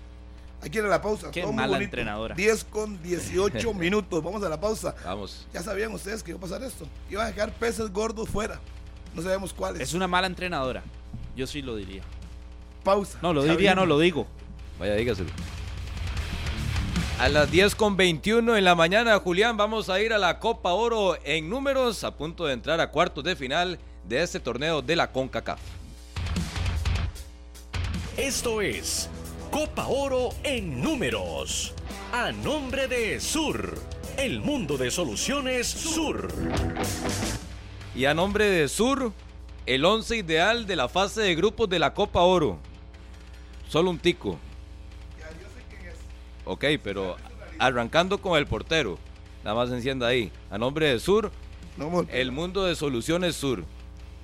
[0.63, 1.29] Aquí en la pausa.
[1.29, 2.35] Qué todo mala entrenadora.
[2.35, 4.23] 10 con 18 minutos.
[4.23, 4.95] Vamos a la pausa.
[5.03, 5.45] Vamos.
[5.53, 6.87] Ya sabían ustedes que iba a pasar esto.
[7.09, 8.59] Iban a dejar peces gordos fuera.
[9.13, 9.81] No sabemos cuáles.
[9.81, 10.81] Es una mala entrenadora.
[11.35, 12.01] Yo sí lo diría.
[12.83, 13.19] pausa.
[13.21, 14.25] No, lo Ya diría, no lo digo.
[14.79, 15.29] Vaya, dígaselo.
[17.19, 20.71] A las 10 con 21 en la mañana, Julián, vamos a ir a la Copa
[20.73, 24.95] Oro en números, a punto de entrar a cuartos de final de este torneo de
[24.95, 25.59] la CONCACAF.
[28.17, 29.09] Esto es
[29.53, 31.75] Copa Oro en números.
[32.11, 33.75] A nombre de Sur,
[34.17, 36.27] el mundo de soluciones Sur.
[37.93, 39.13] Y a nombre de Sur,
[39.67, 42.57] el 11 ideal de la fase de grupos de la Copa Oro.
[43.69, 44.39] Solo un tico.
[46.45, 47.15] Ok, pero
[47.59, 48.97] arrancando con el portero.
[49.43, 50.31] Nada más encienda ahí.
[50.49, 51.31] A nombre de Sur,
[52.09, 53.65] el mundo de soluciones Sur.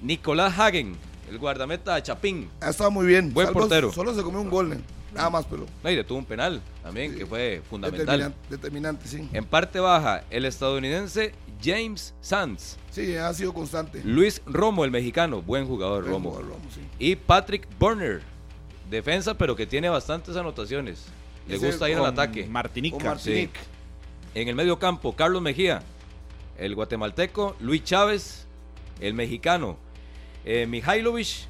[0.01, 0.97] Nicolás Hagen,
[1.30, 2.49] el guardameta de Chapín.
[2.61, 3.31] Ha estado muy bien.
[3.31, 3.91] Buen portero.
[3.91, 4.84] Solo se comió un gol.
[5.14, 5.65] Nada más, pero.
[5.84, 7.18] No, y detuvo un penal también, Sí.
[7.19, 8.06] que fue fundamental.
[8.06, 9.30] Determinante, determinante, sí.
[9.34, 11.34] En parte baja, el estadounidense
[11.64, 12.77] James Sands.
[12.91, 14.02] Sí, ha sido constante.
[14.03, 16.30] Luis Romo, el mexicano, buen jugador Buen Romo.
[16.31, 16.81] jugador, Romo, sí.
[16.99, 18.22] Y Patrick Burner,
[18.90, 21.06] defensa, pero que tiene bastantes anotaciones.
[21.48, 22.45] Le Ese gusta ir al ataque.
[22.45, 23.03] Martinica.
[23.03, 23.60] Martinique.
[24.36, 25.81] En el medio campo, Carlos Mejía,
[26.57, 28.45] el guatemalteco, Luis Chávez,
[28.99, 29.76] el mexicano,
[30.45, 31.48] eh, Mihailovich,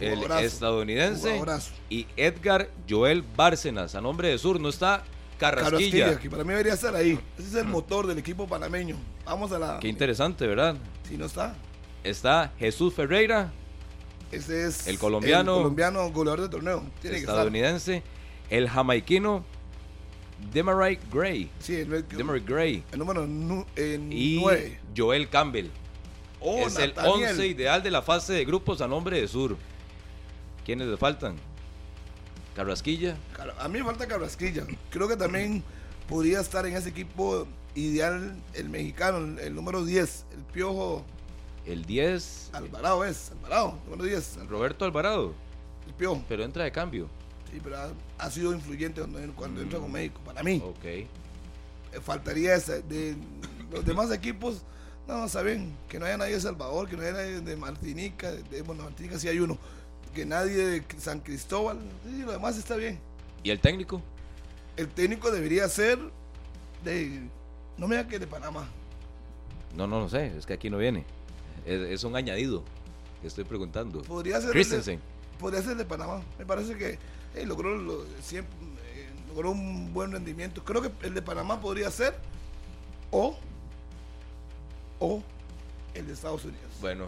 [0.00, 1.72] el Jugadorazo, estadounidense, jugadorazo.
[1.88, 3.94] y Edgar Joel Bárcenas.
[3.94, 5.02] A nombre de Sur, no está
[5.38, 5.70] Carrasquilla.
[6.06, 7.18] Carrasquilla, que para mí debería estar ahí.
[7.38, 8.96] Ese es el motor del equipo panameño.
[9.24, 9.78] Vamos a la.
[9.80, 10.76] Qué interesante, ¿verdad?
[11.08, 11.54] Si no está.
[12.04, 13.52] Está Jesús Ferreira,
[14.32, 14.86] Ese es.
[14.86, 15.52] El colombiano.
[15.56, 16.80] El colombiano goleador del torneo.
[17.00, 17.34] Tiene que estar.
[17.34, 18.02] estadounidense,
[18.50, 19.44] el jamaiquino
[20.52, 21.50] Demarai Gray.
[21.58, 22.84] Sí, el, Demarai Gray.
[22.92, 24.78] el número nu- eh, Y 9.
[24.96, 25.68] Joel Campbell.
[26.40, 27.30] Oh, es el Nathaniel.
[27.30, 29.56] 11 ideal de la fase de grupos a nombre de Sur.
[30.66, 31.36] ¿Quiénes le faltan?
[32.54, 33.16] Carrasquilla.
[33.36, 34.66] Car- A mí me falta Carrasquilla.
[34.90, 35.62] Creo que también
[36.08, 41.04] podría estar en ese equipo ideal el mexicano, el, número 10, el Piojo
[41.66, 42.50] El 10.
[42.52, 45.34] Alvarado es, Alvarado, número 10, el, Roberto Alvarado.
[45.86, 46.24] el Piojo.
[46.28, 47.08] Pero entra de cambio.
[47.52, 50.60] Sí, pero ha, ha sido influyente cuando, cuando entra con México, para mí.
[50.64, 50.84] Ok.
[50.84, 51.08] Eh,
[52.02, 52.82] faltaría ese.
[52.82, 53.14] De
[53.70, 54.62] los demás equipos,
[55.06, 58.62] no, saben que no haya nadie de Salvador, que no haya nadie de Martinica, de,
[58.62, 59.56] bueno, Martinica sí hay uno,
[60.16, 62.98] que nadie de San Cristóbal, sí, lo demás está bien.
[63.44, 64.02] ¿Y el técnico?
[64.76, 65.98] El técnico debería ser
[66.84, 67.28] de,
[67.76, 68.68] no me diga que de Panamá,
[69.76, 70.36] No, no, no sé.
[70.36, 71.04] Es que aquí no viene.
[71.64, 72.64] Es, es un añadido.
[73.20, 74.02] que Estoy preguntando.
[74.02, 74.96] podría ser, Christensen.
[74.96, 76.98] de, podría ser de Panamá, me parece que
[77.34, 78.54] eh, logró, lo- siempre,
[78.94, 82.14] eh, logró un buen rendimiento, creo que el de Panamá podría ser,
[83.10, 83.36] o,
[84.98, 85.22] o
[85.94, 86.70] el de Estados Unidos.
[86.80, 87.04] Bueno,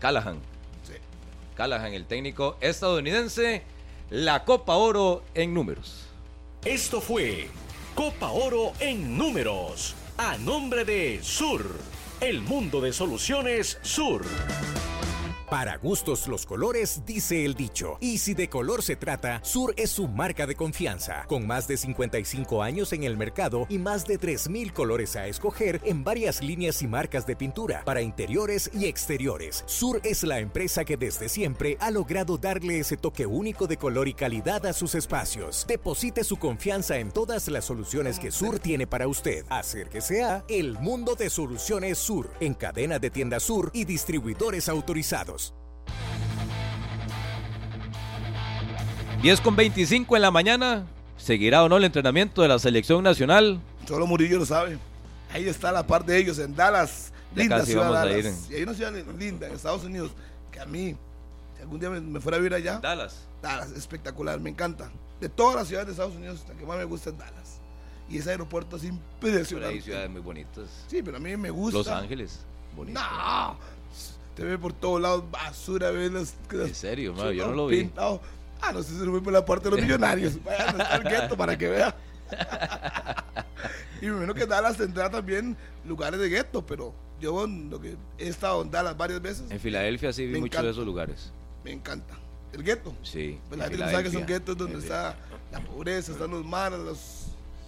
[0.00, 0.38] Callahan.
[1.54, 3.62] Callahan, el técnico estadounidense.
[4.10, 6.06] La Copa Oro en números.
[6.64, 7.48] Esto fue
[7.94, 9.94] Copa Oro en números.
[10.16, 11.64] A nombre de Sur.
[12.20, 14.24] El mundo de soluciones Sur.
[15.54, 17.96] Para gustos los colores, dice el dicho.
[18.00, 21.26] Y si de color se trata, Sur es su marca de confianza.
[21.28, 25.80] Con más de 55 años en el mercado y más de 3.000 colores a escoger
[25.84, 29.62] en varias líneas y marcas de pintura para interiores y exteriores.
[29.66, 34.08] Sur es la empresa que desde siempre ha logrado darle ese toque único de color
[34.08, 35.66] y calidad a sus espacios.
[35.68, 39.46] Deposite su confianza en todas las soluciones que Sur tiene para usted.
[39.50, 45.43] Acérquese a El Mundo de Soluciones Sur en cadena de tiendas Sur y distribuidores autorizados.
[49.22, 50.86] 10 con 25 en la mañana.
[51.16, 53.58] ¿Seguirá o no el entrenamiento de la selección nacional?
[53.88, 54.78] Solo Murillo lo sabe.
[55.32, 57.12] Ahí está la par de ellos en Dallas.
[57.34, 58.48] Ya linda ciudad Dallas.
[58.50, 60.10] Y hay una ciudad linda en Estados Unidos
[60.52, 60.94] que a mí,
[61.56, 63.24] si algún día me, me fuera a vivir allá, Dallas.
[63.40, 64.90] Dallas, espectacular, me encanta.
[65.20, 67.60] De todas las ciudades de Estados Unidos, la que más me gusta es Dallas.
[68.10, 68.94] Y ese aeropuerto es Pero
[69.38, 69.74] impresionante.
[69.74, 70.68] hay ciudades muy bonitas.
[70.88, 71.78] Sí, pero a mí me gusta.
[71.78, 72.40] Los Ángeles.
[72.76, 73.00] Bonito.
[73.00, 73.56] No,
[74.34, 77.78] te ve por todos lados basura, ves las, En serio, mano, yo no lo vi.
[77.80, 78.20] pintado.
[78.60, 80.42] Ah, no sé si lo vi por la parte de los millonarios.
[80.42, 81.94] Vayan a estar gueto para que vea.
[84.00, 85.56] y me imagino que Dallas tendrá también
[85.86, 90.12] lugares de gueto, pero yo lo que he estado en Dallas varias veces, En Filadelfia
[90.12, 91.30] sí vi muchos de esos lugares.
[91.64, 92.14] me encanta.
[92.52, 92.94] El gueto.
[93.02, 93.38] Sí.
[93.48, 95.16] Pues la en gente no sabe que son guetos donde está
[95.50, 96.98] la pobreza, están los mares, los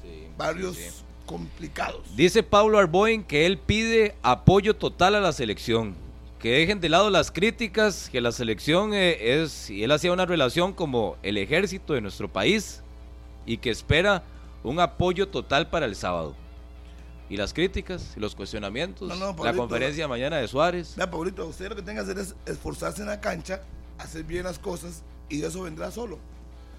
[0.02, 1.02] Sí, barrios sí, sí.
[1.26, 2.02] complicados.
[2.14, 5.96] Dice Pablo Arboin que él pide apoyo total a la selección.
[6.38, 10.26] Que dejen de lado las críticas, que la selección eh, es, y él hacía una
[10.26, 12.82] relación como el ejército de nuestro país,
[13.46, 14.22] y que espera
[14.62, 16.34] un apoyo total para el sábado.
[17.28, 20.94] Y las críticas, y los cuestionamientos, No, no, la conferencia mañana de Suárez.
[20.96, 23.62] Vea, Pablito, usted lo que tenga que hacer es esforzarse en la cancha,
[23.98, 26.18] hacer bien las cosas y eso vendrá solo.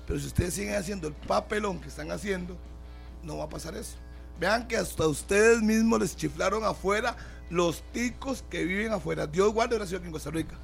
[0.06, 2.56] Pero si ustedes siguen haciendo el papelón que están haciendo,
[3.24, 3.98] no va a pasar eso.
[4.40, 7.18] Vean que hasta ustedes mismos les chiflaron afuera
[7.50, 9.28] los ticos que viven afuera.
[9.28, 10.56] Dios guarde una ciudad en Costa Rica.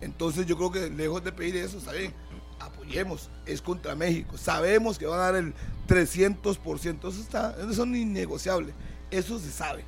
[0.00, 2.12] Entonces yo creo que lejos de pedir eso, está bien.
[2.58, 4.36] Apoyemos, es contra México.
[4.36, 5.54] Sabemos que van a dar el
[5.88, 7.08] 300%.
[7.08, 8.72] Eso, está, eso es innegociable.
[9.10, 9.84] Eso se sabe.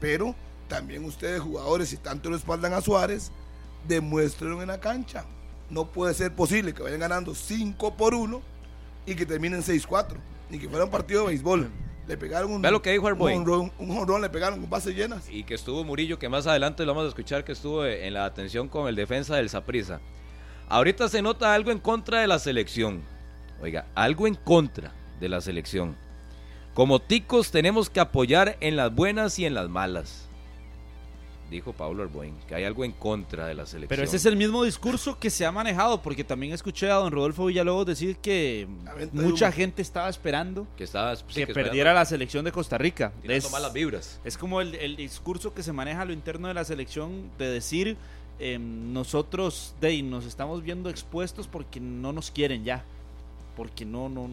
[0.00, 0.34] Pero
[0.68, 3.30] también ustedes, jugadores, si tanto lo espaldan a Suárez,
[3.86, 5.24] demuéstrenlo en la cancha.
[5.70, 8.42] No puede ser posible que vayan ganando 5 por 1
[9.06, 10.16] y que terminen 6-4.
[10.50, 11.70] Ni que fuera un partido de béisbol.
[12.08, 13.48] Le pegaron un, Vea lo que dijo Arboin.
[13.48, 15.28] un un jonrón, le pegaron con bases llenas.
[15.30, 18.24] y que estuvo Murillo, que más adelante lo vamos a escuchar, que estuvo en la
[18.24, 20.00] atención con el defensa del Saprisa.
[20.68, 23.02] Ahorita se nota algo en contra de la selección.
[23.60, 25.96] Oiga, algo en contra de la selección.
[26.74, 30.28] Como ticos tenemos que apoyar en las buenas y en las malas.
[31.52, 33.88] Dijo Pablo Arboin, que hay algo en contra de la selección.
[33.88, 37.12] Pero ese es el mismo discurso que se ha manejado, porque también escuché a don
[37.12, 38.66] Rodolfo Villalobos decir que
[39.12, 39.54] mucha humo.
[39.54, 43.12] gente estaba esperando que estaba sí, que que perdiera la selección de Costa Rica.
[43.22, 44.20] Es, malas vibras.
[44.24, 47.46] es como el, el discurso que se maneja a lo interno de la selección de
[47.48, 47.96] decir
[48.38, 52.84] eh, nosotros de, nos estamos viendo expuestos porque no nos quieren ya,
[53.56, 54.28] porque no, no,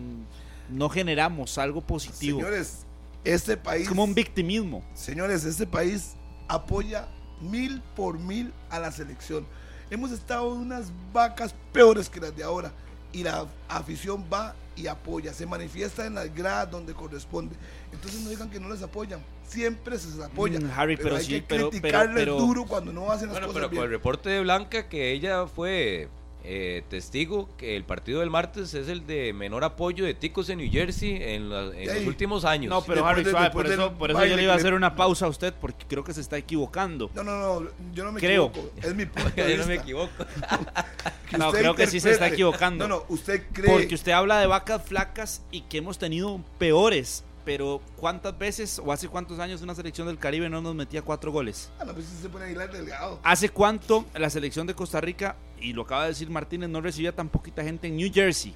[0.70, 2.40] no generamos algo positivo.
[2.40, 2.86] Señores,
[3.24, 3.84] este país.
[3.84, 4.84] es como un victimismo.
[4.96, 6.16] Señores, este país
[6.50, 7.08] apoya
[7.40, 9.46] mil por mil a la selección.
[9.90, 12.74] Hemos estado en unas vacas peores que las de ahora
[13.14, 17.56] y la afición va y apoya, se manifiesta en las gradas donde corresponde.
[17.92, 20.60] Entonces no digan que no les apoyan, siempre se les apoya.
[20.60, 23.36] Mm, Harry, pero hay sí, que pero- pero- criticarles pero- duro cuando no hacen las
[23.36, 23.92] Bueno, cosas pero con el bien.
[24.00, 26.08] reporte de Blanca que ella fue
[26.52, 30.58] eh, testigo que el partido del martes es el de menor apoyo de ticos en
[30.58, 32.72] New Jersey en, la- en los últimos años.
[32.72, 34.74] No, pero Harry, de- suave, después por eso, por eso yo le iba a hacer
[34.74, 37.12] una pausa a usted porque creo que se está equivocando.
[37.14, 38.48] No, no, no, yo no me Creo.
[38.48, 38.72] equivoco.
[38.82, 39.62] Es mi punto de Yo vista.
[39.62, 40.12] no me equivoco.
[41.38, 42.88] No, creo que sí se está equivocando.
[42.88, 43.72] No, no, usted cree.
[43.72, 47.24] Porque usted habla de vacas flacas y que hemos tenido peores.
[47.46, 51.32] Pero ¿cuántas veces o hace cuántos años una selección del Caribe no nos metía cuatro
[51.32, 51.72] goles?
[51.80, 53.20] Ah, no, pues se pone a Aguilar delgado.
[53.24, 57.14] ¿Hace cuánto la selección de Costa Rica, y lo acaba de decir Martínez, no recibía
[57.16, 58.54] tan poquita gente en New Jersey?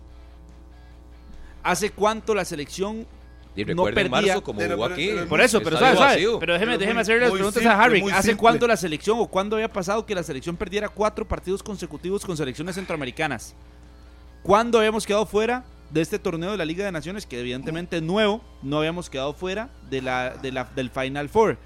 [1.64, 3.06] ¿Hace cuánto la selección
[3.56, 4.10] Y no perdía?
[4.10, 5.10] marzo como Pero- jugó aquí.
[5.14, 6.40] pero- Por eso, pero Estadio sabe, sabe, vacío.
[6.40, 8.02] Pero déjeme, déjeme hacerle las preguntas simple, a Harry.
[8.12, 8.38] ¿Hace simple.
[8.38, 12.36] cuánto la selección o cuándo había pasado que la selección perdiera cuatro partidos consecutivos con
[12.36, 13.54] selecciones centroamericanas?
[14.42, 18.04] ¿Cuándo habíamos quedado fuera de este torneo de la Liga de Naciones, que evidentemente es
[18.04, 18.42] nuevo?
[18.62, 21.58] No habíamos quedado fuera de la, de la, del Final Four.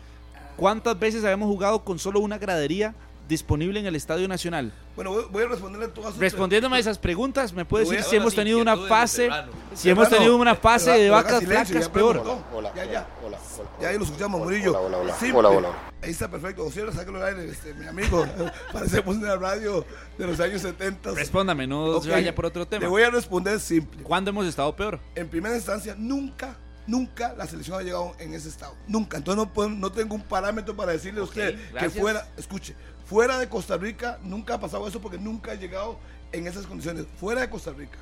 [0.57, 2.93] ¿Cuántas veces habíamos jugado con solo una gradería
[3.27, 4.71] disponible en el Estadio Nacional?
[4.95, 8.03] Bueno, voy, voy a responderle a todas sus Respondiéndome a esas preguntas, ¿me puede decir
[8.03, 9.29] si hemos tenido una fase,
[9.73, 12.23] si hemos tenido una fase de vacas ya peor?
[12.53, 13.07] Hola, ya, ya.
[13.25, 13.69] hola, hola.
[13.81, 14.71] Ya ahí lo escuchamos, Murillo.
[14.71, 15.33] Hola, hola, hola.
[15.33, 15.69] Hola, hola.
[16.01, 16.65] Ahí está perfecto.
[16.65, 18.25] O sea, sáquelo al aire, este, mi amigo.
[18.73, 19.85] Parecemos en la radio
[20.17, 21.11] de los años 70.
[21.11, 22.81] Respóndame, no se vaya por otro tema.
[22.81, 24.03] Le voy a responder simple.
[24.03, 24.99] ¿Cuándo hemos estado peor?
[25.15, 26.55] En primera instancia, nunca,
[26.85, 28.75] nunca la selección ha llegado en ese estado.
[28.87, 29.17] Nunca.
[29.17, 32.75] Entonces no, puedo- no tengo un parámetro para decirle a usted que fuera, escuche,
[33.07, 35.97] fuera de Costa Rica nunca ha pasado eso porque nunca ha llegado
[36.31, 37.05] en esas condiciones.
[37.19, 37.97] Fuera de Costa Rica.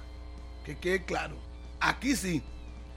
[0.66, 1.36] Que quede claro.
[1.80, 2.42] Aquí sí.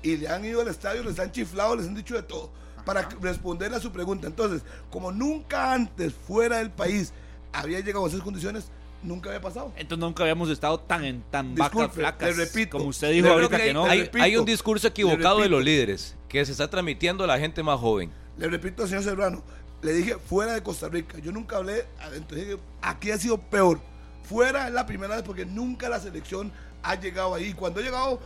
[0.03, 2.51] Y le han ido al estadio, les han chiflado, les han dicho de todo.
[2.85, 4.27] Para responder a su pregunta.
[4.27, 7.13] Entonces, como nunca antes fuera del país
[7.53, 8.71] había llegado a esas condiciones,
[9.03, 9.73] nunca había pasado.
[9.77, 12.37] Entonces nunca habíamos estado tan en tan vacas Disculpe, flacas.
[12.37, 13.85] le repito, como usted dijo ahorita que que no.
[13.85, 17.39] hay, repito, hay un discurso equivocado de los líderes que se está transmitiendo a la
[17.39, 18.11] gente más joven.
[18.39, 19.43] Le repito al señor Serrano,
[19.83, 21.19] le dije fuera de Costa Rica.
[21.19, 22.37] Yo nunca hablé adentro.
[22.37, 23.81] Dije, aquí ha sido peor.
[24.25, 26.53] Fuera es la primera vez porque nunca la selección
[26.83, 27.55] ha llegado ahí.
[27.55, 28.21] Cuando ha llegado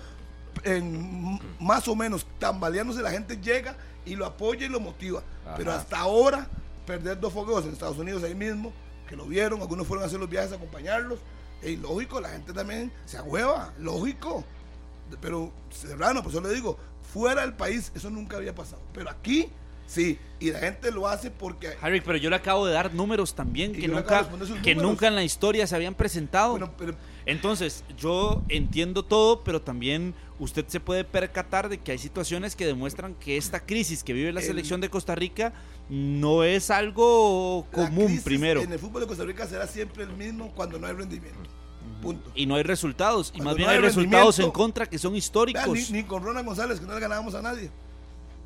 [0.65, 5.23] en más o menos tambaleándose, la gente llega y lo apoya y lo motiva.
[5.45, 5.57] Ajá.
[5.57, 6.47] Pero hasta ahora,
[6.87, 8.73] perder dos fogueos en Estados Unidos ahí mismo,
[9.09, 11.21] que lo vieron, algunos fueron a hacer los viajes a acompañarlos.
[11.63, 14.45] Y lógico, la gente también se agüeva, lógico.
[15.21, 16.79] Pero Serrano, por eso le digo,
[17.13, 18.83] fuera del país eso nunca había pasado.
[18.93, 19.51] Pero aquí
[19.93, 23.35] sí, y la gente lo hace porque Harry, pero yo le acabo de dar números
[23.35, 24.29] también que nunca,
[24.63, 26.53] que nunca en la historia se habían presentado.
[26.53, 26.95] Bueno, pero-
[27.27, 32.67] Entonces, yo entiendo todo, pero también usted se puede percatar de que hay situaciones que
[32.67, 35.53] demuestran que esta crisis que vive la El- selección de Costa Rica
[35.89, 38.61] no es algo común primero.
[38.63, 41.39] En el fútbol de Costa Rica será siempre el mismo cuando no hay rendimiento.
[42.01, 42.33] Punto.
[42.35, 43.33] Y no hay resultados.
[43.37, 45.69] Y más bien hay hay resultados en contra que son históricos.
[45.91, 47.71] ni, ni con Ronald González, que no le ganábamos a nadie.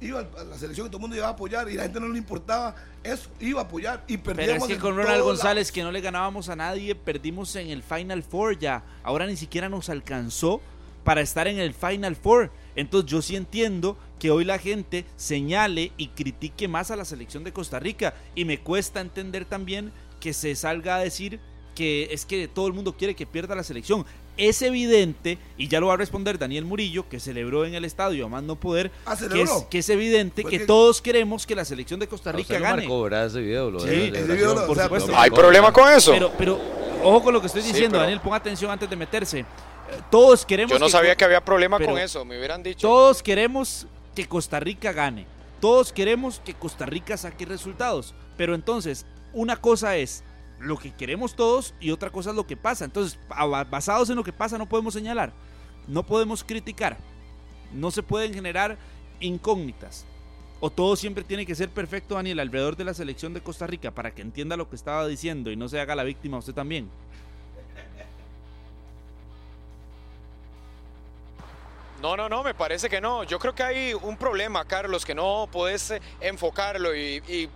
[0.01, 2.09] Iba a la selección y todo el mundo iba a apoyar y la gente no
[2.09, 5.83] le importaba eso, iba a apoyar y Pero perdíamos es que con Ronald González, que
[5.83, 8.85] no le ganábamos a nadie, perdimos en el Final Four ya.
[9.03, 10.61] Ahora ni siquiera nos alcanzó
[11.07, 12.51] para estar en el Final Four.
[12.75, 17.45] Entonces yo sí entiendo que hoy la gente señale y critique más a la selección
[17.45, 18.15] de Costa Rica.
[18.35, 21.41] Y me cuesta entender también que se salga a decir
[21.77, 24.05] que es que todo el mundo quiere que pierda la selección.
[24.37, 28.27] Es evidente, y ya lo va a responder Daniel Murillo, que celebró en el estadio
[28.27, 29.69] a más no poder, Ah, que es, ¿celebró?
[29.71, 32.83] que es evidente que, que- todos queremos que la selección de Costa Rica gane.
[32.83, 33.27] marcó, ¿verdad?
[33.27, 33.71] Ese video.
[33.71, 34.37] Lo de Sí, la ese celebración.
[34.37, 35.11] video lo- por o sea, supuesto.
[35.13, 36.13] lo ¿Hay problema con eso?
[36.13, 36.61] Pero, pero,
[37.03, 39.45] ojo con lo que estoy Sí, diciendo, pero- Daniel, ponga atención antes de meterse.
[40.11, 40.73] Todos queremos.
[40.73, 42.87] Yo no sabía que había problema con eso, me hubieran dicho.
[42.87, 45.27] Todos queremos que Costa Rica gane.
[45.61, 48.15] Todos queremos que Costa Rica saque resultados.
[48.37, 50.23] Pero entonces, una cosa es
[50.59, 52.85] lo que queremos todos y otra cosa es lo que pasa.
[52.85, 53.19] Entonces,
[53.71, 55.33] basados en lo que pasa, no podemos señalar,
[55.87, 56.97] no podemos criticar,
[57.73, 58.79] no se pueden generar
[59.21, 60.07] incógnitas.
[60.59, 63.91] O todo siempre tiene que ser perfecto, Daniel, alrededor de la selección de Costa Rica
[63.91, 66.91] para que entienda lo que estaba diciendo y no se haga la víctima usted también.
[72.01, 73.25] No, no, no, me parece que no.
[73.25, 77.49] Yo creo que hay un problema, Carlos, que no podés eh, enfocarlo y, y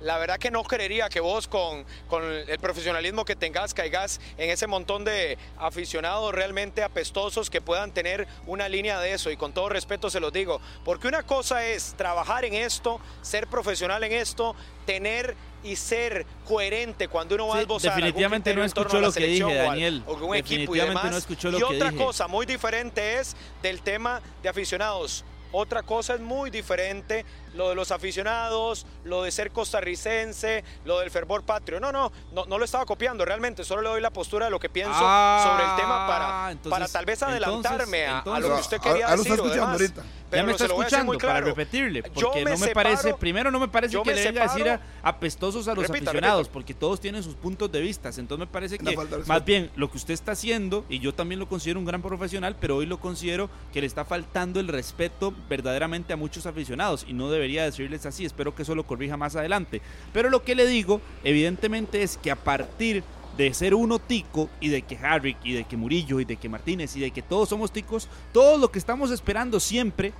[0.00, 4.50] la verdad que no creería que vos con, con el profesionalismo que tengas caigas en
[4.50, 9.52] ese montón de aficionados realmente apestosos que puedan tener una línea de eso y con
[9.52, 14.12] todo respeto se los digo, porque una cosa es trabajar en esto, ser profesional en
[14.12, 14.54] esto,
[14.86, 15.34] tener
[15.64, 19.54] y ser coherente cuando uno va Sí, a esbozar definitivamente no escuchó lo que dije,
[19.54, 20.04] Daniel.
[20.06, 21.10] o algún equipo y demás.
[21.10, 22.04] no escuchó lo y que otra dije.
[22.04, 25.24] cosa muy diferente es del tema de aficionados.
[25.50, 31.10] Otra cosa es muy diferente lo de los aficionados, lo de ser costarricense, lo del
[31.10, 31.80] fervor patrio.
[31.80, 34.58] No, no, no, no lo estaba copiando realmente, solo le doy la postura de lo
[34.60, 38.48] que pienso Ah, sobre el tema para, entonces- para tal vez adelantarme a- a, entonces-
[38.48, 39.40] lo que usted Ah, quería ah, lo está decir.
[39.40, 39.80] o escuchando demás.
[39.98, 40.02] ahorita.
[40.30, 41.46] Pero ya me está se lo voy a hacer escuchando muy para claro.
[41.46, 44.42] repetirle, Yo porque me no me parece, primero no me parece que me le venga
[44.44, 46.52] a decir a- apestosos a los Repita, aficionados, repita.
[46.52, 48.10] porque todos tienen sus puntos de vista.
[48.10, 48.94] Entonces me parece que
[49.24, 52.56] más bien lo que usted está haciendo, y yo también lo considero un gran profesional,
[52.60, 57.14] pero hoy lo considero que le está faltando el respeto verdaderamente a muchos aficionados y
[57.14, 58.24] no debería decirles así.
[58.24, 59.80] Espero que eso lo corrija más adelante.
[60.12, 63.02] Pero lo que le digo, evidentemente, es que a partir
[63.36, 66.48] de ser uno tico y de que Harry y de que Murillo y de que
[66.48, 70.12] Martínez y de que todos somos ticos, todo lo que estamos esperando siempre,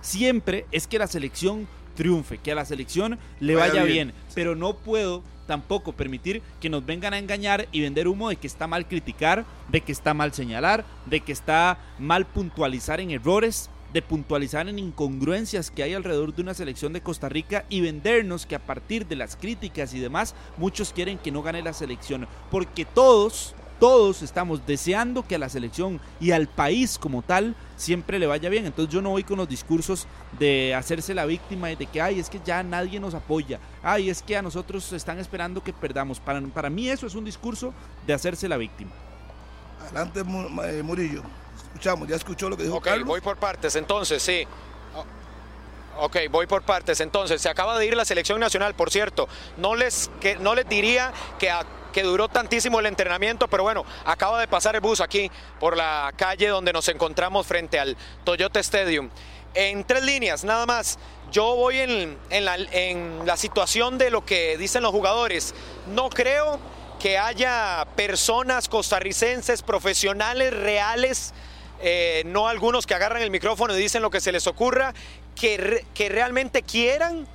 [0.00, 4.08] siempre es que la selección triunfe, que a la selección le Vaya vaya bien.
[4.08, 4.24] bien.
[4.34, 8.46] Pero no puedo tampoco permitir que nos vengan a engañar y vender humo de que
[8.46, 13.68] está mal criticar, de que está mal señalar, de que está mal puntualizar en errores,
[13.92, 18.46] de puntualizar en incongruencias que hay alrededor de una selección de Costa Rica y vendernos
[18.46, 22.26] que a partir de las críticas y demás, muchos quieren que no gane la selección,
[22.50, 28.18] porque todos, todos estamos deseando que a la selección y al país como tal siempre
[28.18, 28.64] le vaya bien.
[28.64, 30.06] Entonces yo no voy con los discursos
[30.38, 34.08] de hacerse la víctima y de que, ay, es que ya nadie nos apoya, ay,
[34.08, 36.20] es que a nosotros están esperando que perdamos.
[36.20, 37.74] Para, para mí eso es un discurso
[38.06, 38.92] de hacerse la víctima.
[39.82, 41.22] Adelante, eh, Murillo.
[41.72, 43.06] Escuchamos, ya escuchó lo que dijo Ok, Carlos.
[43.06, 44.46] voy por partes, entonces, sí.
[44.94, 45.04] O-
[46.04, 47.00] Ok, voy por partes.
[47.00, 49.28] Entonces, se acaba de ir la selección nacional, por cierto.
[49.58, 53.84] No les, que, no les diría que, a- que duró tantísimo el entrenamiento, pero bueno,
[54.06, 55.30] acaba de pasar el bus aquí
[55.60, 59.10] por la calle donde nos encontramos frente al Toyota Stadium.
[59.54, 60.98] En tres líneas, nada más.
[61.30, 65.54] Yo voy en, en la, en la situación de lo que dicen los jugadores.
[65.88, 66.58] No creo
[67.00, 71.34] que haya personas costarricenses profesionales reales
[71.82, 74.94] eh, no algunos que agarran el micrófono y dicen lo que se les ocurra,
[75.34, 77.26] que, que realmente quieran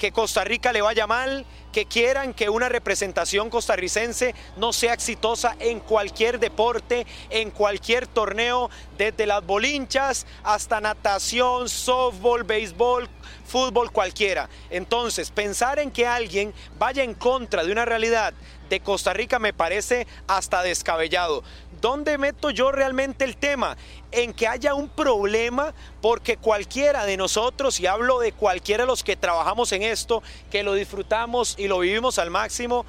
[0.00, 5.54] que Costa Rica le vaya mal, que quieran que una representación costarricense no sea exitosa
[5.60, 13.08] en cualquier deporte, en cualquier torneo, desde las bolinchas hasta natación, softball, béisbol,
[13.46, 14.48] fútbol, cualquiera.
[14.70, 18.32] Entonces, pensar en que alguien vaya en contra de una realidad
[18.70, 21.42] de Costa Rica me parece hasta descabellado.
[21.80, 23.76] ¿Dónde meto yo realmente el tema?
[24.12, 29.02] En que haya un problema porque cualquiera de nosotros, y hablo de cualquiera de los
[29.02, 32.84] que trabajamos en esto, que lo disfrutamos y lo vivimos al máximo,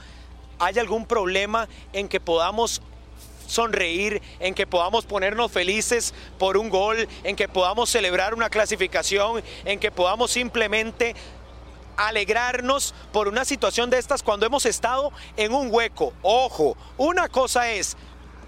[0.59, 2.81] haya algún problema en que podamos
[3.47, 9.43] sonreír, en que podamos ponernos felices por un gol, en que podamos celebrar una clasificación,
[9.65, 11.15] en que podamos simplemente
[11.97, 16.13] alegrarnos por una situación de estas cuando hemos estado en un hueco.
[16.21, 17.97] Ojo, una cosa es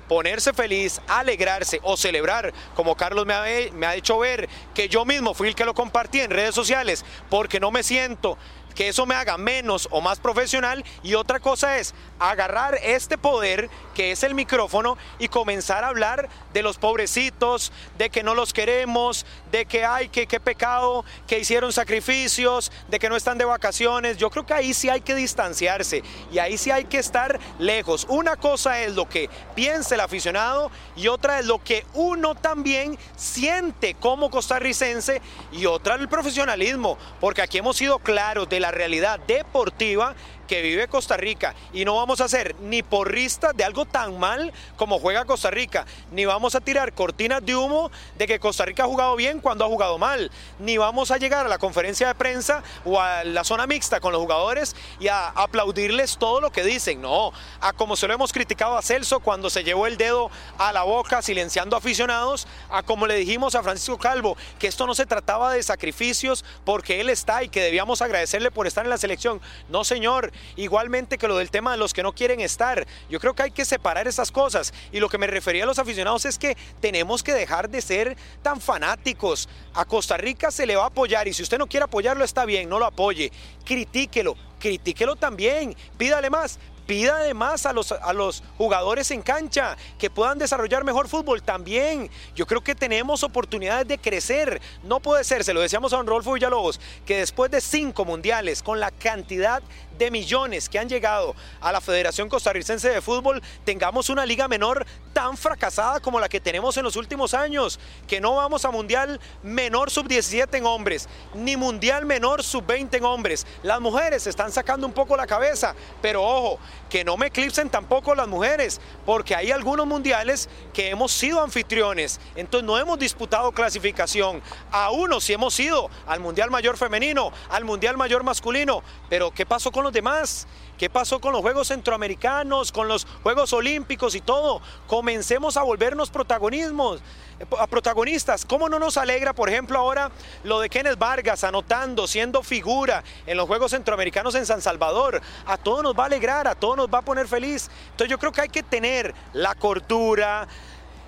[0.07, 5.47] ponerse feliz, alegrarse o celebrar, como Carlos me ha, hecho ver, que yo mismo fui
[5.47, 8.37] el que lo compartí en redes sociales, porque no me siento
[8.73, 13.69] que eso me haga menos o más profesional y otra cosa es agarrar este poder
[13.93, 18.53] que es el micrófono y comenzar a hablar de los pobrecitos, de que no los
[18.53, 23.45] queremos, de que hay que qué pecado, que hicieron sacrificios, de que no están de
[23.45, 24.17] vacaciones.
[24.17, 28.05] Yo creo que ahí sí hay que distanciarse y ahí sí hay que estar lejos.
[28.09, 32.97] Una cosa es lo que piensa el aficionado y otra es lo que uno también
[33.15, 35.21] siente como costarricense
[35.51, 40.15] y otra el profesionalismo, porque aquí hemos sido claros de la realidad deportiva
[40.61, 44.99] vive Costa Rica y no vamos a ser ni porristas de algo tan mal como
[44.99, 48.87] juega Costa Rica, ni vamos a tirar cortinas de humo de que Costa Rica ha
[48.87, 52.63] jugado bien cuando ha jugado mal, ni vamos a llegar a la conferencia de prensa
[52.85, 57.01] o a la zona mixta con los jugadores y a aplaudirles todo lo que dicen,
[57.01, 60.71] no, a como se lo hemos criticado a Celso cuando se llevó el dedo a
[60.73, 65.05] la boca silenciando aficionados, a como le dijimos a Francisco Calvo que esto no se
[65.05, 69.41] trataba de sacrificios porque él está y que debíamos agradecerle por estar en la selección,
[69.69, 72.85] no señor, igualmente que lo del tema de los que no quieren estar.
[73.09, 74.73] Yo creo que hay que separar esas cosas.
[74.91, 78.17] Y lo que me refería a los aficionados es que tenemos que dejar de ser
[78.41, 79.49] tan fanáticos.
[79.73, 82.45] A Costa Rica se le va a apoyar y si usted no quiere apoyarlo está
[82.45, 83.31] bien, no lo apoye.
[83.65, 86.59] Critíquelo, critíquelo también, pídale más.
[86.85, 92.09] Pida además a los, a los jugadores en cancha que puedan desarrollar mejor fútbol también.
[92.35, 94.61] Yo creo que tenemos oportunidades de crecer.
[94.83, 98.61] No puede ser, se lo decíamos a don Rodolfo Villalobos, que después de cinco mundiales,
[98.61, 99.63] con la cantidad
[100.11, 105.37] millones que han llegado a la Federación Costarricense de Fútbol, tengamos una liga menor tan
[105.37, 109.91] fracasada como la que tenemos en los últimos años, que no vamos a Mundial menor
[109.91, 113.45] sub-17 en hombres, ni Mundial menor sub-20 en hombres.
[113.61, 116.59] Las mujeres están sacando un poco la cabeza, pero ojo,
[116.89, 122.19] que no me eclipsen tampoco las mujeres, porque hay algunos mundiales que hemos sido anfitriones,
[122.35, 124.41] entonces no hemos disputado clasificación.
[124.71, 129.45] A uno sí hemos ido al Mundial Mayor Femenino, al Mundial Mayor Masculino, pero ¿qué
[129.45, 130.47] pasó con los demás?
[130.77, 134.61] ¿Qué pasó con los Juegos Centroamericanos, con los Juegos Olímpicos y todo?
[134.87, 136.99] Comencemos a volvernos protagonismos,
[137.39, 138.43] eh, a protagonistas.
[138.43, 140.11] ¿Cómo no nos alegra, por ejemplo, ahora
[140.43, 145.21] lo de Kenneth Vargas anotando, siendo figura en los Juegos Centroamericanos en San Salvador?
[145.45, 147.69] A todos nos va a alegrar, a todos nos va a poner feliz.
[147.91, 150.47] Entonces yo creo que hay que tener la cordura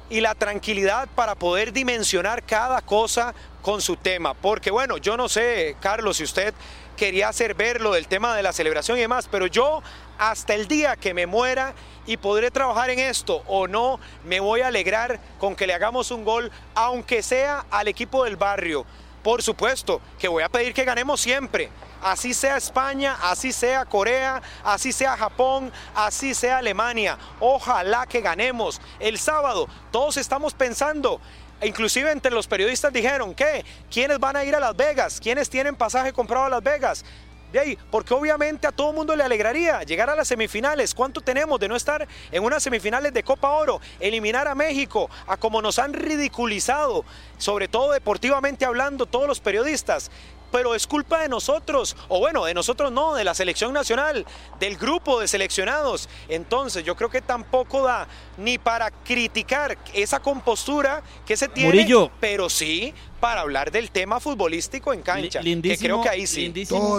[0.10, 4.36] y la tranquilidad para poder dimensionar cada cosa con su tema.
[4.36, 6.54] Porque bueno, yo no sé, Carlos, si usted
[6.96, 9.82] quería hacer ver lo del tema de la celebración y demás, pero yo
[10.18, 11.74] hasta el día que me muera
[12.06, 16.12] y podré trabajar en esto o no, me voy a alegrar con que le hagamos
[16.12, 18.86] un gol, aunque sea al equipo del barrio.
[19.24, 21.72] Por supuesto que voy a pedir que ganemos siempre.
[22.04, 27.18] Así sea España, así sea Corea, así sea Japón, así sea Alemania.
[27.40, 28.80] Ojalá que ganemos.
[29.00, 31.20] El sábado todos estamos pensando
[31.64, 35.76] inclusive entre los periodistas dijeron que quiénes van a ir a Las Vegas, quiénes tienen
[35.76, 37.06] pasaje comprado a Las Vegas.
[37.52, 40.94] De ahí, porque obviamente a todo mundo le alegraría llegar a las semifinales.
[40.94, 43.80] ¿Cuánto tenemos de no estar en unas semifinales de Copa Oro?
[44.02, 47.06] Eliminar a México, a como nos han ridiculizado,
[47.38, 50.12] sobre todo deportivamente hablando, todos los periodistas
[50.52, 54.26] pero es culpa de nosotros, o bueno, de nosotros no, de la selección nacional,
[54.60, 56.10] del grupo de seleccionados.
[56.30, 58.08] Entonces yo creo que tampoco da
[58.38, 62.12] ni para criticar esa compostura que se tiene, Murillo.
[62.20, 66.42] pero sí para hablar del tema futbolístico en cancha, que Lindísimo, creo que ahí sí.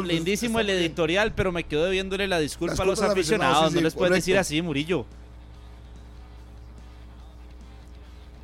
[0.05, 3.73] lindísimo, el editorial, pero me quedo debiéndole la disculpa Las a los aficionados, aficionados.
[3.73, 5.06] sí, no les puedes decir así, Murillo.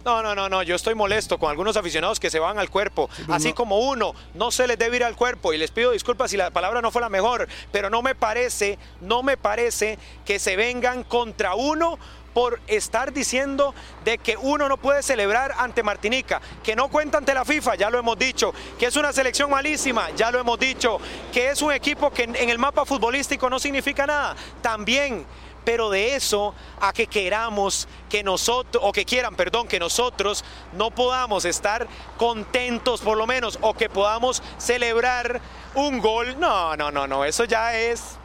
[0.04, 3.08] No, no, no, no, yo estoy molesto con algunos aficionados que se van al cuerpo,
[3.16, 5.52] pero así no- como uno no se les debe ir al cuerpo.
[5.52, 8.78] Y les pido disculpas si la palabra no fue la mejor, pero no me parece,
[9.00, 11.98] no me parece que se vengan contra uno
[12.34, 13.74] por estar diciendo
[14.04, 17.90] de que uno no puede celebrar ante Martinica, que no cuenta ante la FIFA, ya
[17.90, 20.98] lo hemos dicho, que es una selección malísima, ya lo hemos dicho,
[21.30, 25.26] que es un equipo que en el mapa futbolístico no significa nada, también
[25.64, 30.90] pero de eso a que queramos que nosotros, o que quieran, perdón, que nosotros no
[30.90, 31.86] podamos estar
[32.16, 35.40] contentos por lo menos, o que podamos celebrar
[35.74, 38.16] un gol, no, no, no, no, eso ya es,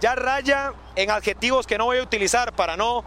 [0.00, 3.04] ya raya en adjetivos que no voy a utilizar para no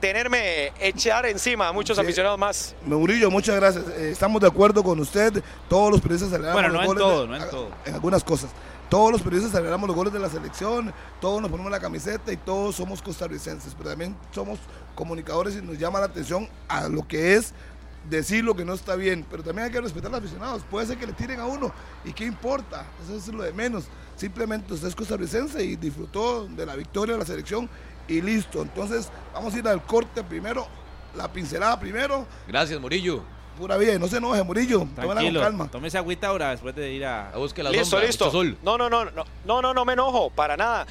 [0.00, 2.02] tenerme echar encima a muchos Sí.
[2.02, 2.74] aficionados más.
[2.86, 3.84] Murillo, muchas gracias.
[3.88, 5.42] Eh, estamos de acuerdo con usted.
[5.68, 7.02] Todos los periodistas celebramos Bueno, los no en goles.
[7.02, 7.68] todo, no en todo.
[7.84, 8.50] En algunas cosas.
[8.90, 12.36] Todos los periodistas celebramos los goles de la selección, todos nos ponemos la camiseta y
[12.36, 14.58] todos somos costarricenses, pero también somos
[14.96, 17.54] comunicadores y nos llama la atención a lo que es
[18.08, 20.62] decir lo que no está bien, pero también hay que respetar a los aficionados.
[20.68, 21.72] Puede ser que le tiren a uno
[22.04, 23.84] y qué importa, eso es lo de menos.
[24.16, 27.70] Simplemente usted es costarricense y disfrutó de la victoria de la selección
[28.08, 28.60] y listo.
[28.60, 30.66] Entonces vamos a ir al corte primero,
[31.16, 33.22] la pincelada primero, Gracias, Murillo.
[33.60, 35.68] Pura vida, y no se enoje Murillo, tómela con Tranquilo, calma.
[35.70, 37.30] tómese agüita ahora después de ir a...
[37.30, 38.32] A busque la listo, sombra, listo.
[38.62, 40.86] No, no, no, no, no, no, no me enojo, para nada.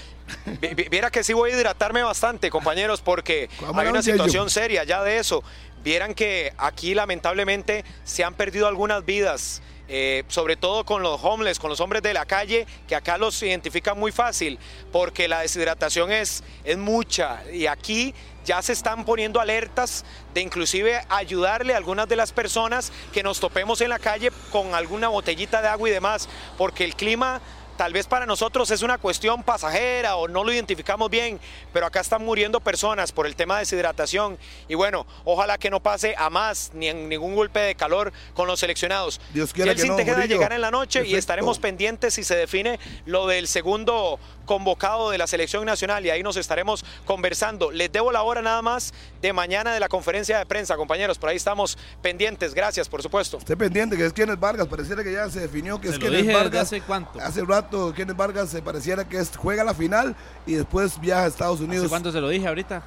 [0.61, 4.83] Vi- vi- Viera que sí voy a hidratarme bastante, compañeros, porque hay una situación seria
[4.85, 5.43] ya de eso.
[5.83, 9.61] Vieran que aquí lamentablemente se han perdido algunas vidas.
[9.89, 13.41] Eh, sobre todo con los homeless, con los hombres de la calle, que acá los
[13.41, 14.59] identifican muy fácil,
[14.91, 17.41] porque la deshidratación es, es mucha.
[17.51, 18.13] Y aquí
[18.45, 23.39] ya se están poniendo alertas de inclusive ayudarle a algunas de las personas que nos
[23.39, 27.41] topemos en la calle con alguna botellita de agua y demás, porque el clima
[27.79, 31.39] tal vez para nosotros es una cuestión pasajera o no lo identificamos bien,
[31.71, 34.37] pero acá están muriendo personas por el tema de deshidratación
[34.67, 38.47] y bueno, ojalá que no pase a más ni en ningún golpe de calor con
[38.47, 39.21] los seleccionados.
[39.33, 40.35] Dios quiera Yeltsin que no, Tejeda Murillo.
[40.35, 45.17] llegar en la noche y estaremos pendientes si se define lo del segundo convocado de
[45.17, 47.71] la selección nacional y ahí nos estaremos conversando.
[47.71, 51.29] Les debo la hora nada más de mañana de la conferencia de prensa, compañeros, por
[51.29, 52.53] ahí estamos pendientes.
[52.53, 53.37] Gracias, por supuesto.
[53.37, 56.05] Esté pendiente que es Kenneth Vargas, pareciera que ya se definió que Se es lo
[56.07, 56.61] Kenneth dije Vargas.
[56.63, 57.21] hace cuánto.
[57.21, 60.15] Hace rato Kenneth Vargas se pareciera que es, juega la final
[60.45, 61.85] y después viaja a Estados Unidos.
[61.85, 62.81] ¿Hace cuánto se lo dije ahorita?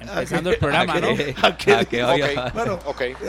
[0.00, 1.08] Ah, Empezando el programa, ¿A ¿no?
[2.54, 2.78] Bueno,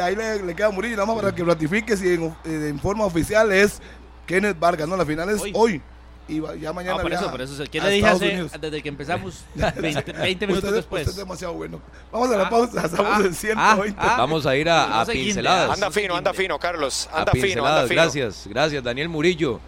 [0.01, 2.80] ahí le, le queda a Murillo, nada más para que ratifique si en, eh, en
[2.80, 3.81] forma oficial es
[4.26, 5.51] Kenneth Vargas, no, la final es Hoy.
[5.55, 5.81] hoy.
[6.27, 7.63] Y ya mañana Ah, por eso, por eso.
[7.71, 11.01] ¿Qué le dije hace- desde que empezamos 20, 20 minutos Usted- después?
[11.07, 11.81] usted es demasiado bueno.
[12.11, 13.97] Vamos a la Ah, pausa, estamos ah, en 120.
[13.99, 15.71] ah, Vamos a ir a, a No pinceladas.
[15.71, 17.09] Anda no fino, anda fino, Carlos.
[17.11, 18.01] A Anda fino, anda pinceladas, fino.
[18.03, 19.59] gracias, gracias Daniel Murillo.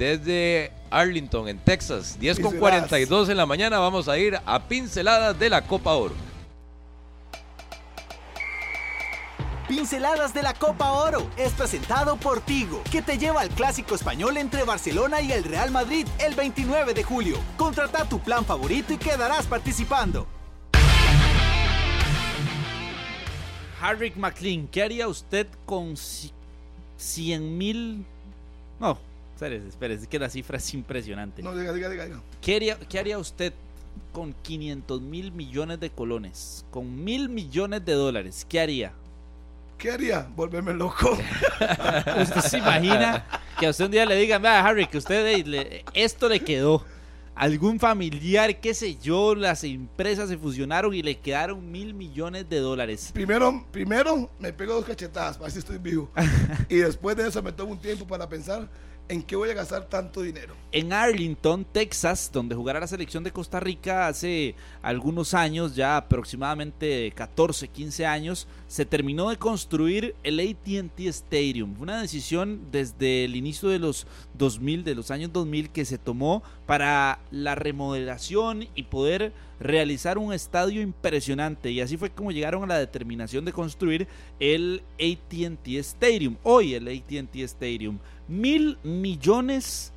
[0.00, 2.16] Desde Arlington, en Texas.
[2.18, 6.14] 10 con 42 en la mañana vamos a ir a pinceladas de la Copa Oro.
[9.68, 14.38] Pinceladas de la Copa Oro es presentado por Tigo, que te lleva al clásico español
[14.38, 17.36] entre Barcelona y el Real Madrid el 29 de julio.
[17.58, 20.26] Contrata tu plan favorito y quedarás participando.
[23.82, 25.94] Harry McLean, ¿qué haría usted con
[26.96, 28.06] 100 mil?
[28.78, 28.98] No,
[29.40, 31.42] espérese, espérese, es que la cifra es impresionante.
[31.42, 32.04] No, diga, diga, diga.
[32.04, 32.20] diga.
[32.42, 33.54] ¿Qué haría, qué haría usted
[34.12, 36.64] con 500 mil millones de colones?
[36.70, 38.92] Con mil millones de dólares, ¿qué haría?
[39.78, 40.28] ¿Qué haría?
[40.36, 41.12] Volverme loco.
[42.20, 43.24] ¿Usted se imagina
[43.58, 46.40] que a usted un día le digan, vea, Harry, que usted eh, le- esto le
[46.40, 46.84] quedó?
[47.34, 52.58] Algún familiar, qué sé yo, las empresas se fusionaron y le quedaron mil millones de
[52.58, 53.10] dólares.
[53.14, 56.10] Primero, primero me pego dos cachetadas para ver si estoy vivo.
[56.68, 58.68] y después de eso me tomo un tiempo para pensar
[59.10, 60.54] en qué voy a gastar tanto dinero.
[60.70, 67.10] En Arlington, Texas, donde jugará la selección de Costa Rica hace algunos años, ya aproximadamente
[67.16, 71.74] 14, 15 años, se terminó de construir el ATT Stadium.
[71.80, 74.06] Una decisión desde el inicio de los
[74.38, 80.32] 2000, de los años 2000, que se tomó para la remodelación y poder realizar un
[80.32, 81.72] estadio impresionante.
[81.72, 84.06] Y así fue como llegaron a la determinación de construir
[84.38, 86.36] el ATT Stadium.
[86.44, 87.98] Hoy el ATT Stadium.
[88.30, 89.92] Mil millones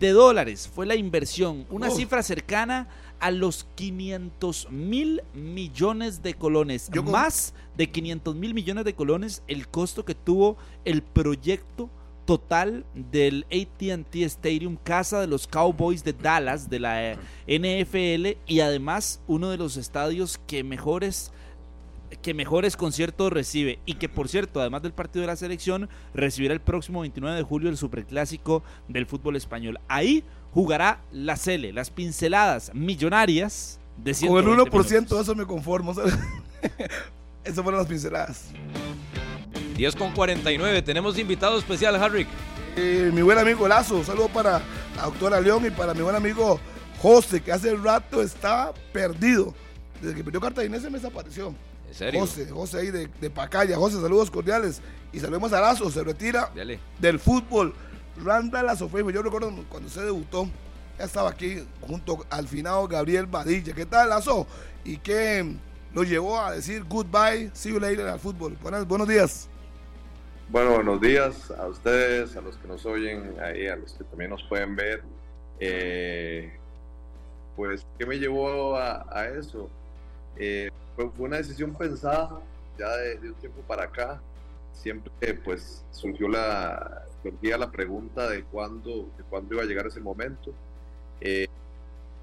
[0.00, 1.94] de dólares fue la inversión, una Oh.
[1.94, 2.88] cifra cercana
[3.20, 6.90] a los 500 mil millones de colones.
[6.92, 11.88] Yo con- Más de 500 mil millones de colones el costo que tuvo el proyecto
[12.26, 18.60] total del ATT Stadium, casa de los Cowboys de Dallas, de la eh, NFL, y
[18.60, 21.32] además uno de los estadios que mejores
[22.22, 26.54] que mejores conciertos recibe y que por cierto, además del partido de la selección, recibirá
[26.54, 29.78] el próximo 29 de julio el superclásico del fútbol español.
[29.88, 35.20] Ahí jugará la Cele, las pinceladas millonarias de Con el 120 1% minutos.
[35.20, 35.94] eso me conformo.
[35.94, 36.16] ¿sabes?
[37.44, 38.46] Esas fueron las pinceladas.
[39.76, 40.82] 10 con 49.
[40.82, 42.26] Tenemos invitado especial, Harry.
[42.76, 44.60] Eh, mi buen amigo Lazo, saludo para
[44.96, 46.60] la doctora León y para mi buen amigo
[47.00, 49.54] José, que hace rato está perdido.
[50.00, 51.54] Desde que perdió Cartaginés me desapareció.
[51.88, 52.20] ¿En serio?
[52.20, 53.76] José, José ahí de, de Pacaya.
[53.76, 54.80] José, saludos cordiales.
[55.12, 56.78] Y saludemos a Lazo, se retira Dale.
[56.98, 57.74] del fútbol.
[58.22, 60.48] Randall Azofeijo, yo recuerdo cuando usted debutó,
[60.98, 63.72] ya estaba aquí junto al finado Gabriel Badilla.
[63.72, 64.46] ¿Qué tal, Lazo?
[64.84, 65.54] ¿Y qué
[65.94, 68.56] lo llevó a decir goodbye, see you later al fútbol?
[68.60, 69.48] Buenas, buenos días.
[70.50, 74.30] Bueno, buenos días a ustedes, a los que nos oyen, ahí, a los que también
[74.30, 75.02] nos pueden ver.
[75.60, 76.50] Eh,
[77.54, 79.70] pues, ¿qué me llevó a, a eso?
[80.36, 82.40] Eh, fue, fue una decisión pensada
[82.76, 84.20] ya de, de un tiempo para acá.
[84.72, 90.00] Siempre, pues, surgió la, surgía la pregunta de cuándo, de cuándo iba a llegar ese
[90.00, 90.52] momento.
[91.20, 91.46] Eh,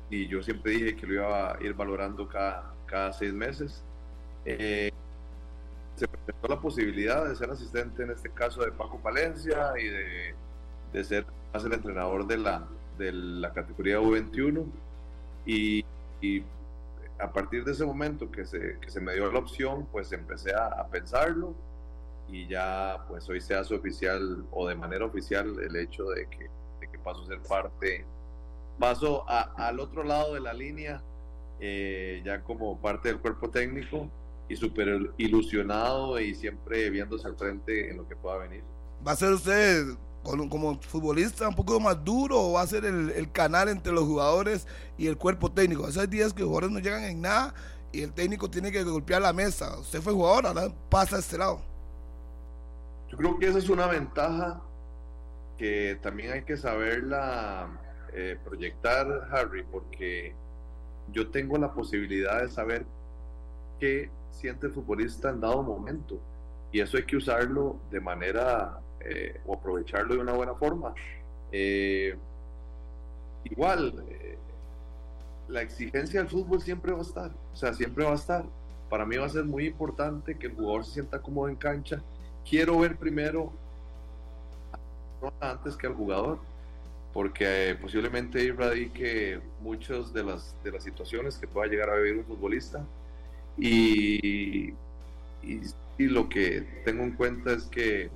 [0.09, 3.81] y yo siempre dije que lo iba a ir valorando cada, cada seis meses.
[4.45, 4.91] Eh,
[5.95, 10.35] se presentó la posibilidad de ser asistente en este caso de Paco Palencia y de,
[10.91, 14.65] de ser más el entrenador de la, de la categoría U21
[15.45, 15.85] y,
[16.19, 16.43] y
[17.19, 20.53] a partir de ese momento que se, que se me dio la opción pues empecé
[20.53, 21.53] a, a pensarlo
[22.27, 26.49] y ya pues hoy se hace oficial o de manera oficial el hecho de que,
[26.79, 28.05] de que paso a ser parte
[28.79, 31.01] paso a- al otro lado de la línea
[31.59, 34.09] eh, ya como parte del cuerpo técnico
[34.49, 38.63] y súper ilusionado y siempre viéndose al frente en lo que pueda venir.
[39.07, 39.85] ¿Va a ser usted
[40.25, 44.03] como futbolista un poco más duro o va a ser el, el canal entre los
[44.03, 45.87] jugadores y el cuerpo técnico?
[45.87, 47.53] Esos días que los jugadores no llegan en nada
[47.91, 49.79] y el técnico tiene que golpear la mesa.
[49.79, 51.61] Usted fue jugador, ahora pasa a este lado.
[53.09, 54.61] Yo creo que esa es una ventaja
[55.57, 57.69] que también hay que saberla
[58.13, 60.35] eh, proyectar, Harry, porque
[61.11, 62.85] yo tengo la posibilidad de saber
[63.79, 66.19] qué siente el futbolista en dado momento
[66.71, 70.93] y eso hay que usarlo de manera eh, o aprovecharlo de una buena forma.
[71.51, 72.15] Eh,
[73.45, 74.37] igual, eh,
[75.47, 78.43] la exigencia del fútbol siempre va a estar, o sea, siempre va a estar.
[78.89, 82.01] Para mí va a ser muy importante que el jugador se sienta cómodo en cancha.
[82.47, 83.51] Quiero ver primero
[85.39, 86.39] antes que al jugador,
[87.13, 92.17] porque eh, posiblemente radique muchas de las, de las situaciones que pueda llegar a vivir
[92.17, 92.85] un futbolista.
[93.57, 94.69] Y,
[95.41, 95.61] y,
[95.97, 98.09] y lo que tengo en cuenta es que,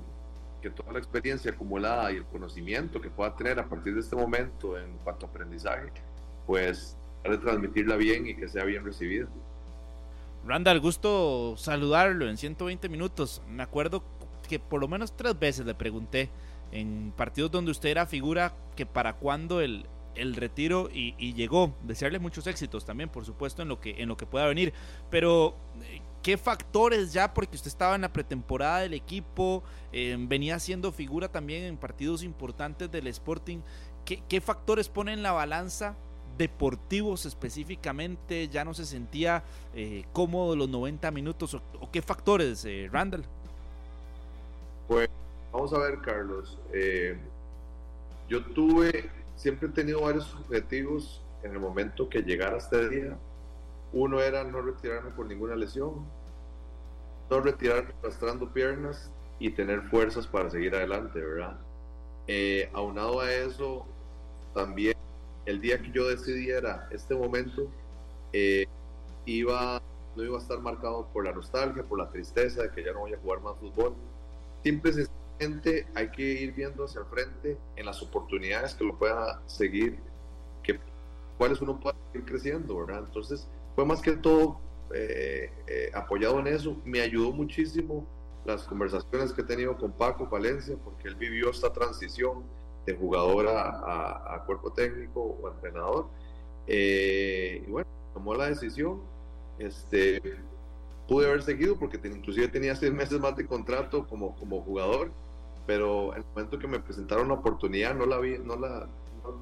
[0.61, 4.15] que toda la experiencia acumulada y el conocimiento que pueda tener a partir de este
[4.15, 5.91] momento en cuanto a aprendizaje,
[6.45, 9.27] pues de transmitirla bien y que sea bien recibida.
[10.45, 13.41] Randall, gusto saludarlo en 120 minutos.
[13.47, 14.03] Me acuerdo
[14.47, 16.29] que por lo menos tres veces le pregunté
[16.71, 21.75] en partidos donde usted era figura, que para cuando el, el retiro y, y, llegó.
[21.83, 24.73] Desearle muchos éxitos también, por supuesto, en lo que, en lo que pueda venir.
[25.09, 27.33] Pero, eh, ¿qué factores ya?
[27.33, 32.23] Porque usted estaba en la pretemporada del equipo, eh, venía siendo figura también en partidos
[32.23, 33.59] importantes del Sporting.
[34.05, 35.95] ¿Qué, qué factores pone en la balanza?
[36.37, 39.43] deportivos específicamente ya no se sentía
[39.75, 43.25] eh, cómodo los 90 minutos o, o qué factores, eh, Randall?
[44.87, 45.09] Pues
[45.51, 46.57] vamos a ver, Carlos.
[46.71, 47.17] Eh,
[48.29, 49.09] yo tuve
[49.39, 53.17] siempre he tenido varios objetivos en el momento que llegara este día.
[53.91, 56.05] Uno era no retirarme por ninguna lesión,
[57.29, 61.59] no retirarme arrastrando piernas y tener fuerzas para seguir adelante, ¿verdad?
[62.27, 63.85] Eh, aunado a eso,
[64.53, 64.95] también
[65.45, 67.67] el día que yo decidiera este momento,
[68.33, 68.65] eh,
[69.25, 69.81] iba,
[70.15, 72.99] no iba a estar marcado por la nostalgia, por la tristeza de que ya no
[72.99, 73.95] voy a jugar más fútbol.
[74.63, 75.07] Simple
[75.95, 79.97] hay que ir viendo hacia el frente en las oportunidades que lo pueda seguir,
[80.63, 80.79] que
[81.37, 83.05] cuáles uno puede ir creciendo, ¿verdad?
[83.05, 83.47] Entonces,
[83.79, 84.59] fue más que todo
[84.93, 86.75] eh, eh, apoyado en eso.
[86.83, 88.05] Me ayudó muchísimo
[88.43, 92.43] las conversaciones que he tenido con Paco Valencia, porque él vivió esta transición
[92.85, 96.07] de jugador a, a, cuerpo técnico o entrenador.
[96.67, 98.99] Eh, y bueno, tomó la decisión.
[99.59, 100.21] Este,
[101.07, 105.09] pude haber seguido porque inclusive tenía seis meses más de contrato como, como jugador
[105.65, 108.87] pero en el momento que me presentaron la oportunidad no la vi, no la,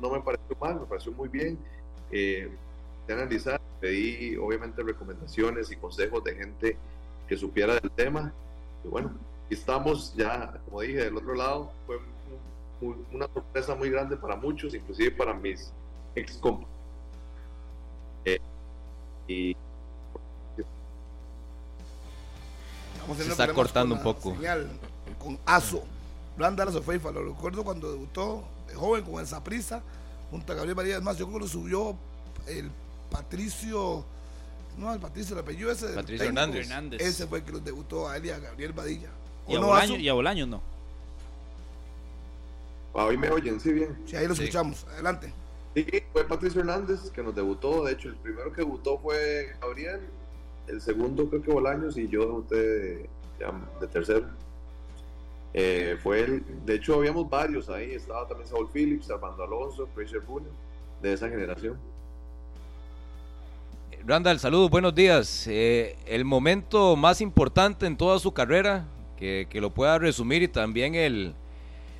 [0.01, 1.57] no, me pareció mal, me pareció muy bien.
[2.11, 2.49] Eh,
[3.07, 6.77] de analizar, pedí obviamente recomendaciones y consejos de gente
[7.27, 8.33] que supiera del tema.
[8.83, 9.11] Y bueno,
[9.49, 11.99] estamos ya, como dije, del otro lado, fue
[13.11, 15.71] una sorpresa muy grande para muchos, inclusive para mis
[16.15, 16.77] ex compañeros.
[18.25, 18.39] Eh,
[19.27, 19.55] y
[23.15, 24.35] se está cortando un poco.
[24.35, 24.67] Señal,
[25.19, 25.83] con ASO.
[26.35, 29.81] Blanda la Sofeifa, lo recuerdo cuando debutó de joven con esa prisa,
[30.29, 30.97] junto a Gabriel María.
[30.97, 31.95] Es más, yo creo que lo subió
[32.45, 32.69] el
[33.09, 34.05] Patricio,
[34.77, 35.87] no, el Patricio, el apellido ese.
[35.89, 37.01] Patricio Hernández.
[37.01, 39.09] Ese fue el que los debutó a él y a Gabriel Badilla.
[39.47, 40.61] Y a, Bolaño, y a Bolaño no.
[42.93, 43.95] Hoy me oyen, sí, bien.
[44.05, 44.85] Sí, ahí lo escuchamos.
[44.93, 45.33] Adelante.
[45.75, 47.85] Sí, fue Patricio Hernández que nos debutó.
[47.85, 50.01] De hecho, el primero que debutó fue Gabriel.
[50.67, 53.09] El segundo creo que Bolaños y yo debuté de,
[53.79, 54.27] de tercero.
[55.53, 57.93] Eh, fue el, de hecho, habíamos varios ahí.
[57.93, 60.47] Estaba también Saul Phillips, Armando Alonso, Fraser Boone,
[61.01, 61.77] de esa generación.
[64.07, 65.47] Randall, saludos, buenos días.
[65.49, 68.85] Eh, el momento más importante en toda su carrera,
[69.17, 71.33] que, que, lo pueda resumir, y también el,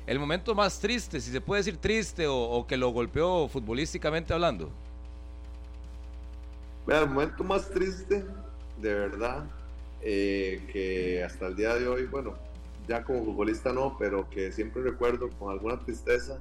[0.06, 4.70] el momento más triste, si se puede decir triste, o, que lo golpeó futbolísticamente hablando.
[6.86, 8.24] El momento más triste,
[8.80, 9.44] de verdad,
[10.00, 12.36] eh, que hasta el día de hoy, bueno,
[12.88, 16.38] ya como futbolista no, pero que siempre recuerdo con alguna tristeza,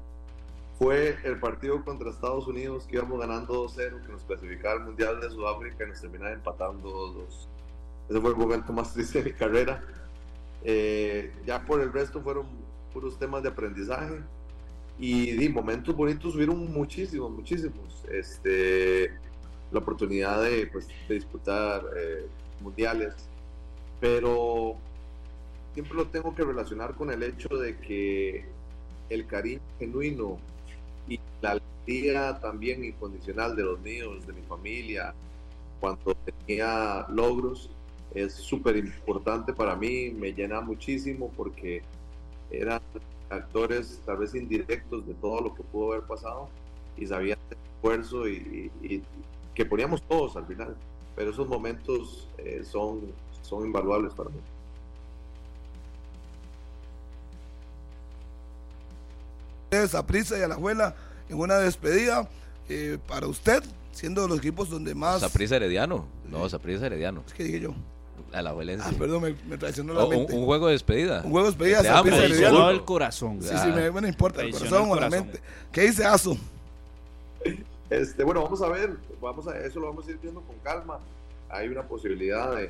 [0.78, 5.20] fue el partido contra Estados Unidos que íbamos ganando 2-0, que nos clasificaba al Mundial
[5.20, 7.48] de Sudáfrica y nos terminaba empatando 2-2.
[8.10, 9.84] Ese fue el momento más triste de mi carrera.
[10.64, 12.46] Eh, ya por el resto fueron
[12.94, 14.22] puros temas de aprendizaje
[15.00, 18.04] y, momentos bonitos hubieron muchísimos, muchísimos.
[18.10, 19.12] Este,
[19.72, 22.28] la oportunidad de, pues, de disputar eh,
[22.62, 23.14] mundiales,
[24.00, 24.76] pero
[25.74, 28.46] siempre lo tengo que relacionar con el hecho de que
[29.10, 30.38] el cariño genuino
[31.08, 35.14] y la alegría también incondicional de los míos, de mi familia,
[35.80, 37.70] cuando tenía logros,
[38.14, 41.84] es súper importante para mí, me llena muchísimo porque
[42.50, 42.82] eran
[43.30, 46.50] actores tal vez indirectos de todo lo que pudo haber pasado
[46.98, 48.72] y sabían el esfuerzo y,
[49.54, 50.76] que poníamos todos al final,
[51.16, 53.02] pero esos momentos eh, son,
[53.42, 54.38] son invaluables para mí.
[59.94, 60.96] A Prisa y a la abuela
[61.30, 62.28] en una despedida
[62.70, 65.22] eh, para usted, siendo de los equipos donde más.
[65.22, 67.24] Saprisa Herediano, no, Saprisa Herediano.
[67.26, 67.74] Es que dije yo.
[68.34, 68.76] A la abuela.
[68.82, 70.34] Ah, perdón, me, traicionó la mente.
[70.34, 71.22] Un, juego de despedida.
[71.24, 72.70] Un juego de despedida, Saprisa Herediano.
[72.70, 73.42] el corazón.
[73.42, 75.40] Sí, sí, me, me importa, el corazón, o la mente.
[75.72, 76.38] ¿Qué dice Aso?
[77.90, 81.00] Este, bueno, vamos a ver, vamos a, eso lo vamos a ir viendo con calma.
[81.50, 82.70] Hay una posibilidad de,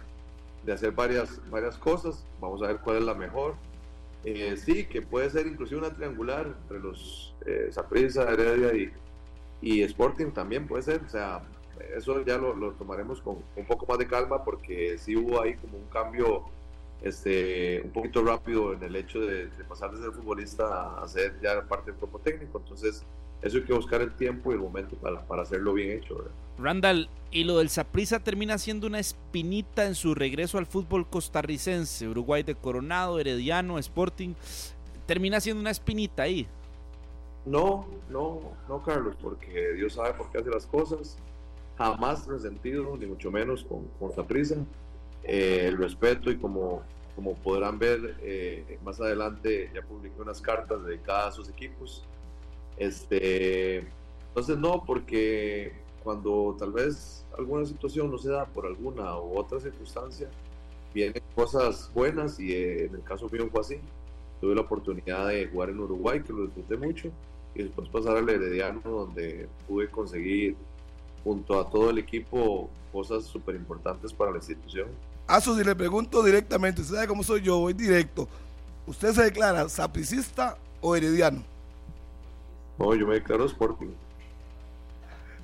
[0.63, 2.23] de hacer varias, varias cosas.
[2.39, 3.55] Vamos a ver cuál es la mejor.
[4.29, 8.91] Eh, sí, que puede ser inclusive una triangular entre los eh, Heredia y,
[9.61, 11.01] y, Sporting también puede ser.
[11.01, 11.43] O sea,
[11.95, 15.77] eso ya lo, tomaremos con un poco más de calma porque sí hubo ahí como
[15.77, 16.43] un cambio
[17.01, 21.61] este, un poquito rápido en el hecho de, pasar de ser futbolista a ser ya
[21.61, 22.59] parte del cuerpo técnico.
[22.59, 23.05] Entonces,
[23.41, 26.25] eso hay que buscar el tiempo y el momento para, para hacerlo bien hecho.
[26.57, 32.07] Randall, y lo del Saprisa termina siendo una espinita en su regreso al fútbol costarricense.
[32.07, 34.33] Uruguay de Coronado, Herediano, Sporting.
[35.05, 36.47] termina siendo una espinita ahí.
[37.45, 41.17] No, no, no, Carlos, porque Dios sabe por qué hace las cosas.
[41.77, 44.55] Jamás resentido, ni mucho menos con, con prisa.
[45.23, 46.81] Eh, el respeto y como,
[47.15, 52.03] como podrán ver eh, más adelante ya publiqué unas cartas dedicadas a sus equipos.
[52.77, 53.87] Este,
[54.29, 55.73] entonces no, porque
[56.03, 60.29] cuando tal vez alguna situación no se da por alguna u otra circunstancia,
[60.93, 63.79] vienen cosas buenas y eh, en el caso mío fue así.
[64.39, 67.09] Tuve la oportunidad de jugar en Uruguay, que lo disfruté mucho,
[67.55, 70.55] y después pasar al Herediano, donde pude conseguir
[71.23, 74.87] junto a todo el equipo cosas súper importantes para la institución.
[75.25, 78.27] Aso, si le pregunto directamente, usted sabe cómo soy yo, voy directo.
[78.85, 81.43] ¿Usted se declara sapricista o herediano?
[82.77, 83.89] No, yo me declaro Sporting.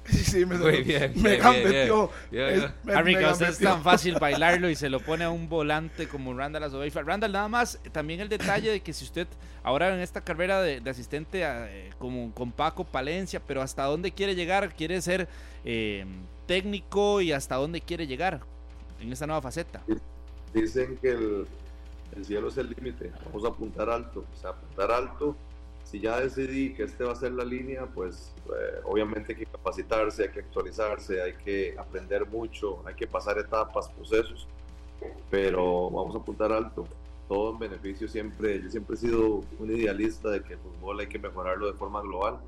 [0.05, 2.11] Sí, me, Muy bien, me bien, gambeteó.
[2.29, 2.71] bien, Es- bien.
[2.83, 5.29] me- Harry, me que a usted es tan fácil bailarlo y se lo pone a
[5.29, 7.03] un volante como Randall Azoveifa.
[7.03, 9.27] Randall, nada más, también el detalle de que si usted
[9.63, 13.85] ahora en esta carrera de, de asistente a, eh, como con Paco Palencia, pero hasta
[13.85, 15.29] dónde quiere llegar, quiere ser
[15.63, 16.05] eh,
[16.47, 18.41] técnico y hasta dónde quiere llegar
[18.99, 19.81] en esta nueva faceta.
[20.53, 21.47] Dicen que el,
[22.17, 25.33] el cielo es el límite, vamos a apuntar alto, o sea, apuntar alto.
[25.93, 29.45] Si ya decidí que este va a ser la línea, pues eh, obviamente hay que
[29.45, 34.47] capacitarse, hay que actualizarse, hay que aprender mucho, hay que pasar etapas, procesos,
[35.29, 36.87] pero vamos a apuntar alto.
[37.29, 41.05] Todo en beneficio siempre, yo siempre he sido un idealista de que el fútbol hay
[41.05, 42.39] que mejorarlo de forma global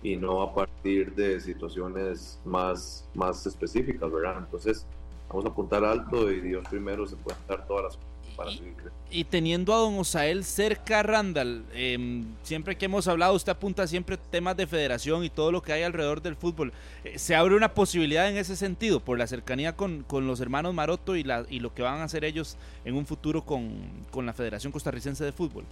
[0.00, 4.36] y no a partir de situaciones más, más específicas, ¿verdad?
[4.38, 4.86] Entonces,
[5.28, 8.72] vamos a apuntar alto y Dios primero se puede dar todas las cosas para seguir
[8.74, 8.94] creciendo.
[9.10, 14.16] Y teniendo a don Osael cerca, Randall, eh, siempre que hemos hablado, usted apunta siempre
[14.16, 16.72] temas de federación y todo lo que hay alrededor del fútbol.
[17.04, 20.74] Eh, ¿Se abre una posibilidad en ese sentido por la cercanía con, con los hermanos
[20.74, 23.72] Maroto y, la, y lo que van a hacer ellos en un futuro con,
[24.10, 25.64] con la Federación Costarricense de Fútbol?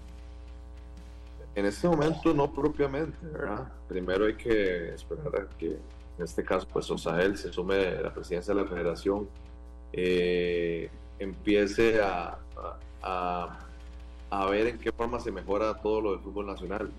[1.55, 3.71] En este momento no propiamente, ¿verdad?
[3.89, 8.15] Primero hay que esperar a que, en este caso, pues Osael se sume a la
[8.15, 9.29] presidencia de la federación,
[9.93, 10.89] eh,
[11.23, 12.39] empiece a,
[13.03, 13.59] a,
[14.31, 16.91] a- ver en qué forma se mejora todo lo del fútbol nacional.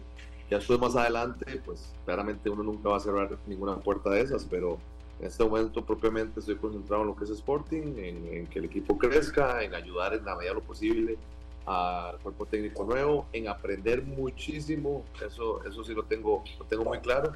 [0.49, 4.45] Ya después más adelante, pues claramente uno nunca va a cerrar ninguna puerta de esas,
[4.45, 4.77] pero
[5.19, 8.65] en este momento propiamente estoy concentrado en lo que es Sporting, en, en que el
[8.65, 11.17] equipo crezca, en ayudar en la medida de lo posible
[11.65, 16.99] al cuerpo técnico nuevo, en aprender muchísimo, eso, eso sí lo tengo, lo tengo muy
[16.99, 17.31] claro,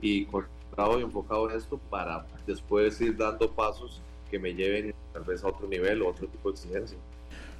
[0.00, 4.00] y concentrado y enfocado en esto para después ir dando pasos
[4.32, 6.96] que me lleven tal vez a otro nivel o otro tipo de exigencia.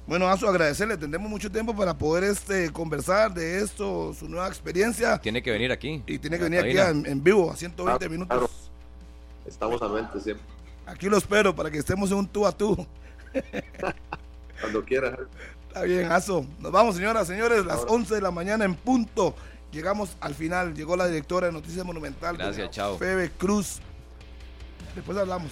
[0.07, 0.97] Bueno, Aso, agradecerle.
[0.97, 5.17] Tendremos mucho tiempo para poder este, conversar de esto, su nueva experiencia.
[5.19, 6.03] Tiene que venir aquí.
[6.07, 8.37] Y tiene que venir aquí en, en vivo, a 120 Claro, minutos.
[8.37, 8.49] claro.
[9.45, 10.45] Estamos a mente siempre,
[10.87, 12.85] Aquí lo espero para que estemos en un tú a tú.
[14.59, 15.17] cuando quiera.
[15.67, 16.45] Está bien, Aso.
[16.59, 19.35] Nos vamos, señoras, señores, las 11 de la mañana en punto.
[19.71, 20.73] Llegamos al final.
[20.73, 22.35] Llegó la directora de Noticias Monumental.
[22.35, 22.97] Gracias, chao.
[22.97, 23.79] Febe Cruz.
[24.95, 25.51] Después hablamos.